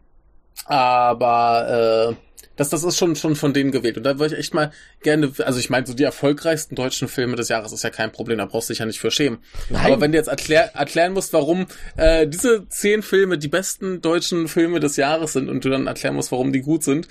[0.65, 3.97] aber äh, das, das ist schon, schon von denen gewählt.
[3.97, 4.71] Und da würde ich echt mal
[5.01, 8.37] gerne, also ich meine, so die erfolgreichsten deutschen Filme des Jahres ist ja kein Problem,
[8.37, 9.39] da brauchst du dich ja nicht für schämen.
[9.69, 9.85] Nein.
[9.85, 11.65] Aber wenn du jetzt erklär, erklären musst, warum
[11.97, 16.15] äh, diese zehn Filme die besten deutschen Filme des Jahres sind und du dann erklären
[16.15, 17.07] musst, warum die gut sind,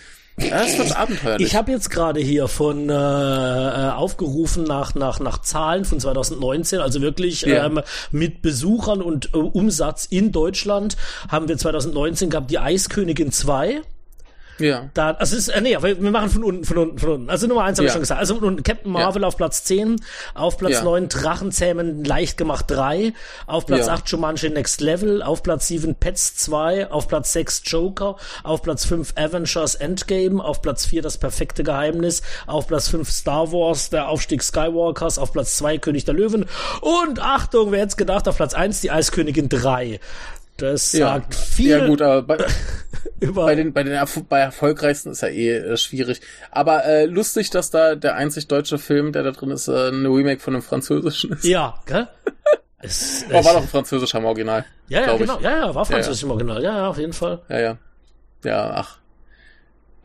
[0.49, 1.47] das wird abenteuerlich.
[1.47, 6.81] Ich habe jetzt gerade hier von äh, äh, aufgerufen nach, nach, nach Zahlen von 2019,
[6.81, 7.67] also wirklich Ja.
[7.67, 7.81] ähm,
[8.11, 10.97] mit Besuchern und äh, Umsatz in Deutschland
[11.29, 13.83] haben wir 2019 gehabt die Eiskönigin 2.
[14.61, 14.91] ja.
[14.95, 17.31] Da, also ist, äh, nee, wir machen von unten, von unten, von unten.
[17.31, 17.93] Also Nummer eins habe ich Ja.
[17.95, 18.21] schon gesagt.
[18.21, 19.97] Also und Captain Marvel auf Platz 10,
[20.35, 20.85] auf Platz Ja.
[20.85, 23.13] 9 Drachenzähmen leicht gemacht 3,
[23.47, 23.95] auf Platz Ja.
[23.95, 28.85] 8 Jumanji Next Level, auf Platz 7 Pets 2, auf Platz 6 Joker, auf Platz
[28.85, 34.09] 5 Avengers Endgame, auf Platz 4 Das perfekte Geheimnis, auf Platz 5 Star Wars, der
[34.09, 36.47] Aufstieg Skywalkers, auf Platz 2 König der Löwen
[36.81, 40.01] und Achtung, wer hätte gedacht, auf Platz 1 die Eiskönigin 3.
[40.61, 41.09] Das Ja.
[41.15, 42.45] sagt viel ja gut, aber bei,
[43.21, 46.21] über bei den bei den Erf bei erfolgreichsten ist ja eh äh, schwierig.
[46.51, 50.09] Aber äh, lustig, dass da der einzig deutsche Film, der da drin ist, äh, eine
[50.09, 51.45] Remake von einem französischen ist.
[51.45, 52.07] Ja, gell?
[52.83, 54.65] Es, Aber war doch ein französischer im Original.
[54.89, 55.37] Ja, ja, genau.
[55.37, 55.43] Ich.
[55.43, 56.63] Ja, ja, war Ja, französisch im Original.
[56.63, 57.43] Ja, ja, auf jeden Fall.
[57.51, 57.79] Ja, ja.
[58.43, 59.00] Ja, ach.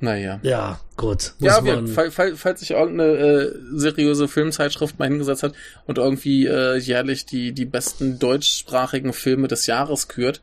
[0.06, 0.40] Naja.
[0.44, 1.34] Ja, gut.
[1.40, 5.54] Ja, wir, fall, fall, falls sich irgendeine äh, seriöse Filmzeitschrift mal hingesetzt hat
[5.88, 10.42] und irgendwie äh, jährlich die, die besten deutschsprachigen Filme des Jahres kürt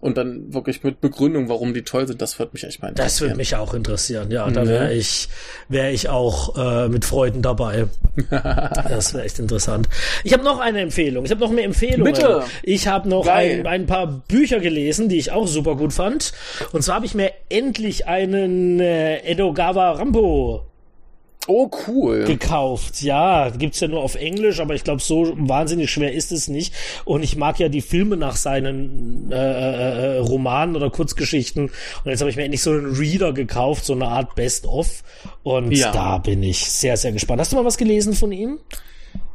[0.00, 3.20] und dann wirklich mit Begründung, warum die toll sind, das wird mich echt mal Das
[3.20, 3.36] würde interessieren.
[3.36, 4.30] mich auch interessieren.
[4.30, 4.68] Ja, da Mhm.
[4.68, 5.28] wäre ich,
[5.68, 7.86] wäre ich auch äh, mit Freuden dabei.
[8.30, 9.88] das wäre echt interessant.
[10.24, 11.24] Ich habe noch eine Empfehlung.
[11.24, 12.12] Ich habe noch mehr Empfehlungen.
[12.12, 12.44] Bitte.
[12.62, 16.32] Ich habe noch ein, ein paar Bücher gelesen, die ich auch super gut fand.
[16.72, 20.66] Und zwar habe ich mir endlich einen äh, Edogawa Rambo
[21.46, 22.24] Oh, cool.
[22.26, 23.00] gekauft.
[23.02, 26.74] Ja, gibt's ja nur auf Englisch, aber ich glaube, so wahnsinnig schwer ist es nicht.
[27.04, 31.64] Und ich mag ja die Filme nach seinen äh, äh, äh, Romanen oder Kurzgeschichten.
[32.04, 35.02] Und jetzt habe ich mir endlich so einen Reader gekauft, so eine Art Best-of.
[35.42, 35.90] Und Ja.
[35.92, 37.40] da bin ich sehr, sehr gespannt.
[37.40, 38.58] Hast du mal was gelesen von ihm?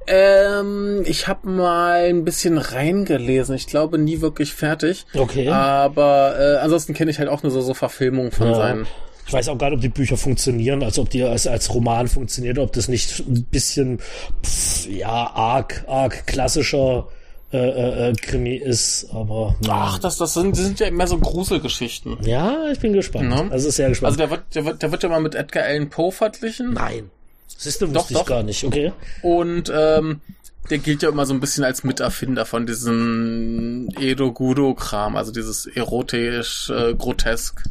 [0.08, 3.56] Ähm, ich habe mal ein bisschen reingelesen.
[3.56, 5.06] Ich glaube nie wirklich fertig.
[5.16, 5.48] Okay.
[5.50, 8.54] Aber äh, ansonsten kenne ich halt auch nur so, so Verfilmungen von Ja.
[8.56, 8.88] seinen.
[9.28, 12.08] Ich weiß auch gar nicht, ob die Bücher funktionieren, also ob die als, als Roman
[12.08, 14.00] funktioniert, ob das nicht ein bisschen,
[14.44, 17.08] pff, ja, arg, arg klassischer
[17.52, 19.56] äh, äh, äh, Krimi ist, aber.
[19.70, 22.18] Ach, das, das sind, das sind ja immer so Gruselgeschichten.
[22.24, 23.30] Ja, ich bin gespannt.
[23.30, 23.48] Ne?
[23.50, 24.14] Also sehr gespannt.
[24.14, 26.74] Also der wird, der wird, der wird ja mal mit Edgar Allan Poe verglichen.
[26.74, 27.12] Nein.
[27.48, 28.26] Siehst du, Doch, wusste ich doch.
[28.26, 28.92] gar nicht, okay?
[29.22, 30.22] Und ähm,
[30.70, 36.70] der gilt ja immer so ein bisschen als Miterfinder von diesem Edo-Gudo-Kram, also dieses erotisch,
[36.70, 37.64] äh, grotesk.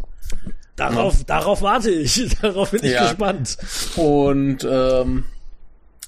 [0.76, 2.36] Darauf, darauf warte ich.
[2.42, 3.04] Darauf bin ich Ja.
[3.08, 3.56] gespannt.
[3.96, 5.24] Und ähm,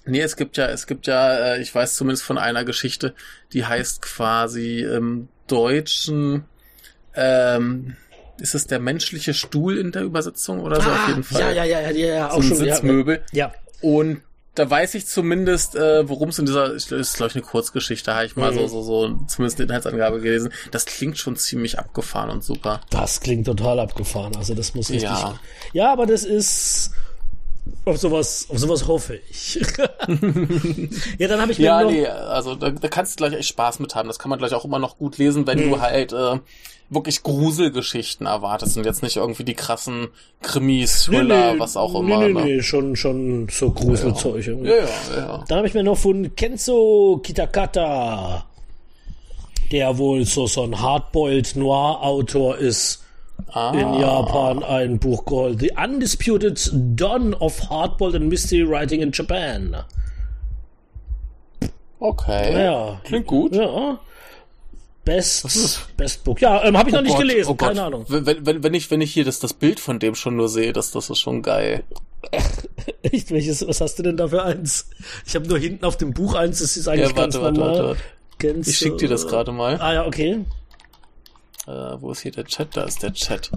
[0.05, 3.15] nee, es gibt ja, es gibt ja, äh, ich weiß zumindest von einer Geschichte,
[3.53, 6.45] die heißt quasi im Deutschen,
[7.15, 7.97] ähm,
[8.41, 11.43] ist es der menschliche Stuhl in der Übersetzung oder so auf jeden Fall?
[11.43, 12.57] Ah, Ja, ja, ja, ja, ja, So auch ein schon.
[12.59, 13.23] Sitzmöbel.
[13.33, 13.53] Ja.
[13.81, 14.21] Und
[14.57, 18.27] da weiß ich zumindest, äh, worum es in dieser, ist glaube ich eine Kurzgeschichte, habe
[18.27, 18.57] ich mal Mhm.
[18.57, 20.53] so, so, so zumindest eine Inhaltsangabe gelesen.
[20.73, 22.81] Das klingt schon ziemlich abgefahren und super.
[22.91, 24.35] Das klingt total abgefahren.
[24.37, 25.05] Also das muss richtig.
[25.11, 25.39] Ja.
[25.73, 26.91] Ja, aber das ist.
[27.85, 29.57] Auf sowas, auf sowas hoffe ich.
[31.19, 31.91] ja, dann habe ich mir Ja, noch.
[31.91, 34.09] nee, also da, da kannst du gleich echt Spaß mit haben.
[34.09, 35.71] Das kann man gleich auch immer noch gut lesen, wenn Mhm.
[35.71, 36.39] du halt äh,
[36.89, 40.09] wirklich Gruselgeschichten erwartest und jetzt nicht irgendwie die krassen
[40.43, 42.19] Krimis, Thriller, was auch immer.
[42.19, 42.45] Nee, nee, ne?
[42.45, 44.47] nee, schon, schon so Gruselzeug.
[44.47, 45.45] Ja, ja, ja.
[45.49, 48.47] Dann habe ich mir noch von Kenzo Kitakata,
[49.73, 53.03] der wohl so, so ein Hardboiled Noir-Autor ist,
[53.53, 55.61] Ah, in Japan ein Buch geholt.
[55.61, 59.77] The Undisputed Dawn of Hardboiled and Mystery Writing in Japan.
[62.01, 62.65] okay.
[62.65, 63.01] Ja.
[63.05, 63.55] Klingt gut.
[63.55, 63.99] Ja.
[65.07, 66.41] Best, Best Book.
[66.41, 67.69] Ja, ähm, habe ich noch nicht Gott, gelesen, oh Gott.
[67.69, 68.05] keine Ahnung.
[68.09, 70.73] Wenn, wenn, wenn ich, wenn ich hier das, das Bild von dem schon nur sehe,
[70.73, 71.85] das, das ist schon geil.
[73.03, 74.91] Echt, welches, was hast du denn da für eins?
[75.25, 77.59] Ich habe nur hinten auf dem Buch eins, das ist eigentlich Ja, warte, ganz warte,
[77.61, 77.79] normal.
[77.79, 78.03] warte,
[78.41, 78.69] warte.
[78.69, 79.81] Ich schick dir das gerade mal.
[79.81, 80.45] Ah ja, okay.
[81.69, 82.77] Äh, wo ist hier der Chat?
[82.77, 83.53] Da ist der Chat.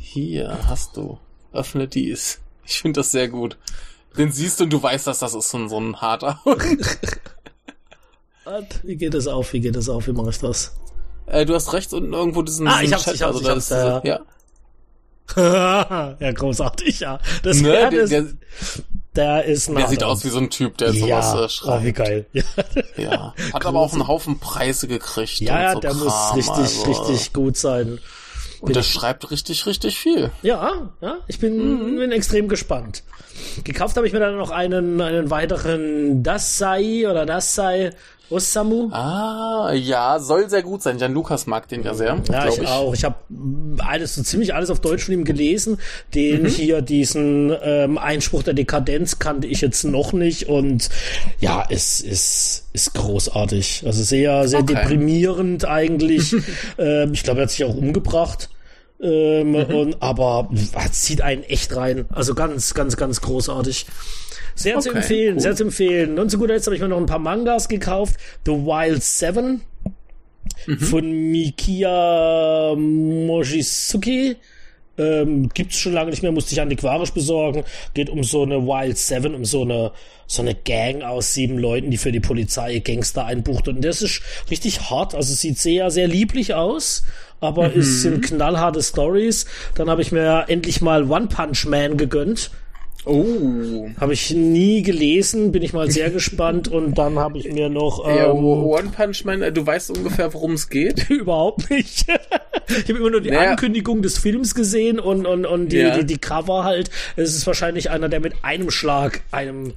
[0.00, 1.18] Hier hast du.
[1.52, 2.40] Öffne dies.
[2.64, 3.58] Ich finde das sehr gut.
[4.16, 6.40] Den siehst du und du weißt, dass das ist so ein, so ein harter.
[8.44, 9.52] Wart, Wie geht das auf?
[9.52, 10.06] Wie geht das auf?
[10.06, 10.74] Wie mache ich das?
[11.26, 13.50] äh, du hast rechts unten irgendwo diesen, Ah, ich hab's, ich hab's, also ich da
[13.52, 14.20] hab's, ist diese- ja.
[16.20, 16.32] ja.
[16.32, 17.20] Großartig, ja.
[17.42, 18.26] Das Ne, der, das, der,
[19.14, 21.84] der ist der sieht aus wie so ein Typ, der ja, sowas äh, oh, schreibt.
[21.84, 22.26] wie geil.
[22.32, 22.42] Ja,
[22.96, 23.34] Ja.
[23.52, 25.38] Hat aber auch einen Haufen Preise gekriegt.
[25.40, 27.98] ja, so der Kram, muss richtig, also, richtig gut sein.
[28.60, 30.30] Und der schreibt richtig, richtig viel.
[30.42, 31.96] Ja, ja, ich bin, Mhm.
[31.98, 33.04] bin extrem gespannt.
[33.64, 37.92] Gekauft habe ich mir dann noch einen, einen weiteren Dasai oder Dasai
[38.30, 38.88] Osamu.
[38.92, 40.98] Ah, ja, soll sehr gut sein.
[40.98, 42.20] Jan Lukas mag den ja sehr.
[42.30, 42.94] Ja, glaub ich, auch.
[42.94, 43.16] Ich habe
[43.78, 45.78] alles, so ziemlich alles auf Deutsch von ihm gelesen.
[46.14, 50.48] Den hier, diesen ähm, Einspruch der Dekadenz kannte ich jetzt noch nicht.
[50.48, 50.90] Und
[51.40, 53.82] ja, es ist, ist großartig.
[53.84, 54.74] Also sehr, sehr Okay.
[54.74, 56.34] deprimierend eigentlich.
[56.78, 58.48] ähm, ich glaube, er hat sich auch umgebracht.
[59.02, 60.50] Ähm, und, aber
[60.92, 62.04] zieht einen echt rein.
[62.10, 63.86] Also ganz, ganz, ganz großartig.
[64.62, 65.40] Sehr zu Okay, empfehlen, cool.
[65.40, 66.18] sehr zu empfehlen.
[66.18, 68.16] Und zu guter Letzt habe ich mir noch ein paar Mangas gekauft.
[68.46, 69.62] The Wild Seven
[70.78, 74.36] von Mikia Mochizuki.
[74.98, 77.64] Ähm, gibt's schon lange nicht mehr, musste ich antiquarisch besorgen.
[77.94, 79.92] Geht um so eine Wild Seven, um so eine,
[80.26, 83.66] so eine Gang aus sieben Leuten, die für die Polizei Gangster einbucht.
[83.68, 85.14] Und das ist richtig hart.
[85.14, 87.04] Also sieht sehr, sehr lieblich aus,
[87.40, 89.46] aber es sind knallharte Stories.
[89.74, 92.50] Dann habe ich mir endlich mal One Punch Man gegönnt.
[93.06, 93.88] Oh.
[93.98, 96.68] Habe ich nie gelesen, bin ich mal sehr gespannt.
[96.68, 100.32] Und dann habe ich mir noch ähm, Ja, One Punch Man, äh, du weißt ungefähr,
[100.34, 101.08] worum es geht.
[101.10, 102.06] überhaupt nicht.
[102.68, 103.50] ich habe immer nur die Naja.
[103.52, 105.96] Ankündigung des Films gesehen und, und, und die, Ja.
[105.96, 106.90] die, die Cover halt.
[107.16, 109.72] Es ist wahrscheinlich einer, der mit einem Schlag einem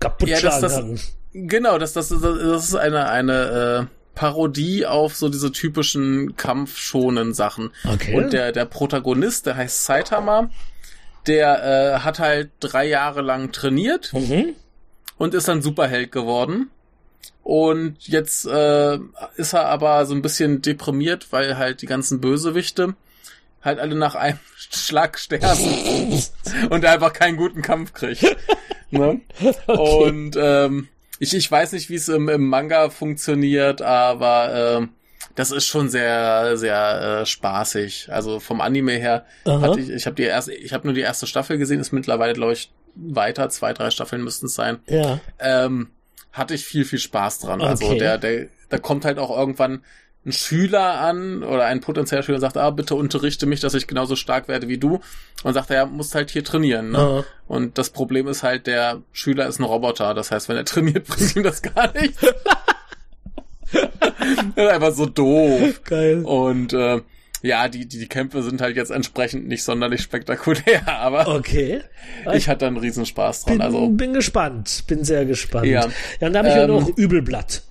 [0.00, 1.00] kaputt Ja, schlagen das- kann.
[1.36, 7.34] Genau, das, das, das, das ist eine, eine äh, Parodie auf so diese typischen kampfschonen
[7.34, 7.70] Sachen.
[7.92, 8.14] Okay.
[8.16, 10.50] Und der, der Protagonist, der heißt Saitama,
[11.26, 14.54] der äh, hat halt drei Jahre lang trainiert Mhm.
[15.18, 16.70] und ist dann Superheld geworden.
[17.42, 18.98] Und jetzt äh,
[19.36, 22.94] ist er aber so ein bisschen deprimiert, weil halt die ganzen Bösewichte
[23.62, 24.38] halt alle nach einem
[24.70, 26.22] Schlag sterben
[26.70, 28.24] und er einfach keinen guten Kampf kriegt.
[28.90, 29.20] ne?
[29.66, 34.88] Und ähm, ich, ich weiß nicht, wie es im, im Manga funktioniert, aber ähm,
[35.34, 38.08] das ist schon sehr, sehr äh, spaßig.
[38.10, 39.60] Also vom Anime her Aha.
[39.60, 42.34] hatte ich, ich habe die erste, ich habe nur die erste Staffel gesehen, ist mittlerweile,
[42.34, 44.78] glaube ich, weiter, zwei, drei Staffeln müssten es sein.
[44.86, 45.18] Ja.
[45.40, 45.88] Ähm,
[46.32, 47.60] hatte ich viel, viel Spaß dran.
[47.62, 47.98] Also Okay.
[47.98, 49.82] der, der, da kommt halt auch irgendwann
[50.26, 53.86] ein Schüler an oder ein potenzieller Schüler und sagt, ah, bitte unterrichte mich, dass ich
[53.86, 55.00] genauso stark werde wie du.
[55.42, 56.92] Und sagt er, ja, musst halt hier trainieren.
[56.92, 56.98] Ne?
[56.98, 57.24] Aha.
[57.46, 60.14] Und das Problem ist halt, der Schüler ist ein Roboter.
[60.14, 62.22] Das heißt, wenn er trainiert, bringt ihm das gar nichts.
[64.56, 65.82] Das ist einfach so doof.
[65.84, 66.24] Geil.
[66.24, 67.00] Und äh,
[67.42, 71.82] ja, die, die, die Kämpfe sind halt jetzt entsprechend nicht sonderlich spektakulär, aber Okay.
[72.32, 73.54] ich hatte einen Riesenspaß dran.
[73.58, 74.84] Bin, Also bin gespannt.
[74.86, 75.66] Bin sehr gespannt.
[75.66, 75.82] Ja.
[76.20, 77.62] ja dann habe ich Ähm, noch Übelblatt.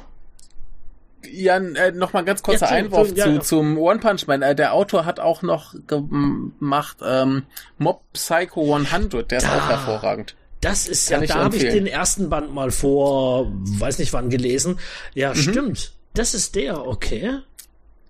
[1.32, 3.40] Ja, äh, noch mal ganz kurzer Ja, Einwurf ja, zu, ja.
[3.42, 4.42] zum One Punch Man.
[4.44, 7.44] Äh, der Autor hat auch noch gemacht ähm,
[7.80, 9.32] Mob Psycho 100.
[9.32, 9.58] Der ist Da.
[9.58, 10.36] auch hervorragend.
[10.62, 14.30] Das ist Kann ja, da habe ich den ersten Band mal vor, weiß nicht wann
[14.30, 14.80] gelesen.
[15.14, 15.36] Ja, Mhm.
[15.36, 15.94] stimmt.
[16.14, 17.40] Das ist der, okay.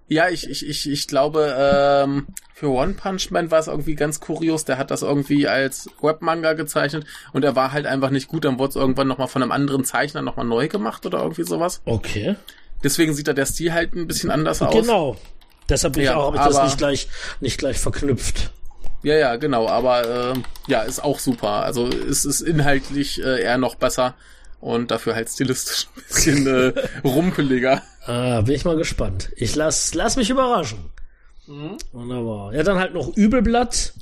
[0.10, 4.20] Ja, ich, ich, ich, ich glaube, ähm, für One Punch Man war es irgendwie ganz
[4.20, 4.66] kurios.
[4.66, 8.45] Der hat das irgendwie als Webmanga gezeichnet und er war halt einfach nicht gut.
[8.45, 11.82] Dann wurde es irgendwann nochmal von einem anderen Zeichner nochmal neu gemacht oder irgendwie sowas.
[11.86, 12.36] Okay.
[12.84, 14.74] Deswegen sieht da der Stil halt ein bisschen anders aus.
[14.74, 15.16] Genau.
[15.70, 17.08] Deshalb bin ich Ja, auch, habe ich das aber- nicht gleich,
[17.39, 18.51] nicht gleich verknüpft.
[19.04, 20.34] Ja, ja, genau, aber äh,
[20.68, 21.64] ja, ist auch super.
[21.64, 24.16] Also es ist inhaltlich äh, eher noch besser
[24.62, 26.74] und dafür halt stilistisch ein bisschen äh,
[27.04, 27.82] rumpeliger.
[28.06, 29.32] Ah, bin ich mal gespannt.
[29.36, 30.80] Ich lass, lass mich überraschen.
[31.47, 31.78] Mhm.
[31.91, 32.54] Wunderbar.
[32.54, 33.93] Ja, dann halt noch Übelblatt.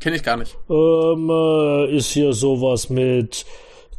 [0.00, 0.56] Kenne ich gar nicht.
[0.68, 3.44] Ähm, äh, ist hier sowas mit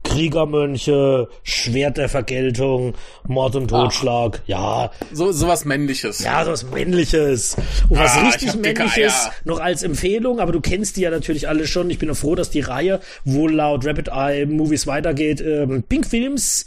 [0.03, 2.93] Kriegermönche, Schwert der Vergeltung,
[3.27, 4.41] Mord und Totschlag.
[4.47, 6.19] Ja, So sowas männliches.
[6.23, 7.55] ja, sowas Männliches.
[7.87, 9.31] Und was Ah, ich richtig Männliches Eier.
[9.45, 11.89] noch als Empfehlung, aber du kennst die ja natürlich alle schon.
[11.89, 15.39] Ich bin nur froh, dass die Reihe wohl laut Rapid Eye Movies weitergeht.
[15.41, 16.65] Ähm, Pink Films,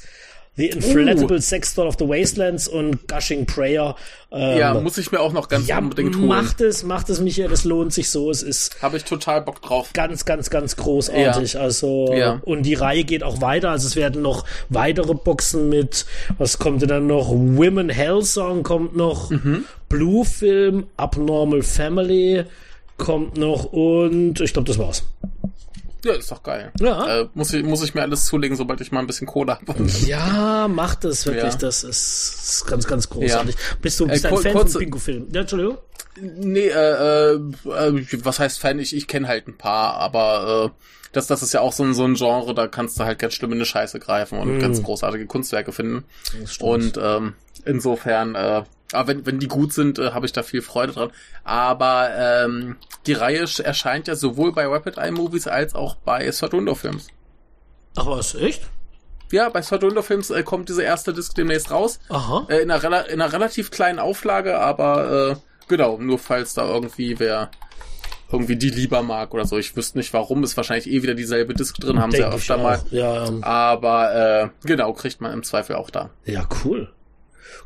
[0.56, 3.94] The Inflatable Sex Doll of the Wastelands und Gushing Prayer.
[4.32, 6.26] Ähm, Ja, muss ich mir auch noch ganz ja, unbedingt holen.
[6.28, 8.30] macht es, macht es, Michael, es lohnt sich so.
[8.30, 9.90] Es ist Habe ich total Bock drauf.
[9.92, 11.58] ganz, ganz, ganz großartig.
[11.58, 12.40] Also Ja.
[12.44, 13.70] und die Reihe geht auch weiter.
[13.70, 16.06] Also es werden noch weitere Boxen mit.
[16.38, 17.28] Was kommt denn dann noch?
[17.30, 19.30] Women Hell Song kommt noch.
[19.30, 19.64] Mhm.
[19.90, 22.44] Blue Film, Abnormal Family
[22.96, 25.04] kommt noch und ich glaube, das war's.
[26.06, 26.72] Ja, ist doch geil.
[26.80, 27.22] Ja.
[27.22, 29.74] Äh, muss, ich, muss ich mir alles zulegen, sobald ich mal ein bisschen Kohle habe.
[30.06, 31.54] Ja, macht es wirklich.
[31.54, 31.58] Ja.
[31.58, 33.56] Das ist, ganz, ganz großartig.
[33.82, 35.26] Bist du bist Äh, ein Fan kurze- von Pingu Film?
[35.32, 35.78] Ja, Entschuldigung.
[36.20, 37.40] Nee, äh, äh,
[38.24, 38.78] was heißt Fan?
[38.78, 40.80] Ich, ich kenne halt ein paar, aber äh,
[41.12, 43.34] das, das ist ja auch so ein, so ein Genre, da kannst du halt ganz
[43.34, 44.60] schlimm in eine Scheiße greifen und mm.
[44.60, 46.04] ganz großartige Kunstwerke finden.
[46.60, 47.34] Und ähm,
[47.64, 51.10] insofern, äh, aber wenn, wenn die gut sind, äh, habe ich da viel Freude dran.
[51.44, 52.76] Aber ähm,
[53.06, 57.08] die Reihe erscheint ja sowohl bei Rapid Eye Movies als auch bei Third Window Films.
[57.96, 58.62] Ach was, echt?
[59.32, 61.98] Ja, bei Third Window Films äh, kommt diese erste Disc demnächst raus.
[62.08, 62.46] Aha.
[62.48, 65.36] Äh, in, einer, in einer relativ kleinen Auflage, aber äh,
[65.68, 67.50] genau, nur falls da irgendwie wer
[68.30, 69.56] irgendwie die lieber mag oder so.
[69.56, 72.34] Ich wüsste nicht warum, ist wahrscheinlich eh wieder dieselbe Disc drin, haben Denk sie ja
[72.34, 72.80] öfter mal.
[72.90, 76.10] Ja, Aber äh, genau, kriegt man im Zweifel auch da.
[76.24, 76.92] Ja, cool.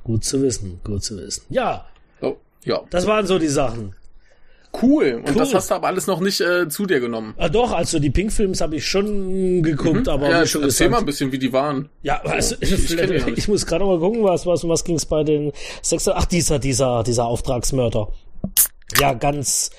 [0.05, 1.45] Gut zu wissen, gut zu wissen.
[1.51, 1.87] Ja.
[2.20, 2.81] Oh, ja.
[2.91, 3.95] Das waren so die Sachen.
[4.81, 5.14] Cool.
[5.14, 5.35] Und cool.
[5.35, 7.35] das hast du aber alles noch nicht äh, zu dir genommen.
[7.39, 10.09] Ah, doch, also die Pink-Films habe ich schon geguckt, mhm.
[10.09, 11.89] aber ja, schon erzähl gesagt, mal ein bisschen, wie die waren.
[12.03, 15.24] Ja, also, ich, ich, ich muss gerade mal gucken, was, was, was ging es bei
[15.24, 15.53] den
[15.83, 18.09] sechs, ach, dieser, dieser, dieser Auftragsmörder.
[19.01, 19.70] Ja, ganz,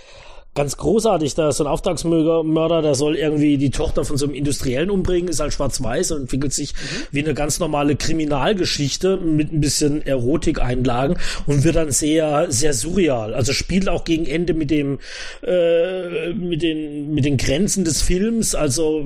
[0.53, 1.33] ganz großartig.
[1.35, 5.29] Da ist so ein Auftragsmörder, der soll irgendwie die Tochter von so einem Industriellen umbringen,
[5.29, 7.07] ist halt schwarz-weiß und entwickelt sich mhm.
[7.11, 13.33] wie eine ganz normale Kriminalgeschichte mit ein bisschen Erotikeinlagen und wird dann sehr, sehr surreal.
[13.33, 14.99] Also spielt auch gegen Ende mit dem,
[15.41, 18.53] äh, mit den, mit den Grenzen des Films.
[18.53, 19.05] Also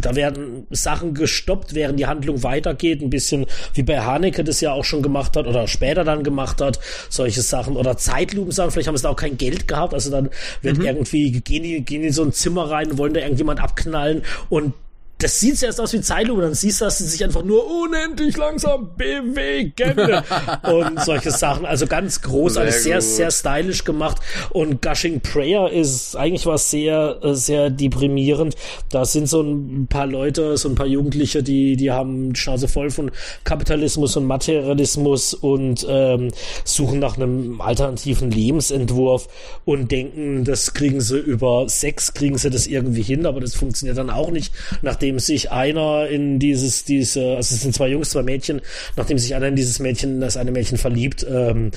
[0.00, 3.02] da werden Sachen gestoppt, während die Handlung weitergeht.
[3.02, 6.60] Ein bisschen wie bei Haneke das ja auch schon gemacht hat oder später dann gemacht
[6.60, 6.78] hat.
[7.08, 8.70] Solche Sachen oder Zeitlupen-Sachen.
[8.70, 9.92] Vielleicht haben sie da auch kein Geld gehabt.
[9.92, 10.30] Also dann
[10.62, 10.83] wird.
[10.84, 14.74] Irgendwie gehen die, gehen in so ein Zimmer rein, wollen da irgendjemand abknallen und
[15.18, 18.36] das sieht erst aus wie Zeitlupe, dann siehst du, dass sie sich einfach nur unendlich
[18.36, 19.98] langsam bewegen
[20.62, 21.64] und solche Sachen.
[21.64, 24.20] Also ganz großartig, sehr, sehr, sehr stylisch gemacht.
[24.50, 28.54] Und Gushing Prayer ist eigentlich was sehr, sehr deprimierend.
[28.90, 32.90] Da sind so ein paar Leute, so ein paar Jugendliche, die, die haben Schnauze voll
[32.90, 33.10] von
[33.44, 36.32] Kapitalismus und Materialismus und ähm,
[36.64, 39.28] suchen nach einem alternativen Lebensentwurf
[39.64, 43.96] und denken, das kriegen sie über Sex, kriegen sie das irgendwie hin, aber das funktioniert
[43.96, 44.52] dann auch nicht,
[44.82, 48.62] nachdem nachdem sich einer in dieses, diese, also es sind zwei Jungs, zwei Mädchen,
[48.96, 51.72] nachdem sich einer in dieses Mädchen, das eine Mädchen verliebt, ähm,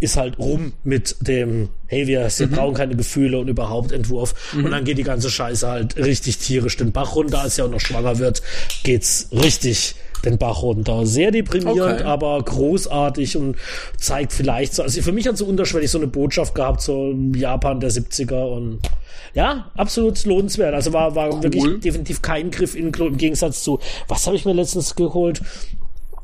[0.00, 2.50] ist halt rum mit dem, hey, wir, wir mhm.
[2.50, 4.34] brauchen keine Gefühle und überhaupt Entwurf.
[4.52, 4.64] Mhm.
[4.64, 7.42] Und dann geht die ganze Scheiße halt richtig tierisch den Bach runter.
[7.42, 8.42] Als er auch noch schwanger wird,
[8.82, 9.94] geht's richtig
[10.24, 11.06] den Bach runter.
[11.06, 12.04] Sehr deprimierend, okay.
[12.04, 13.56] aber großartig und
[13.96, 17.80] zeigt vielleicht so, also für mich hat so unterschwellig so eine Botschaft gehabt, so Japan
[17.80, 18.80] der 70er und
[19.34, 20.74] ja, absolut lohnenswert.
[20.74, 21.42] Also war, war cool.
[21.42, 25.42] wirklich definitiv kein Griff in im Gegensatz zu, was habe ich mir letztens geholt?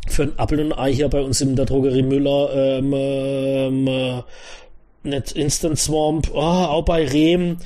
[0.08, 3.86] Für ein Apfel und ein Ei hier bei uns in der Drogerie Müller, ähm, ähm,
[3.86, 4.22] äh,
[5.02, 7.58] nicht Instant Swamp, oh, auch bei Rehm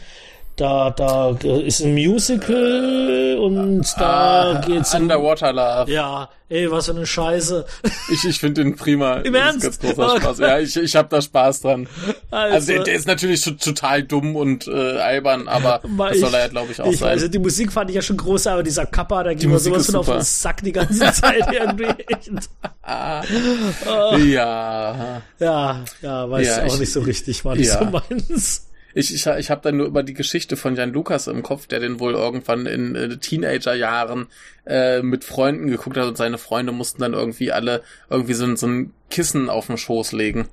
[0.57, 5.91] da, da ist ein Musical und da ah, geht's um, Underwater Love.
[5.91, 7.65] Ja, ey, was für eine Scheiße.
[8.13, 9.17] Ich, ich finde den prima.
[9.25, 9.63] Im Ernst?
[9.63, 10.39] Ganz großer Spaß.
[10.41, 11.89] Ja, ich, ich habe da Spaß dran.
[12.31, 16.41] Also, also der, der, ist natürlich total dumm und äh, albern, aber das soll er
[16.41, 17.09] ja, glaube ich, auch ich, sein.
[17.09, 19.87] Also die Musik fand ich ja schon groß, aber dieser Kappa, da ging mir sowas
[19.87, 21.87] von auf den Sack die ganze Zeit irgendwie.
[24.33, 25.23] Ja.
[25.39, 27.79] Ja, ja, weiß ja, auch ich, nicht so richtig, war nicht ja.
[27.79, 28.67] so meins.
[28.95, 31.81] Ich, ich, ich habe dann nur über die Geschichte von Jan Lukas im Kopf, der
[31.81, 34.27] den wohl irgendwann in äh, Teenagerjahren
[34.67, 38.67] äh, mit Freunden geguckt hat und seine Freunde mussten dann irgendwie alle irgendwie so, so
[38.67, 40.49] ein Kissen auf den Schoß legen.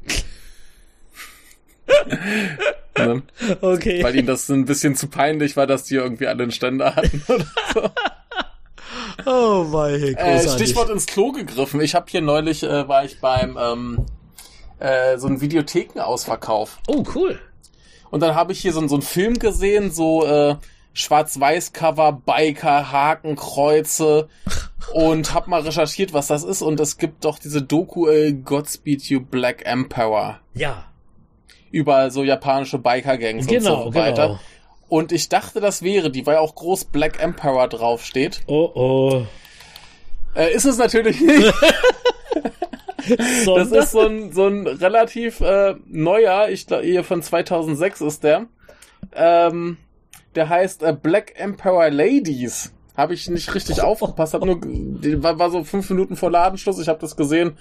[2.98, 3.24] ne?
[3.62, 4.04] Okay.
[4.04, 7.24] Weil ihnen das ein bisschen zu peinlich war, dass die irgendwie alle einen Ständer hatten
[7.28, 7.90] oder so.
[9.26, 11.82] Oh mein äh, Stichwort ins Klo gegriffen.
[11.82, 14.06] Ich habe hier neulich, äh, war ich beim ähm,
[14.80, 16.80] äh, so ein Videothekenausverkauf.
[16.88, 17.40] Oh, cool.
[18.12, 20.55] Und dann habe ich hier so, so einen Film gesehen, so äh,
[20.93, 24.28] Schwarz-Weiß-Cover, Biker, Hakenkreuze
[24.93, 26.62] und hab mal recherchiert, was das ist.
[26.62, 30.39] Und es gibt doch diese Doku äh, Godspeed You Black Emperor.
[30.53, 30.86] Ja.
[31.72, 34.28] Über so japanische Biker-Gangs genau, und so weiter.
[34.28, 34.39] Genau.
[34.88, 38.41] Und ich dachte, das wäre die, weil auch groß Black Emperor draufsteht.
[38.47, 39.26] Oh oh.
[40.36, 41.53] Äh, ist es natürlich nicht.
[43.45, 48.24] das ist so ein, so ein relativ äh, neuer, ich glaube, hier von 2006 ist
[48.24, 48.45] der.
[49.14, 49.78] Ähm,
[50.36, 52.74] der heißt äh, Black Emperor Ladies.
[52.95, 56.89] Habe ich nicht richtig aufgepasst, hab nur war, war so fünf Minuten vor Ladenschluss, ich
[56.89, 57.58] habe das gesehen,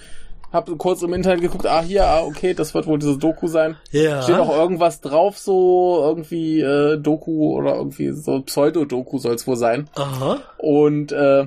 [0.52, 3.76] habe kurz im Internet geguckt, ah hier, ah okay, das wird wohl diese Doku sein.
[3.90, 4.22] Ja.
[4.22, 9.56] Steht auch irgendwas drauf, so irgendwie äh, Doku oder irgendwie so Pseudo-Doku soll es wohl
[9.56, 9.88] sein.
[9.94, 10.38] Aha.
[10.56, 11.46] Und äh,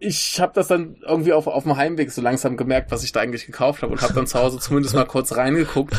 [0.00, 3.20] ich habe das dann irgendwie auf, auf dem Heimweg so langsam gemerkt, was ich da
[3.20, 5.96] eigentlich gekauft habe und habe dann zu Hause zumindest mal kurz reingeguckt.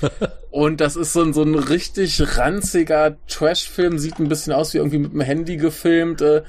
[0.50, 4.78] Und das ist so ein, so ein richtig ranziger Trash-Film, sieht ein bisschen aus wie
[4.78, 6.22] irgendwie mit dem Handy gefilmt.
[6.22, 6.42] Äh,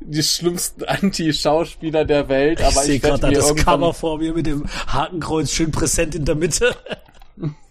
[0.00, 2.60] die schlimmsten Anti-Schauspieler der Welt.
[2.60, 6.34] Aber ich sehe gerade das Cover vor mir mit dem Hakenkreuz schön präsent in der
[6.34, 6.74] Mitte.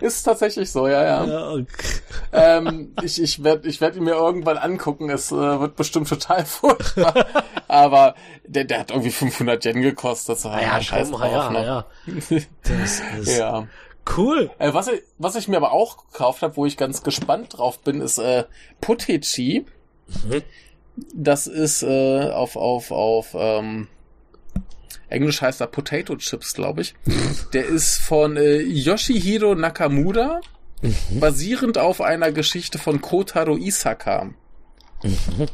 [0.00, 1.24] Ist tatsächlich so, ja, ja.
[1.24, 1.66] Ja, okay.
[2.32, 5.10] ähm, ich ich werde ich werd ihn mir irgendwann angucken.
[5.10, 7.26] Es äh, wird bestimmt total furchtbar.
[7.68, 8.14] Aber
[8.46, 10.38] der, der hat irgendwie 500 Yen gekostet.
[10.38, 11.64] So, Ah ja, scheiß komm, drauf, ja, ne?
[11.64, 11.86] ja.
[12.62, 13.66] Das ist ja.
[14.16, 14.50] cool.
[14.58, 17.78] Äh, was, ich, was ich mir aber auch gekauft habe, wo ich ganz gespannt drauf
[17.80, 18.44] bin, ist äh,
[18.80, 19.66] Potechi.
[20.24, 20.42] Mhm.
[21.14, 23.88] Das ist äh, auf, auf, auf ähm,
[25.08, 26.94] Englisch heißt er Potato Chips, glaube ich.
[27.52, 30.40] Der ist von äh, Yoshihiro Nakamura,
[30.80, 31.18] Mhm.
[31.18, 34.30] basierend auf einer Geschichte von Kotaro Isaka.
[35.02, 35.46] Mhm.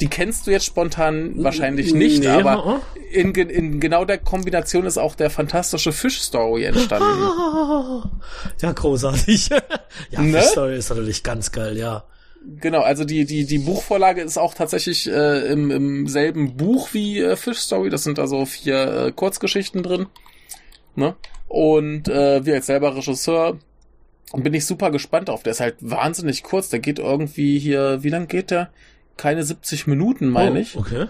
[0.00, 4.96] Die kennst du jetzt spontan wahrscheinlich nicht, Nee, aber in, in genau der Kombination ist
[4.96, 7.08] auch der fantastische Fish-Story entstanden.
[8.62, 9.48] Ja, großartig.
[10.10, 10.38] ja, Ne?
[10.38, 12.04] die Story ist natürlich ganz geil, ja.
[12.42, 17.20] Genau, also die, die, die Buchvorlage ist auch tatsächlich äh, im, im selben Buch wie
[17.20, 17.90] äh, Fish Story.
[17.90, 20.06] Das sind da so vier äh, Kurzgeschichten drin.
[20.94, 21.14] Ne?
[21.48, 23.58] Und äh, wir als selber Regisseur
[24.34, 25.42] bin ich super gespannt auf.
[25.42, 26.70] Der ist halt wahnsinnig kurz.
[26.70, 28.70] Der geht irgendwie hier, wie lang geht der?
[29.16, 30.76] Keine 70 Minuten, meine oh, ich.
[30.76, 31.08] Okay.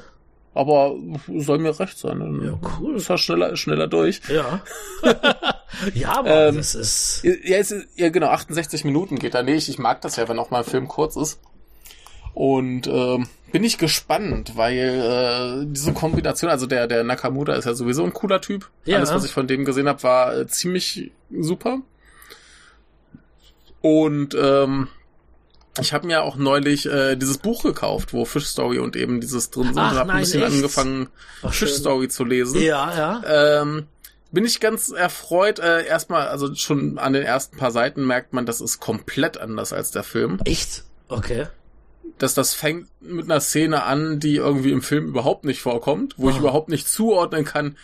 [0.53, 0.97] Aber
[1.37, 2.41] soll mir recht sein.
[2.43, 2.97] Ja, cool.
[2.97, 4.21] Ist er schneller, schneller durch.
[4.29, 4.63] Ja.
[5.95, 7.23] ja, aber Ähm, das ist.
[7.23, 9.43] Ja, es ist, ja, genau, 68 Minuten geht da.
[9.43, 11.41] Nee, ich, ich mag das ja, wenn auch mal ein Film kurz ist.
[12.33, 17.75] Und ähm, bin ich gespannt, weil äh, diese Kombination, also der, der Nakamura ist ja
[17.75, 18.71] sowieso ein cooler Typ.
[18.85, 18.99] Ja.
[18.99, 21.81] Alles, was ich von dem gesehen habe, war äh, ziemlich super.
[23.81, 24.89] Und ähm,
[25.81, 29.51] ich habe mir auch neulich äh, dieses Buch gekauft, wo Fish Story und eben dieses
[29.51, 29.79] drin sind.
[29.79, 30.53] Ach, und habe ein bisschen echt?
[30.53, 31.09] angefangen,
[31.43, 31.73] Ach, Fish.
[31.73, 32.61] Story zu lesen.
[32.61, 32.95] Ja,
[33.25, 33.61] ja.
[33.63, 33.87] Ähm,
[34.33, 35.59] bin ich ganz erfreut.
[35.59, 39.73] Äh, erstmal, also schon an den ersten paar Seiten merkt man, das ist komplett anders
[39.73, 40.39] als der Film.
[40.45, 40.85] Echt?
[41.09, 41.47] Okay.
[42.19, 46.29] Dass das fängt mit einer Szene an, die irgendwie im Film überhaupt nicht vorkommt, wo
[46.31, 46.41] ich Ah.
[46.41, 47.77] überhaupt nicht zuordnen kann,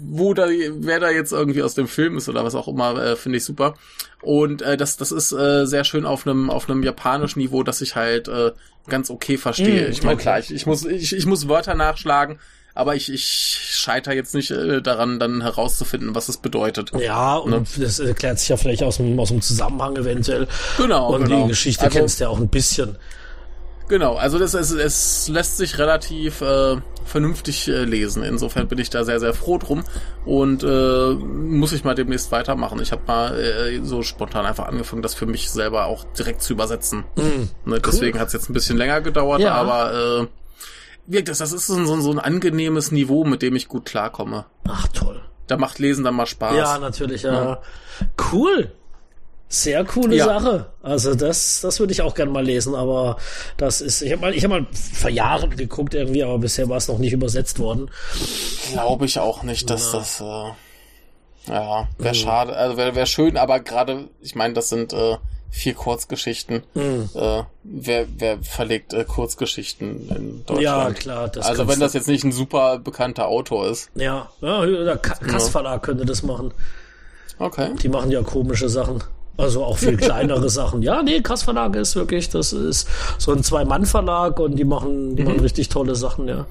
[0.00, 3.14] wo da, wer da jetzt irgendwie aus dem Film ist oder was auch immer, äh,
[3.16, 3.74] finde ich super.
[4.22, 7.82] Und äh, das, das ist äh, sehr schön auf einem auf einem japanischen Niveau, dass
[7.82, 8.52] ich halt äh,
[8.88, 9.88] ganz okay verstehe.
[9.88, 10.22] Mm, ich meine, okay.
[10.22, 12.38] klar, ich, ich muss ich, ich muss Wörter nachschlagen,
[12.74, 16.90] aber ich, ich scheiter jetzt nicht äh, daran, dann herauszufinden, was es bedeutet.
[16.98, 17.64] Ja, und Ne?
[17.84, 20.48] das erklärt sich ja vielleicht aus dem, aus dem Zusammenhang eventuell.
[20.76, 21.42] Genau, Und genau.
[21.42, 22.96] die Geschichte Also- kennst du ja auch ein bisschen.
[23.86, 28.22] Genau, also das, es, es lässt sich relativ äh, vernünftig äh, lesen.
[28.22, 29.84] Insofern bin ich da sehr, sehr froh drum
[30.24, 32.80] und äh, muss ich mal demnächst weitermachen.
[32.80, 36.54] Ich habe mal äh, so spontan einfach angefangen, das für mich selber auch direkt zu
[36.54, 37.04] übersetzen.
[37.66, 39.52] Ne, deswegen hat es jetzt ein bisschen länger gedauert, Ja.
[39.52, 40.26] aber äh,
[41.06, 44.46] wirkt das, das ist so, ein- so ein angenehmes Niveau, mit dem ich gut klarkomme.
[44.68, 45.20] Ach, toll.
[45.46, 46.56] Da macht Lesen dann mal Spaß.
[46.56, 47.60] Ja, natürlich, ja.
[48.32, 48.72] Cool.
[49.48, 50.24] Sehr coole Ja.
[50.24, 50.66] Sache.
[50.82, 53.18] Also das, das würde ich auch gern mal lesen, aber
[53.56, 56.78] das ist, ich habe mal, ich habe mal vor Jahren geguckt irgendwie, aber bisher war
[56.78, 57.90] es noch nicht übersetzt worden.
[58.72, 60.24] Glaube ich auch nicht, dass das äh,
[61.52, 62.02] ja Mhm.
[62.04, 65.18] wäre schade, also wäre wär schön, aber gerade, ich meine, das sind äh,
[65.54, 66.64] vier Kurzgeschichten.
[66.74, 67.08] Mhm.
[67.14, 70.60] Äh, wer, wer verlegt äh, Kurzgeschichten in Deutschland?
[70.62, 73.88] Ja, klar, das also wenn das jetzt nicht ein super bekannter Autor ist.
[73.94, 76.52] Ja, ja der Ka- Kass Verlag könnte das machen.
[77.38, 77.70] Okay.
[77.82, 79.02] Die machen ja komische Sachen.
[79.36, 80.82] Also auch viel kleinere Sachen.
[80.82, 85.22] Ja, nee, Kass Verlag ist wirklich, das ist so ein Zwei-Mann-Verlag und die machen, die
[85.22, 85.28] Mhm.
[85.28, 86.46] machen richtig tolle Sachen, ja.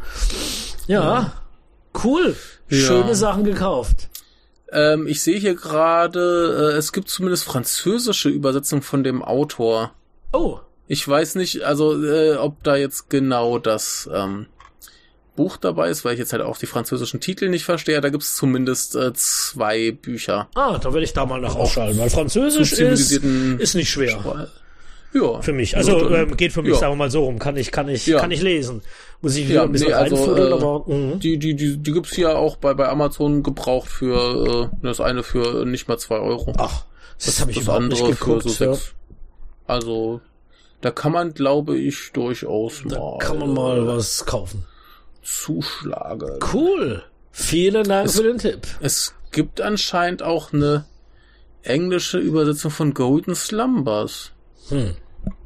[0.88, 1.34] Ja,
[2.04, 2.36] cool.
[2.70, 4.10] Schöne Sachen gekauft.
[4.74, 9.92] Ähm, ich sehe hier gerade, äh, es gibt zumindest französische Übersetzung von dem Autor.
[10.32, 14.48] Oh, Ich weiß nicht, also äh, ob da jetzt genau das ähm,
[15.36, 18.02] Buch dabei ist, weil ich jetzt halt auch die französischen Titel nicht verstehe.
[18.02, 20.48] Da gibt es zumindest äh, zwei Bücher.
[20.56, 24.50] ah, da werde ich da mal nach ausschalten, weil Französisch ist, ist nicht schwer.
[25.14, 25.42] Ja.
[25.42, 25.78] Für mich.
[25.78, 26.78] Also Ja, ähm, geht für mich, ja.
[26.80, 27.40] sagen wir mal so rum.
[27.40, 28.20] Kann ich, kann ich, Ja.
[28.20, 28.82] kann ich lesen.
[29.22, 31.20] Muss ich wieder Ja, ein bisschen nee, also, äh, aber mhm.
[31.20, 35.24] Die, die, die, die gibt's hier auch bei, bei Amazon gebraucht für äh, das eine
[35.24, 36.54] für nicht mal zwei Euro.
[36.58, 36.86] ach,
[37.24, 38.44] das, habe ich das andere geguckt.
[38.44, 38.74] für so ja.
[38.74, 38.94] sechs.
[39.68, 40.20] Also
[40.82, 44.66] da kann man, glaube ich, durchaus Da mal, kann man mal was kaufen.
[45.22, 46.40] zuschlagen.
[46.54, 47.04] Cool.
[47.32, 48.68] Vielen Dank für den Tipp.
[48.82, 50.86] Es gibt anscheinend auch eine
[51.64, 54.32] englische Übersetzung von Golden Slumbers.
[54.70, 54.96] Hm.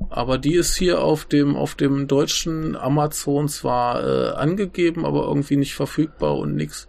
[0.10, 5.58] Aber die ist hier auf dem, auf dem deutschen Amazon zwar äh, angegeben, aber irgendwie
[5.58, 6.88] nicht verfügbar und nix.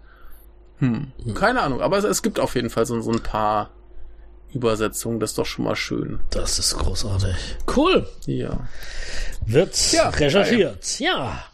[0.78, 1.12] Hm.
[1.34, 3.70] Keine Ahnung, aber es, es gibt auf jeden Fall so, so ein paar
[4.54, 6.20] Übersetzungen, das ist doch schon mal schön.
[6.30, 7.34] Das ist großartig.
[7.76, 8.06] Cool.
[8.26, 8.68] Ja.
[9.46, 10.98] Wird Ja, recherchiert.
[11.00, 11.44] Ja.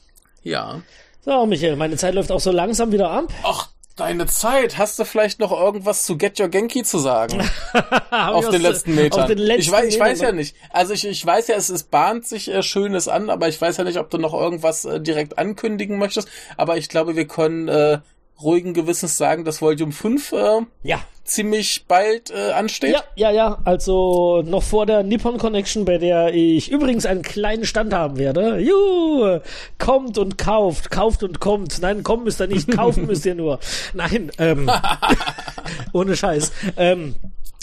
[0.42, 0.82] Ja.
[1.24, 3.32] So, Michael, meine Zeit läuft auch so langsam wieder ab.
[3.42, 4.78] Ach, deine Zeit.
[4.78, 7.48] Hast du vielleicht noch irgendwas zu Get Your Genki zu sagen?
[8.10, 9.22] Auf den letzten Metern.
[9.22, 10.08] Auf den letzten ich weiß, ich Metern.
[10.08, 10.56] weiß ja nicht.
[10.70, 13.76] Also ich, ich weiß ja, es, es bahnt sich äh, Schönes an, aber ich weiß
[13.76, 16.28] ja nicht, ob du noch irgendwas äh, direkt ankündigen möchtest.
[16.56, 17.98] Aber ich glaube, wir können äh,
[18.42, 21.00] ruhigen Gewissens sagen, dass Volume 5 äh, Ja.
[21.24, 22.92] ziemlich bald äh, ansteht.
[22.92, 23.58] Ja, ja, ja.
[23.64, 28.58] Also noch vor der Nippon Connection, bei der ich übrigens einen kleinen Stand haben werde.
[28.58, 29.40] Juhu!
[29.78, 31.80] Kommt und kauft, kauft und kommt.
[31.80, 33.58] Nein, kommen müsst ihr nicht, kaufen müsst ihr nur.
[33.94, 34.70] Nein, ähm,
[35.92, 36.52] ohne Scheiß.
[36.76, 37.14] Ähm,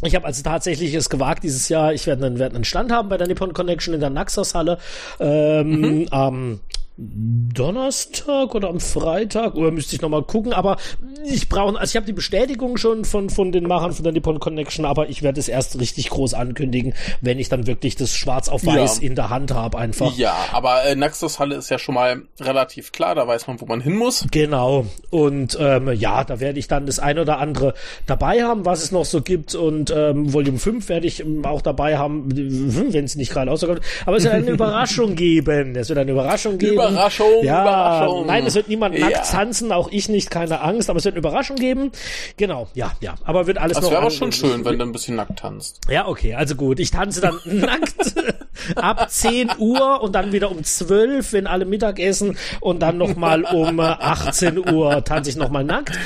[0.04, 1.94] ich habe also tatsächlich es gewagt dieses Jahr.
[1.94, 4.80] Ich werde einen, werde einen Stand haben bei der Nippon Connection in der Naxos Halle
[5.20, 6.60] ähm, am
[7.02, 9.56] Donnerstag oder am Freitag?
[9.56, 10.78] Oder müsste ich noch mal gucken, aber
[11.26, 14.40] ich brauche also ich habe die Bestätigung schon von von den Machern von der Nippon
[14.40, 18.50] Connection, aber ich werde es erst richtig groß ankündigen, wenn ich dann wirklich das schwarz
[18.50, 19.08] auf weiß Ja.
[19.08, 20.16] in der Hand habe einfach.
[20.18, 23.66] Ja, aber äh, Naxos Halle ist ja schon mal relativ klar, da weiß man, wo
[23.66, 24.26] man hin muss.
[24.32, 24.86] Genau.
[25.10, 27.74] Und ähm, ja, da werde ich dann das ein oder andere
[28.08, 29.56] dabei haben, was es noch so gibt.
[29.56, 33.82] Und ähm, Volume 5 werde ich ähm, auch dabei haben, wenn es nicht gerade rauskommt.
[34.06, 35.76] Aber es wird eine Überraschung geben.
[35.76, 36.74] Es wird eine Überraschung geben.
[36.74, 38.26] Überraschung, ja, Überraschung.
[38.28, 39.22] Nein, es wird niemand nackt Ja.
[39.22, 40.90] tanzen, auch ich nicht, keine Angst.
[40.90, 41.92] Aber es wird eine Überraschung geben.
[42.38, 43.16] Genau, ja, ja.
[43.24, 43.92] Aber wird alles Das noch...
[43.92, 45.82] wäre aber schon schön, wenn du ein bisschen nackt tanzt.
[45.90, 46.80] ja, okay, also gut.
[46.80, 48.16] Ich tanze dann nackt
[48.76, 53.44] ab 10 Uhr und dann wieder um 12, wenn alle Mittag essen und dann nochmal
[53.44, 55.98] um äh, 18 Uhr tanze ich nochmal nackt.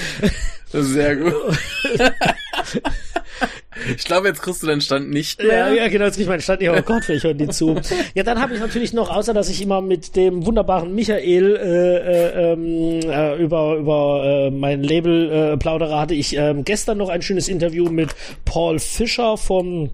[0.72, 1.34] Sehr gut.
[3.96, 5.70] ich glaube, jetzt kriegst du deinen Stand nicht mehr.
[5.70, 6.62] Ja, ja, genau, jetzt krieg ich meinen Stand.
[6.64, 7.80] Oh Gott, vielleicht hören die zu.
[8.14, 11.98] Ja, dann habe ich natürlich noch, außer dass ich immer mit dem wunderbaren Michael äh,
[11.98, 17.10] äh, ähm, äh, über, über äh, mein Label äh, plaudere, hatte ich ähm, gestern noch
[17.10, 18.16] ein schönes Interview mit
[18.46, 19.92] Paul Fischer vom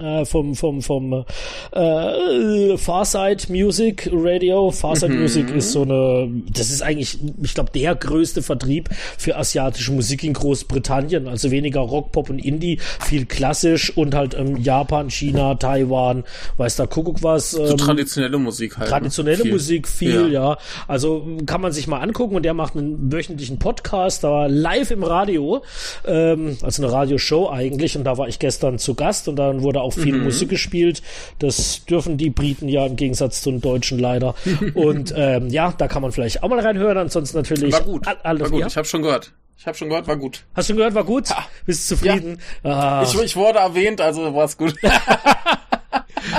[0.00, 1.24] äh, vom vom vom
[1.72, 4.70] äh, Farside Music Radio.
[4.70, 9.92] Farside Music ist so eine, das ist eigentlich, ich glaube, der größte Vertrieb für asiatische
[9.92, 11.28] Musik in Großbritannien.
[11.28, 16.24] Also weniger Rock, Pop und Indie, viel klassisch und halt ähm, Japan, China, Taiwan,
[16.56, 17.52] weiß da Kuckuck was.
[17.52, 18.86] So Ähm, traditionelle Musik halt.
[18.86, 18.90] ne?
[18.90, 19.52] traditionelle Viel.
[19.52, 20.50] Musik viel, Ja.
[20.50, 20.58] ja.
[20.88, 24.48] Also m, kann man sich mal angucken und der macht einen wöchentlichen Podcast, da war
[24.48, 25.62] live im Radio,
[26.06, 29.80] ähm, also eine Radioshow eigentlich und da war ich gestern zu Gast und dann wurde
[29.86, 30.24] auch viel Mhm.
[30.24, 31.02] Musik gespielt.
[31.38, 34.34] Das dürfen die Briten ja im Gegensatz zu den Deutschen leider.
[34.74, 36.98] und ähm, ja, da kann man vielleicht auch mal reinhören.
[36.98, 38.06] Ansonsten natürlich War gut.
[38.06, 38.42] all- alles.
[38.42, 38.60] war gut.
[38.60, 38.66] Ja?
[38.66, 39.32] Ich habe schon gehört.
[39.58, 40.44] Ich habe schon gehört, war gut.
[40.54, 41.28] Hast du gehört, war gut?
[41.64, 42.38] Bist du zufrieden?
[42.62, 43.02] Ah.
[43.06, 44.74] Ich, ich wurde erwähnt, also war's gut.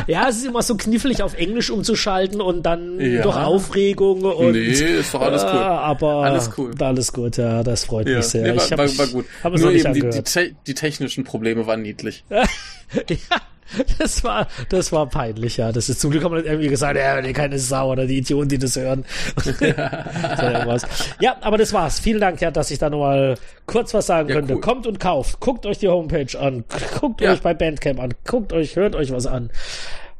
[0.06, 3.22] Ja, es ist immer so knifflig auf Englisch umzuschalten und dann Ja.
[3.22, 5.50] doch Aufregung und Nee, ist doch alles cool.
[5.50, 6.72] Ah, aber Alles cool.
[6.80, 8.44] Alles gut, ja, das freut Ja, mich sehr.
[8.44, 9.26] nee, war, ich hab war, war gut.
[9.44, 12.24] Hab Nur eben die, die, te die technischen Probleme waren niedlich.
[13.10, 13.38] ja,
[14.00, 15.72] das war, das war peinlich, ja.
[15.74, 18.48] Das ist zum Glück haben wir irgendwie gesagt, ja, nee, keine Sau oder die Idioten,
[18.50, 19.04] die das hören.
[19.44, 20.86] so irgendwas.
[21.20, 22.00] ja, aber das war's.
[22.00, 23.36] Vielen Dank, ja, dass ich da nochmal
[23.66, 24.56] kurz was sagen Ja, könnte.
[24.56, 24.62] cool.
[24.62, 25.40] Kommt und kauft.
[25.42, 26.64] Guckt euch die Homepage an.
[27.00, 27.34] Guckt Ja.
[27.34, 28.14] euch bei Bandcamp an.
[28.26, 29.50] Guckt euch, hört euch was an.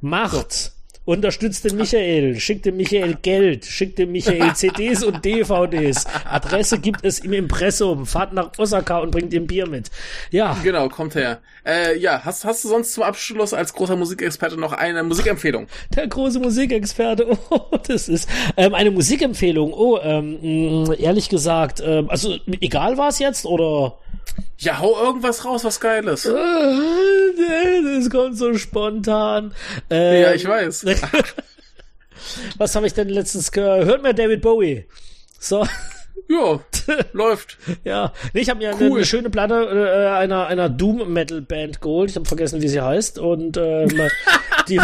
[0.02, 0.74] Macht.
[1.08, 6.04] Unterstützt den Michael, schickt dem Michael Geld, schickt dem Michael CDs und DVDs.
[6.30, 8.06] Adresse gibt es im Impressum.
[8.06, 9.90] Fahrt nach Osaka und bringt ihm Bier mit.
[10.32, 11.40] Ja, Genau, kommt her.
[11.66, 15.68] Äh, ja, hast, hast du sonst zum Abschluss als großer Musikexperte noch eine Musikempfehlung?
[15.96, 17.26] der große Musikexperte.
[17.50, 18.28] Oh, das ist
[18.58, 19.72] ähm, eine Musikempfehlung.
[19.74, 23.98] Oh, ähm, mh, ehrlich gesagt, ähm, also egal was jetzt oder
[24.58, 26.26] Ja, hau irgendwas raus, was Geiles.
[26.26, 26.32] Äh,
[28.00, 29.54] das kommt so spontan.
[29.90, 30.86] Ähm, Ja, ich weiß.
[32.58, 33.86] Was habe ich denn letztens gehört?
[33.86, 34.86] Hört mir David Bowie.
[35.40, 35.66] So,
[36.30, 36.60] Ja,
[37.14, 37.58] läuft.
[37.84, 38.12] ja.
[38.34, 38.98] Nee, ich habe mir eine, Cool.
[38.98, 42.10] eine schöne Platte äh, einer, einer Doom-Metal-Band geholt.
[42.10, 43.20] Ich habe vergessen, wie sie heißt.
[43.20, 43.90] Und ähm,
[44.70, 44.80] die,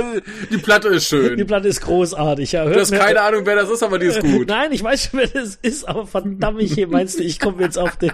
[0.50, 1.46] die Platte ist die schön.
[1.46, 2.52] Platte ist großartig.
[2.52, 4.48] Ja, Du hast mir- keine Ahnung, wer das ist, aber die ist gut.
[4.48, 7.78] Nein, ich weiß schon, wer das ist, aber verdammt, ich meinst du, ich komme jetzt
[7.78, 8.12] auf den,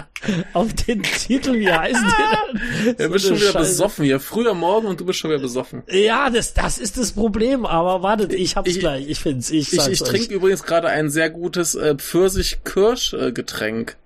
[0.52, 2.94] auf den Titel, wie heißt der?
[2.98, 3.58] Du So bist schon wieder Scheiße.
[3.70, 4.20] besoffen hier.
[4.20, 5.82] Früher Morgen und du bist schon wieder besoffen.
[5.88, 9.72] Ja, das, das ist das Problem, aber wartet, ich hab's Ich- gleich, ich find's, ich
[9.72, 10.08] Ich, sag's ich euch.
[10.08, 13.96] trinke übrigens gerade ein sehr gutes äh, Pfirsich-Kirsch-Getränk.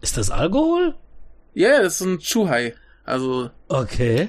[0.00, 0.94] Ist das Alkohol?
[1.54, 2.74] Ja, das ist ein Chuhai.
[3.04, 4.28] Also, Okay.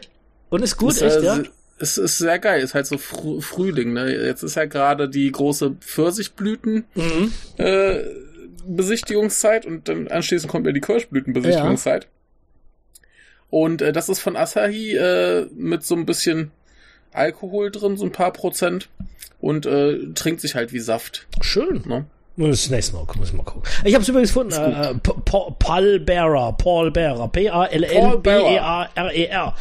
[0.52, 1.40] Und ist gut, ist, echt, äh, ja?
[1.80, 4.14] Es ist sehr geil, ist halt so Frü Frühling, ne?
[4.28, 7.34] Jetzt ist ja gerade die große Pfirsichblüten Mhm.
[7.58, 8.02] äh,
[8.68, 12.08] Besichtigungszeit und dann anschließend kommt ja die Kirschblütenbesichtigungszeit.
[13.50, 16.52] Und äh, das ist von Asahi äh, mit so ein bisschen
[17.12, 18.88] Alkohol drin, so ein paar Prozent
[19.42, 21.26] und äh, trinkt sich halt wie Saft.
[21.42, 21.82] Schön.
[21.88, 22.06] Ne?
[22.38, 23.64] Das nächste Mal, muss ich mal gucken.
[23.84, 27.28] Ich hab's übrigens gefunden, äh, Pa- Pa- Paul Bearer, Paul Bearer,
[28.32, 29.56] P-A-L-L-B-E-A-R-E-R.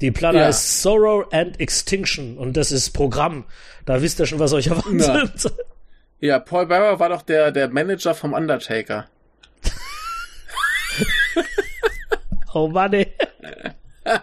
[0.00, 0.46] Die Platte Ja.
[0.46, 3.44] heißt Sorrow and Extinction und das ist Programm.
[3.84, 5.52] Da wisst ihr schon, was euch erwartet.
[6.18, 9.06] Ja, Paul Bearer war doch der, der Manager vom Undertaker.
[12.54, 13.06] Oh Mann, ey.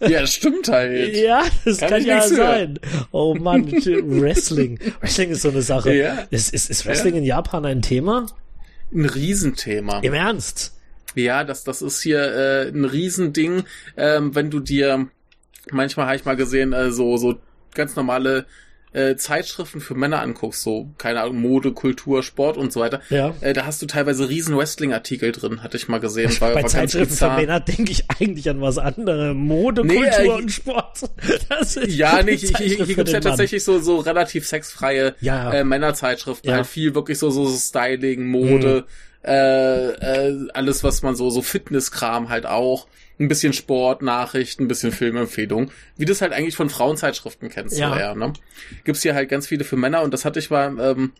[0.00, 1.14] Ja, das stimmt halt.
[1.16, 2.78] Ja, das kann, Kann ja sein.
[3.12, 4.78] Oh Mann, Wrestling.
[5.00, 5.94] Wrestling ist so eine Sache.
[5.94, 6.26] Ja.
[6.30, 8.26] Ist, ist, ist Wrestling in Japan ein Thema?
[8.92, 10.00] Ein Riesenthema.
[10.00, 10.73] Im Ernst?
[11.14, 13.64] Ja, das, das ist hier äh, ein Riesending.
[13.96, 15.08] Ähm, wenn du dir,
[15.70, 17.36] manchmal habe ich mal gesehen, äh, so, so
[17.74, 18.46] ganz normale
[18.92, 23.00] äh, Zeitschriften für Männer anguckst, so, keine Ahnung, Mode, Kultur, Sport und so weiter.
[23.10, 23.34] Ja.
[23.40, 26.30] Äh, da hast du teilweise riesen Wrestling-Artikel drin, hatte ich mal gesehen.
[26.40, 27.30] War, Bei war Zeitschriften für.
[27.34, 29.34] Männer denke ich eigentlich an was anderes.
[29.34, 31.00] Mode, Nee, Kultur äh, und Sport.
[31.48, 33.22] Das ist Ja, nicht, hier, Zeitschrift hier für gibt's ja Mann.
[33.30, 35.52] tatsächlich so, so relativ sexfreie Ja.
[35.52, 36.56] äh, Männerzeitschriften, Ja.
[36.58, 38.84] halt viel wirklich so, so Styling, Mode,
[39.24, 39.90] äh,
[40.28, 42.86] äh, alles, was man so, so Fitnesskram halt auch,
[43.18, 47.78] ein bisschen Sport, Nachrichten, ein bisschen Filmempfehlung, wie du es halt eigentlich von Frauenzeitschriften kennst,
[47.78, 47.90] Ja.
[47.90, 48.32] so eher, ne?
[48.84, 51.12] Gibt's hier halt ganz viele für Männer und das hatte ich mal, ähm,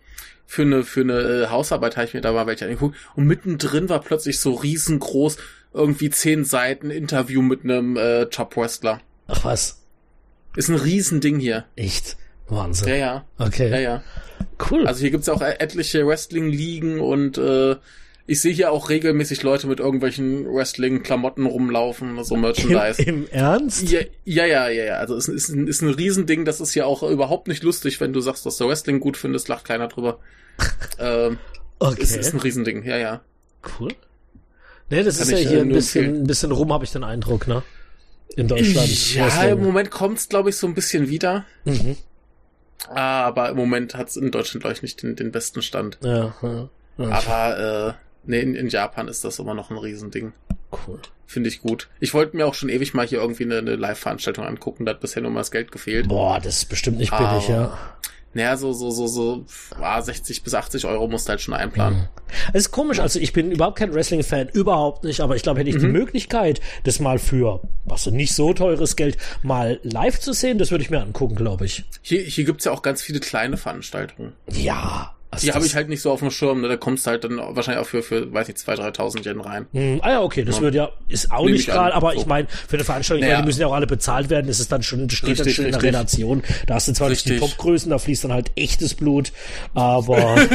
[0.47, 3.89] für eine, für eine äh, Hausarbeit habe ich mir da mal welche angeguckt und mittendrin
[3.89, 5.37] war plötzlich so riesengroß,
[5.73, 9.01] irgendwie zehn Seiten Interview mit einem äh, Top-Wrestler.
[9.29, 9.81] Ach was?
[10.57, 11.65] Ist ein Riesending hier.
[11.77, 12.17] Echt?
[12.49, 12.89] Wahnsinn.
[12.89, 13.25] Ja, ja.
[13.39, 13.71] Okay.
[13.71, 14.03] Ja, ja.
[14.71, 14.87] Cool.
[14.87, 17.77] Also hier gibt's auch e- etliche Wrestling-Ligen und äh,
[18.27, 23.03] ich sehe hier auch regelmäßig Leute mit irgendwelchen Wrestling-Klamotten rumlaufen, so Im, Merchandise.
[23.03, 23.91] Im Ernst?
[23.91, 24.95] Ja, ja, ja, ja, ja.
[24.97, 28.13] Also es ist, ein- ist ein Riesending, das ist ja auch überhaupt nicht lustig, wenn
[28.13, 30.19] du sagst, dass du Wrestling gut findest, lacht keiner drüber.
[30.99, 31.39] ähm,
[31.81, 32.03] Okay.
[32.03, 33.21] es ist ein Riesending, ja, ja.
[33.81, 33.91] Cool.
[34.91, 36.23] Nee, das Kann ist ja ich, hier äh, ein bisschen, empfehlen.
[36.25, 37.63] ein bisschen rum, habe ich den Eindruck, ne?
[38.37, 39.15] In Deutschland.
[39.15, 39.49] Ja, Wrestling.
[39.51, 41.45] im Moment kommt's, glaube ich, so ein bisschen wieder.
[41.65, 41.97] Mhm.
[42.89, 45.99] Aber im Moment hat's in Deutschland, glaube ich, nicht den, den besten Stand.
[46.03, 47.09] Ja, ja, ja.
[47.09, 47.59] Aber
[47.89, 47.93] äh,
[48.25, 50.33] nee, in, in Japan ist das immer noch ein Riesending.
[50.87, 51.01] cool.
[51.27, 51.89] Finde ich gut.
[52.01, 54.85] Ich wollte mir auch schon ewig mal hier irgendwie eine, eine Live-Veranstaltung angucken.
[54.85, 56.09] Da hat bisher nur mal das Geld gefehlt.
[56.09, 57.79] Boah, das ist bestimmt nicht billig, Aber- ja.
[58.35, 59.45] Naja, so, so, so, so,
[59.81, 62.09] ah, 60 bis 80 Euro musst du halt schon einplanen.
[62.53, 65.71] Es ist komisch, also ich bin überhaupt kein Wrestling-Fan, überhaupt nicht, aber ich glaube, hätte
[65.71, 70.59] ich die Möglichkeit, das mal für, was nicht so teures Geld, mal live zu sehen,
[70.59, 71.85] das würde ich mir angucken, glaube ich.
[72.03, 74.33] Hier, hier gibt's ja auch ganz viele kleine Veranstaltungen.
[74.51, 75.15] Ja.
[75.35, 76.61] Also Die habe ich halt nicht so auf dem Schirm.
[76.63, 76.69] Ne?
[76.69, 79.67] Da kommst du halt dann wahrscheinlich auch für, für weiß nicht, 2.000, 3.000 Yen rein.
[79.73, 82.21] Hm, ah ja, okay, das wird ja, ist auch Nehme nicht ich gerade, aber so.
[82.21, 83.35] ich meine, für eine Veranstaltung, ich Naja.
[83.37, 85.55] meine, die müssen ja auch alle bezahlt werden, das ist dann schon, steht dann Richtig,
[85.57, 85.95] schon in der richtig.
[85.95, 86.43] Relation.
[86.67, 87.51] Da hast du zwar nicht die Richtig.
[87.51, 89.33] Topgrößen, da fließt dann halt echtes Blut,
[89.75, 90.37] aber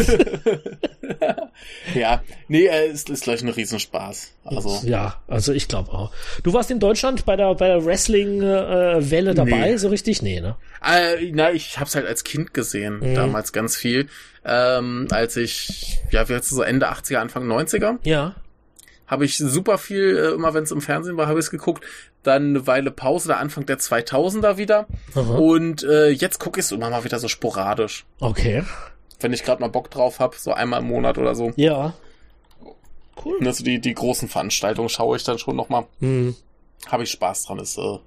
[1.95, 4.31] Ja, nee, äh, ist, ist gleich ein Riesenspaß.
[4.45, 6.11] Also, ja, also ich glaube auch.
[6.43, 9.77] Du warst in Deutschland bei der, bei der Wrestling-Welle dabei, Nee.
[9.77, 10.21] so richtig?
[10.21, 10.55] Nee, ne?
[10.85, 13.15] Äh, na, ich hab's halt als Kind gesehen, Mhm.
[13.15, 14.07] damals ganz viel.
[14.49, 18.35] Ähm, als ich, ja, wie heißt so Ende 80er, Anfang 90er, Ja.
[19.07, 21.83] habe ich super viel, äh, immer wenn es im Fernsehen war, habe ich es geguckt.
[22.23, 24.87] Dann eine Weile Pause, da Anfang der 2000er wieder.
[25.15, 25.21] Aha.
[25.37, 28.05] Und äh, jetzt gucke ich es immer mal wieder so sporadisch.
[28.19, 28.63] Okay.
[29.19, 31.51] Wenn ich gerade mal Bock drauf hab, so einmal im Monat oder so.
[31.55, 31.93] Ja.
[33.23, 33.45] Cool.
[33.45, 35.85] Also die, die großen Veranstaltungen schaue ich dann schon noch mal.
[35.99, 36.35] Hm.
[36.87, 37.99] Habe ich Spaß dran, ist äh,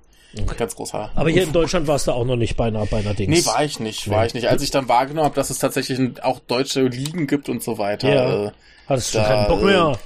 [0.56, 1.10] ganz großer.
[1.14, 3.30] Aber hier in Deutschland warst du auch noch nicht bei einer, bei einer Dings.
[3.46, 4.48] Nee, war ich nicht, war ich nicht.
[4.48, 8.12] Als ich dann wahrgenommen habe, dass es tatsächlich auch deutsche Ligen gibt und so weiter.
[8.14, 8.46] Ja.
[8.46, 8.50] Äh,
[8.88, 9.98] Hattest du da, keinen Bock mehr?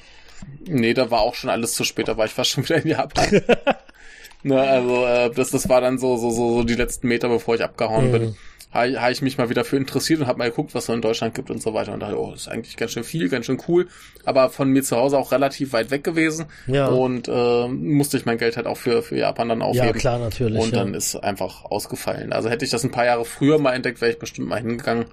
[0.67, 2.89] nee, da war auch schon alles zu spät, da war ich fast schon wieder in
[2.91, 3.41] Japan.
[4.43, 7.55] ne, also äh, das, das war dann so, so, so, so die letzten Meter, bevor
[7.55, 8.13] ich abgehauen Mhm.
[8.13, 8.37] bin.
[8.71, 11.01] Habe hab ich mich mal wieder für interessiert und habe mal geguckt, was es in
[11.01, 11.93] Deutschland gibt und so weiter.
[11.93, 13.89] Und dachte, oh, das ist eigentlich ganz schön viel, ganz schön cool.
[14.25, 16.47] Aber von mir zu Hause auch relativ weit weg gewesen.
[16.67, 16.89] Ja.
[16.89, 19.87] Und äh, musste ich mein Geld halt auch für, für Japan dann aufheben.
[19.87, 20.63] Ja, klar, natürlich.
[20.63, 20.79] Und ja.
[20.79, 22.33] dann ist einfach ausgefallen.
[22.33, 25.07] Also hätte ich das ein paar Jahre früher mal entdeckt, wäre ich bestimmt mal hingegangen.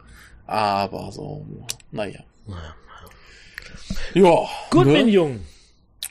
[0.46, 1.46] Aber so,
[1.92, 2.20] naja.
[4.14, 4.50] Ja.
[4.70, 4.94] Gut, ne?
[4.94, 5.40] mein Jung.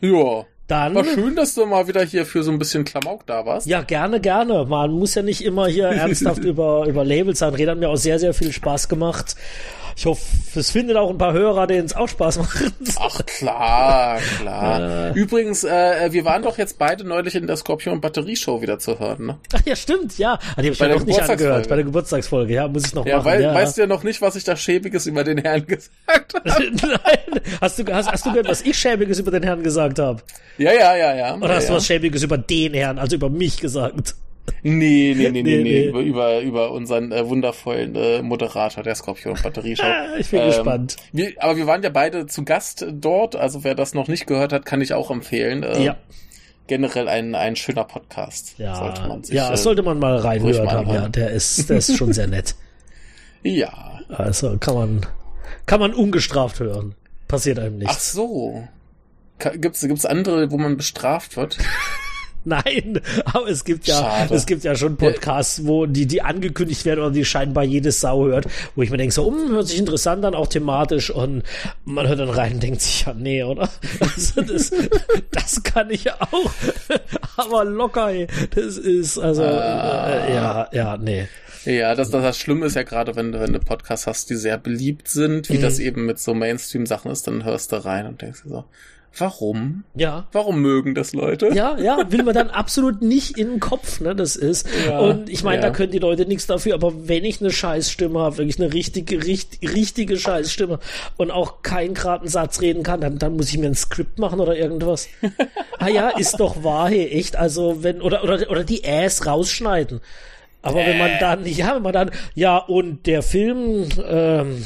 [0.00, 0.44] Ja.
[0.68, 0.94] Dann.
[0.94, 3.66] War schön, dass du mal wieder hier für so ein bisschen Klamauk da warst.
[3.66, 4.64] Ja, gerne, gerne.
[4.64, 7.54] Man muss ja nicht immer hier ernsthaft über, über Labels sein.
[7.54, 9.36] Reden hat mir auch sehr, sehr viel Spaß gemacht.
[9.96, 10.22] Ich hoffe,
[10.54, 12.56] es findet auch ein paar Hörer, denen es auch Spaß macht.
[12.98, 15.14] Ach klar, klar.
[15.14, 19.26] Übrigens, äh, wir waren doch jetzt beide neulich in der Scorpion Batterieshow wieder zu hören,
[19.26, 19.38] ne?
[19.54, 20.34] Ach ja, stimmt, ja.
[20.34, 21.68] Ah, Die habe ich Bei ja der noch nicht angehört.
[21.68, 23.26] Bei der Geburtstagsfolge, ja, muss ich noch Ja, machen.
[23.26, 23.54] weil, ja.
[23.54, 26.48] weißt du ja noch nicht, was ich da Schäbiges über den Herrn gesagt habe.
[26.82, 27.40] Nein.
[27.60, 30.22] Hast du, hast, hast du gehört, was ich Schäbiges über den Herrn gesagt habe?
[30.58, 31.34] Ja, ja, ja, ja.
[31.36, 34.14] Oder ja, hast du was Schäbiges über den Herrn, also über mich gesagt?
[34.64, 35.84] Nee, nee, nee, nee, Nee, nee.
[35.88, 39.84] Über, über, über unseren äh, wundervollen äh, Moderator der Skorpion Batterieshow.
[39.84, 40.96] Ah, ich bin Ähm, gespannt.
[41.12, 44.52] Wir, aber wir waren ja beide zu Gast dort, also wer das noch nicht gehört
[44.52, 45.62] hat, kann ich auch empfehlen.
[45.62, 45.96] Äh, Ja.
[46.68, 48.54] Generell ein, ein schöner Podcast.
[48.58, 50.94] Ja, sollte man sich, ja, äh, das sollte man mal reinhören mal.
[50.94, 52.54] Ja, der ist, der ist schon sehr nett.
[53.44, 53.98] Ja.
[54.08, 55.06] Also kann man,
[55.66, 56.94] kann man ungestraft hören.
[57.26, 58.12] Passiert einem Ach nichts.
[58.12, 58.62] so.
[59.40, 61.58] Ka- Gibt's, gibt's andere, wo man bestraft wird?
[62.44, 64.34] Nein, aber es gibt ja, Schade.
[64.34, 68.26] es gibt ja schon Podcasts, wo die, die angekündigt werden oder die scheinbar jedes Sau
[68.26, 71.44] hört, wo ich mir denke, so, um, hört sich interessant an, auch thematisch und
[71.84, 73.68] man hört dann rein und denkt sich, ja, nee, oder?
[74.00, 74.72] Also das,
[75.30, 76.50] das kann ich auch,
[77.36, 78.26] aber locker, ey.
[78.54, 80.26] das ist, also, ah.
[80.26, 81.28] äh, ja, ja, nee.
[81.64, 84.58] Ja, das, das, das Schlimme ist ja gerade, wenn, wenn du Podcasts hast, die sehr
[84.58, 85.62] beliebt sind, wie mhm.
[85.62, 88.64] das eben mit so Mainstream-Sachen ist, dann hörst du rein und denkst dir so,
[89.16, 89.84] Warum?
[89.94, 90.26] Ja.
[90.32, 91.50] Warum mögen das Leute?
[91.54, 94.66] Ja, ja, will man dann absolut nicht in den Kopf, ne, das ist.
[94.86, 95.68] Ja, und ich meine, ja.
[95.68, 99.24] da können die Leute nichts dafür, aber wenn ich eine Scheißstimme habe, wirklich eine richtige,
[99.24, 100.78] richtig, richtige Scheißstimme
[101.18, 104.40] und auch keinen geraden Satz reden kann, dann, dann muss ich mir ein Skript machen
[104.40, 105.08] oder irgendwas.
[105.78, 110.00] ah ja, ist doch wahr, hey, echt, also wenn, oder, oder, oder die Äs rausschneiden.
[110.62, 110.86] Aber äh.
[110.86, 114.64] wenn man dann, ja, wenn man dann, ja, und der Film, ähm,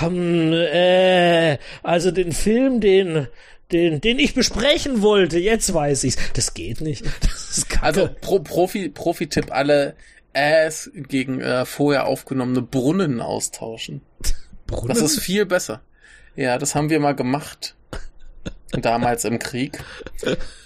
[0.00, 3.28] hm, äh, also den Film, den,
[3.72, 6.16] den, den ich besprechen wollte, jetzt weiß ich's.
[6.32, 7.04] Das geht nicht.
[7.20, 9.94] Das ist Also Pro, Profi, Profi-Tipp, alle
[10.34, 14.02] Äs gegen äh, vorher aufgenommene Brunnen austauschen.
[14.66, 14.88] Brunnen?
[14.88, 15.80] Das ist viel besser.
[16.34, 17.74] Ja, das haben wir mal gemacht.
[18.72, 19.82] Damals im Krieg.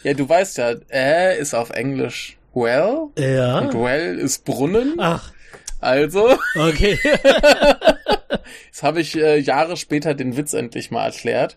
[0.02, 3.08] Ja, du weißt ja, äh ist auf Englisch well.
[3.16, 3.58] Ja.
[3.58, 4.94] Und well ist Brunnen.
[4.98, 5.32] Ach.
[5.80, 6.36] Also.
[6.56, 6.98] Okay.
[8.66, 11.56] Jetzt habe ich äh, Jahre später den Witz endlich mal erklärt.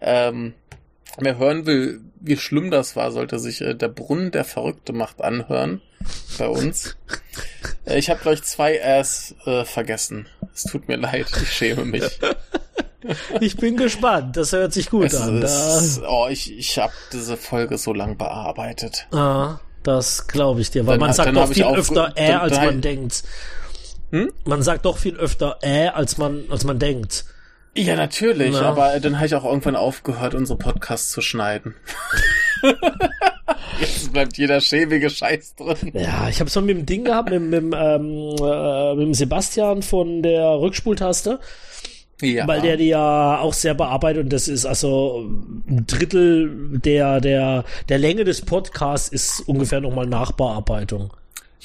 [0.00, 0.54] Ähm,
[1.18, 5.22] wer hören will, wie schlimm das war, sollte sich äh, der Brunnen der Verrückte macht
[5.22, 5.80] anhören
[6.38, 6.96] bei uns.
[7.86, 10.26] Äh, ich habe gleich zwei Rs äh, vergessen.
[10.54, 12.04] Es tut mir leid, ich schäme mich.
[13.38, 15.42] Ich bin gespannt, das hört sich gut es an.
[15.42, 19.06] Ist, oh, ich, ich habe diese Folge so lang bearbeitet.
[19.12, 19.58] Ah.
[19.84, 23.22] Das glaube ich dir, weil dann, man sagt doch viel öfter äh, als man denkt.
[24.10, 24.32] Hm?
[24.44, 27.26] Man sagt doch viel öfter äh, als man, als man denkt.
[27.76, 28.62] Ja, natürlich, Na.
[28.62, 31.74] aber dann habe ich auch irgendwann aufgehört, unsere Podcasts zu schneiden.
[33.80, 35.90] Jetzt bleibt jeder schäbige Scheiß drin.
[35.92, 39.14] Ja, ich habe es mal mit dem Ding gehabt, mit, mit, ähm, äh, mit dem
[39.14, 41.40] Sebastian von der Rückspultaste.
[42.24, 42.48] Ja.
[42.48, 45.28] Weil der die ja auch sehr bearbeitet und das ist also
[45.68, 51.12] ein Drittel der, der, der Länge des Podcasts ist ungefähr nochmal Nachbearbeitung.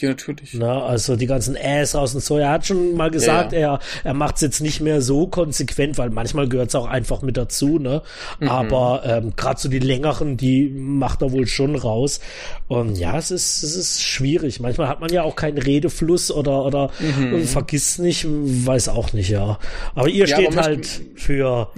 [0.01, 0.53] Ja, natürlich.
[0.53, 2.37] Na, also die ganzen Äs raus und so.
[2.37, 3.73] Er hat schon mal gesagt, ja, ja.
[3.73, 7.21] er, er macht es jetzt nicht mehr so konsequent, weil manchmal gehört es auch einfach
[7.21, 8.01] mit dazu, ne?
[8.39, 8.49] Mhm.
[8.49, 12.19] Aber ähm, gerade so die längeren, die macht er wohl schon raus.
[12.67, 14.59] Und ja, es ist, es ist schwierig.
[14.59, 17.43] Manchmal hat man ja auch keinen Redefluss oder, oder mhm.
[17.43, 19.59] vergisst nicht, weiß auch nicht, ja.
[19.95, 21.71] Aber ihr ja, steht aber halt für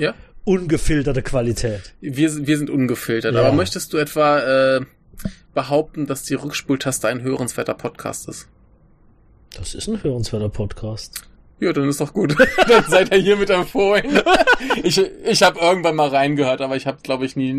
[0.44, 1.94] ungefilterte Qualität.
[2.02, 3.36] Wir, wir sind ungefiltert.
[3.36, 4.82] Aber möchtest du etwa äh,
[5.54, 8.48] behaupten, dass die Rückspultaste ein hörenswerter Podcast ist.
[9.56, 11.31] Das ist ein hörenswerter Podcast.
[11.62, 12.36] Ja, dann ist doch gut.
[12.68, 14.20] dann seid ihr hiermit empfohlen.
[14.84, 17.52] ich ich habe irgendwann mal reingehört, aber ich habe, glaube ich, nie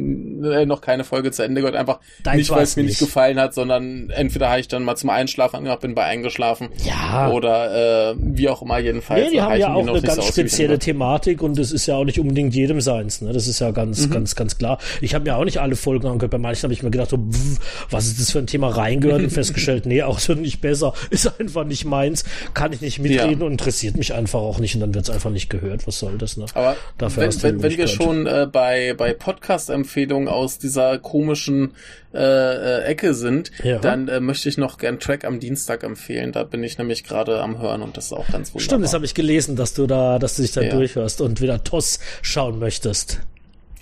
[0.45, 1.77] äh, noch keine Folge zu Ende gehört.
[1.77, 4.97] Einfach Dein nicht, weil es mir nicht gefallen hat, sondern entweder habe ich dann mal
[4.97, 6.71] zum Einschlafen angehört, bin bei eingeschlafen.
[6.85, 7.31] Ja.
[7.31, 9.27] Oder äh, wie auch immer jedenfalls.
[9.27, 12.19] Nee, die haben ja auch eine ganz spezielle Thematik und das ist ja auch nicht
[12.19, 13.21] unbedingt jedem seins.
[13.21, 13.33] Ne?
[13.33, 14.11] Das ist ja ganz, mhm.
[14.11, 14.79] ganz, ganz klar.
[15.01, 16.33] Ich habe mir auch nicht alle Folgen angehört.
[16.33, 19.23] Bei manchen habe ich mir gedacht, so, pff, was ist das für ein Thema reingehört
[19.23, 20.93] und festgestellt, nee, auch so nicht besser.
[21.11, 22.25] Ist einfach nicht meins.
[22.53, 23.47] Kann ich nicht mitreden ja.
[23.47, 25.87] und interessiert interessiert mich einfach auch nicht und dann wird es einfach nicht gehört.
[25.87, 26.47] Was soll das, ne?
[26.55, 31.73] Aber Dafür wenn, wenn, wenn wir schon äh, bei, bei Podcast-Empfehlungen aus dieser komischen
[32.15, 33.79] äh, äh, Ecke sind, ja.
[33.79, 36.33] dann äh, möchte ich noch gern Track am Dienstag empfehlen.
[36.33, 38.61] Da bin ich nämlich gerade am Hören und das ist auch ganz wunderbar.
[38.61, 40.71] Stimmt, das habe ich gelesen, dass du da, dass du dich da ja.
[40.71, 43.21] durchhörst und wieder TOS schauen möchtest.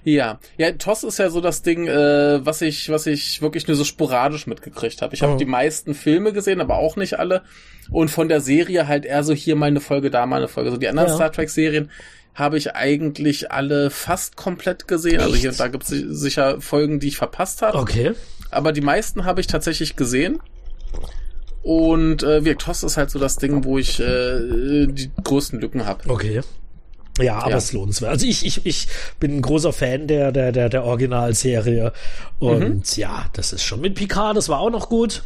[0.04, 3.76] Ja, ja, TOS ist ja so das Ding, äh, was ich, was ich wirklich nur
[3.76, 5.14] so sporadisch mitgekriegt habe.
[5.14, 5.36] Ich habe oh.
[5.36, 7.42] die meisten Filme gesehen, aber auch nicht alle.
[7.90, 10.70] Und von der Serie halt eher so hier mal eine Folge, da mal eine Folge.
[10.70, 11.14] So die anderen ja.
[11.14, 11.90] Star Trek Serien
[12.34, 15.16] habe ich eigentlich alle fast komplett gesehen.
[15.16, 15.22] Echt?
[15.24, 17.78] Also hier und da gibt es sicher Folgen, die ich verpasst habe.
[17.78, 18.12] Okay.
[18.50, 20.40] Aber die meisten habe ich tatsächlich gesehen.
[21.62, 25.84] Und äh, wie TOS ist halt so das Ding, wo ich äh, die größten Lücken
[25.84, 26.08] habe.
[26.08, 26.40] Okay.
[27.22, 27.56] Ja, aber ja.
[27.56, 28.10] es lohnenswert.
[28.10, 28.88] Also ich, ich, ich
[29.18, 31.92] bin ein großer Fan der, der, der, der Originalserie.
[32.38, 32.82] Und mhm.
[32.96, 35.22] ja, das ist schon mit Picard, das war auch noch gut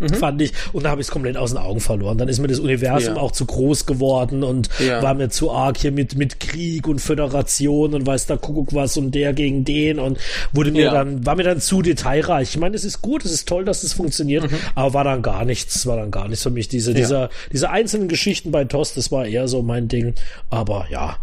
[0.00, 0.14] mhm.
[0.14, 0.52] fand ich.
[0.72, 2.18] Und da habe ich es komplett aus den Augen verloren.
[2.18, 3.20] Dann ist mir das Universum ja.
[3.20, 5.02] auch zu groß geworden und ja.
[5.02, 8.96] war mir zu arg hier mit, mit Krieg und Föderation und weiß da Kuckuck was
[8.96, 10.18] und der gegen den und
[10.52, 10.92] wurde mir ja.
[10.92, 12.50] dann, war mir dann zu detailreich.
[12.50, 14.56] Ich meine, es ist gut, es ist toll, dass es funktioniert, mhm.
[14.74, 16.68] aber war dann gar nichts, war dann gar nichts für mich.
[16.68, 20.14] Diese, dieser, diese einzelnen Geschichten bei Tost, das war eher so mein Ding.
[20.50, 21.18] Aber ja.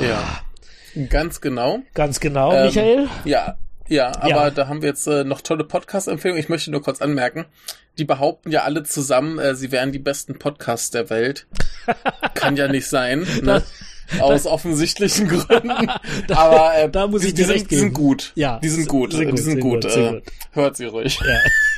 [0.00, 0.40] Ja.
[1.08, 1.80] Ganz genau.
[1.94, 3.08] Ganz genau, ähm, Michael.
[3.24, 3.56] Ja,
[3.90, 4.50] ja, aber ja.
[4.50, 6.40] da haben wir jetzt äh, noch tolle Podcast-Empfehlungen.
[6.42, 7.44] Ich möchte nur kurz anmerken,
[7.98, 11.46] die behaupten ja alle zusammen, äh, sie wären die besten Podcasts der Welt.
[12.34, 13.26] Kann ja nicht sein.
[13.42, 13.62] Ne?
[14.20, 15.88] Aus offensichtlichen Gründen.
[16.28, 18.32] Aber äh, da muss die, ich die, sind, die sind gut.
[18.34, 19.12] Ja, die sind gut.
[19.12, 19.82] sind gut, die sind gut.
[19.82, 20.22] gut, sind äh, gut.
[20.52, 21.18] Hört sie ruhig.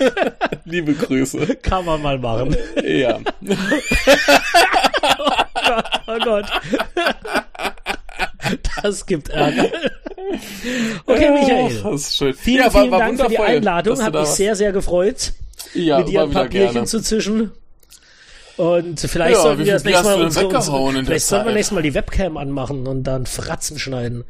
[0.00, 0.10] Ja,
[0.64, 1.56] Liebe Grüße.
[1.56, 2.56] kann man mal machen.
[2.84, 3.18] Ja.
[6.06, 6.46] Oh Gott.
[8.82, 9.70] Das gibt Ärger.
[11.06, 11.64] Okay, Michael.
[11.64, 12.34] Ach, das ist schön.
[12.34, 14.02] Vielen, ja, vielen Dank für die Einladung.
[14.02, 15.32] Hat mich sehr, sehr gefreut,
[15.74, 16.86] ja, mit dir ein paar Bierchen gerne.
[16.86, 17.50] zu zischen.
[18.56, 21.82] Und vielleicht Ja, sollten wir das nächste Mal unsere, unsere, vielleicht sollten wir nächstes Mal
[21.82, 24.24] die Webcam anmachen und dann Fratzen schneiden.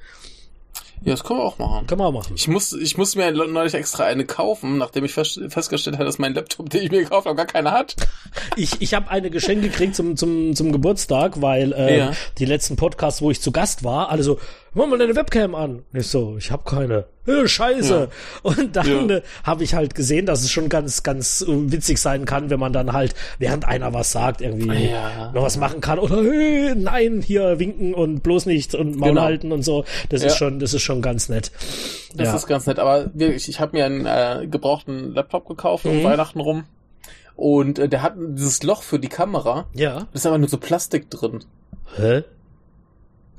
[1.05, 1.89] Ja, das können wir auch machen.
[1.89, 2.35] Können wir auch machen.
[2.37, 6.21] Ich muss, ich muss mir neulich extra eine kaufen, nachdem ich fest, festgestellt habe, dass
[6.21, 7.97] mein Laptop, den ich mir gekauft habe, gar keine hat.
[8.55, 12.13] Ich, ich habe eine Geschenk gekriegt zum, zum, zum Geburtstag, weil äh, Ja.
[12.39, 14.39] die letzten Podcasts, wo ich zu Gast war, alle so,
[14.75, 15.83] mach mal deine Webcam an.
[15.93, 17.05] Und ich so, ich habe keine.
[17.27, 18.09] Äh, scheiße.
[18.43, 19.17] Und dann Ja.
[19.19, 22.59] äh, habe ich halt gesehen, dass es schon ganz, ganz äh, witzig sein kann, wenn
[22.59, 25.31] man dann halt, während einer was sagt, irgendwie Ja.
[25.33, 25.99] noch was machen kann.
[26.01, 29.23] Oder hey, nein, hier winken und bloß nicht und Maul Genau.
[29.23, 29.85] halten und so.
[30.09, 30.37] Das ist Ja.
[30.39, 31.53] schon, das ist schon ganz nett.
[32.15, 32.35] Das ja.
[32.37, 32.79] ist ganz nett.
[32.79, 36.05] Aber wirklich, ich habe mir einen äh, gebrauchten Laptop gekauft um Mhm.
[36.05, 36.65] Weihnachten rum.
[37.37, 39.67] Und äh, der hat dieses Loch für die Kamera.
[39.75, 40.01] ja.
[40.01, 41.45] Da ist aber nur so Plastik drin.
[41.97, 42.25] Hä?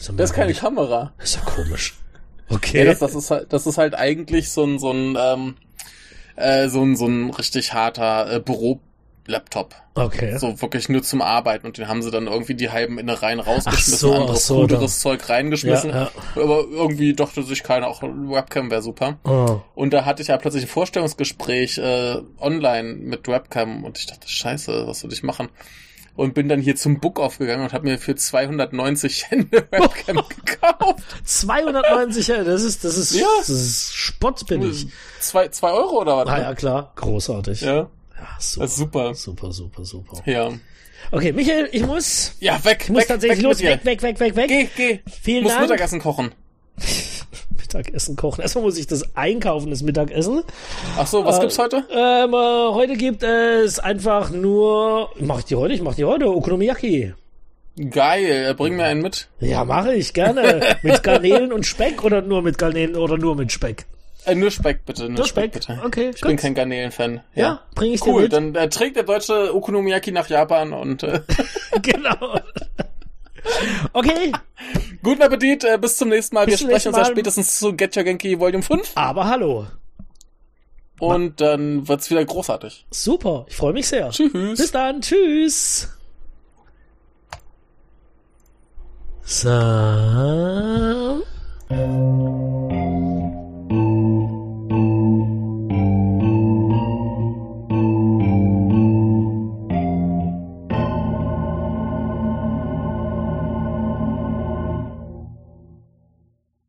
[0.08, 1.14] Das Das ist keine Kamera.
[1.18, 1.96] Das ist ja komisch.
[2.50, 2.86] Ja, Okay.
[2.86, 5.56] das, das ist halt, das ist halt eigentlich so ein, so ein, ähm,
[6.36, 9.74] äh, so ein, so ein richtig harter äh, Büro-Laptop.
[9.96, 10.38] okay.
[10.38, 13.94] So wirklich nur zum Arbeiten und den haben sie dann irgendwie die halben Innereien rausgeschmissen,
[13.96, 15.92] Ach so, anderes so, kruderes Zeug reingeschmissen.
[15.92, 19.18] Ja, Aber irgendwie dachte sich keiner, auch Webcam wäre super.
[19.24, 19.62] Oh.
[19.74, 24.28] Und da hatte ich ja plötzlich ein Vorstellungsgespräch äh, online mit Webcam und ich dachte,
[24.28, 25.50] scheiße, was soll ich machen?
[26.16, 30.18] Und bin dann hier zum Book aufgegangen und habe mir für 290 Yen eine Webcam
[30.46, 31.04] gekauft.
[31.24, 33.26] 290 Euro, das ist, das ist, Ja.
[33.40, 34.88] das ist spottbillig.
[35.20, 36.28] Zwei, zwei Euro oder was?
[36.28, 37.62] Ah ja, klar, großartig.
[37.62, 37.90] Ja, Ja,
[38.40, 38.68] super.
[38.68, 39.14] super.
[39.16, 40.22] Super, super, super.
[40.30, 40.52] Ja.
[41.12, 43.60] Okay, Michael, ich muss, Ja, weg, ich muss weg, tatsächlich weg los.
[43.60, 44.48] Weg, weg, weg, weg, weg.
[44.48, 45.00] Geh, geh.
[45.22, 45.64] Vielen Muss Dank.
[45.64, 46.32] Mittagessen kochen.
[47.74, 48.42] Mittagessen kochen.
[48.42, 50.44] Erstmal muss ich das einkaufen, das Mittagessen.
[50.98, 51.84] Ach so, was Äh, gibt's heute?
[51.92, 55.74] Ähm, äh, heute gibt es einfach nur, mach ich die heute?
[55.74, 57.14] Ich mach die heute, Okonomiyaki.
[57.90, 59.30] Geil, äh, bring mir einen mit.
[59.40, 60.62] Ja, mache ich gerne.
[60.84, 63.86] mit Garnelen und Speck oder nur mit Garnelen oder nur mit Speck?
[64.26, 65.68] Äh, nur Speck bitte, nur, Nur Speck, Speck?
[65.68, 65.82] bitte.
[65.84, 66.28] Okay, Ich gut.
[66.30, 67.22] bin kein Garnelen-Fan.
[67.36, 68.34] Ja, bring ich dir Cool, mit.
[68.34, 71.22] dann äh, trägt der deutsche Okonomiyaki nach Japan und äh,
[71.82, 72.40] genau.
[73.94, 74.32] Okay,
[75.04, 76.46] guten Appetit, äh, bis zum nächsten Mal.
[76.46, 79.68] Bis Wir sprechen uns ja spätestens zu Get Your Genki Volume 5 aber hallo.
[81.00, 82.86] und dann wird's wieder großartig.
[82.90, 84.10] Super, ich freue mich sehr.
[84.10, 84.58] Tschüss.
[84.60, 85.90] Bis dann, tschüss.
[89.26, 89.50] So.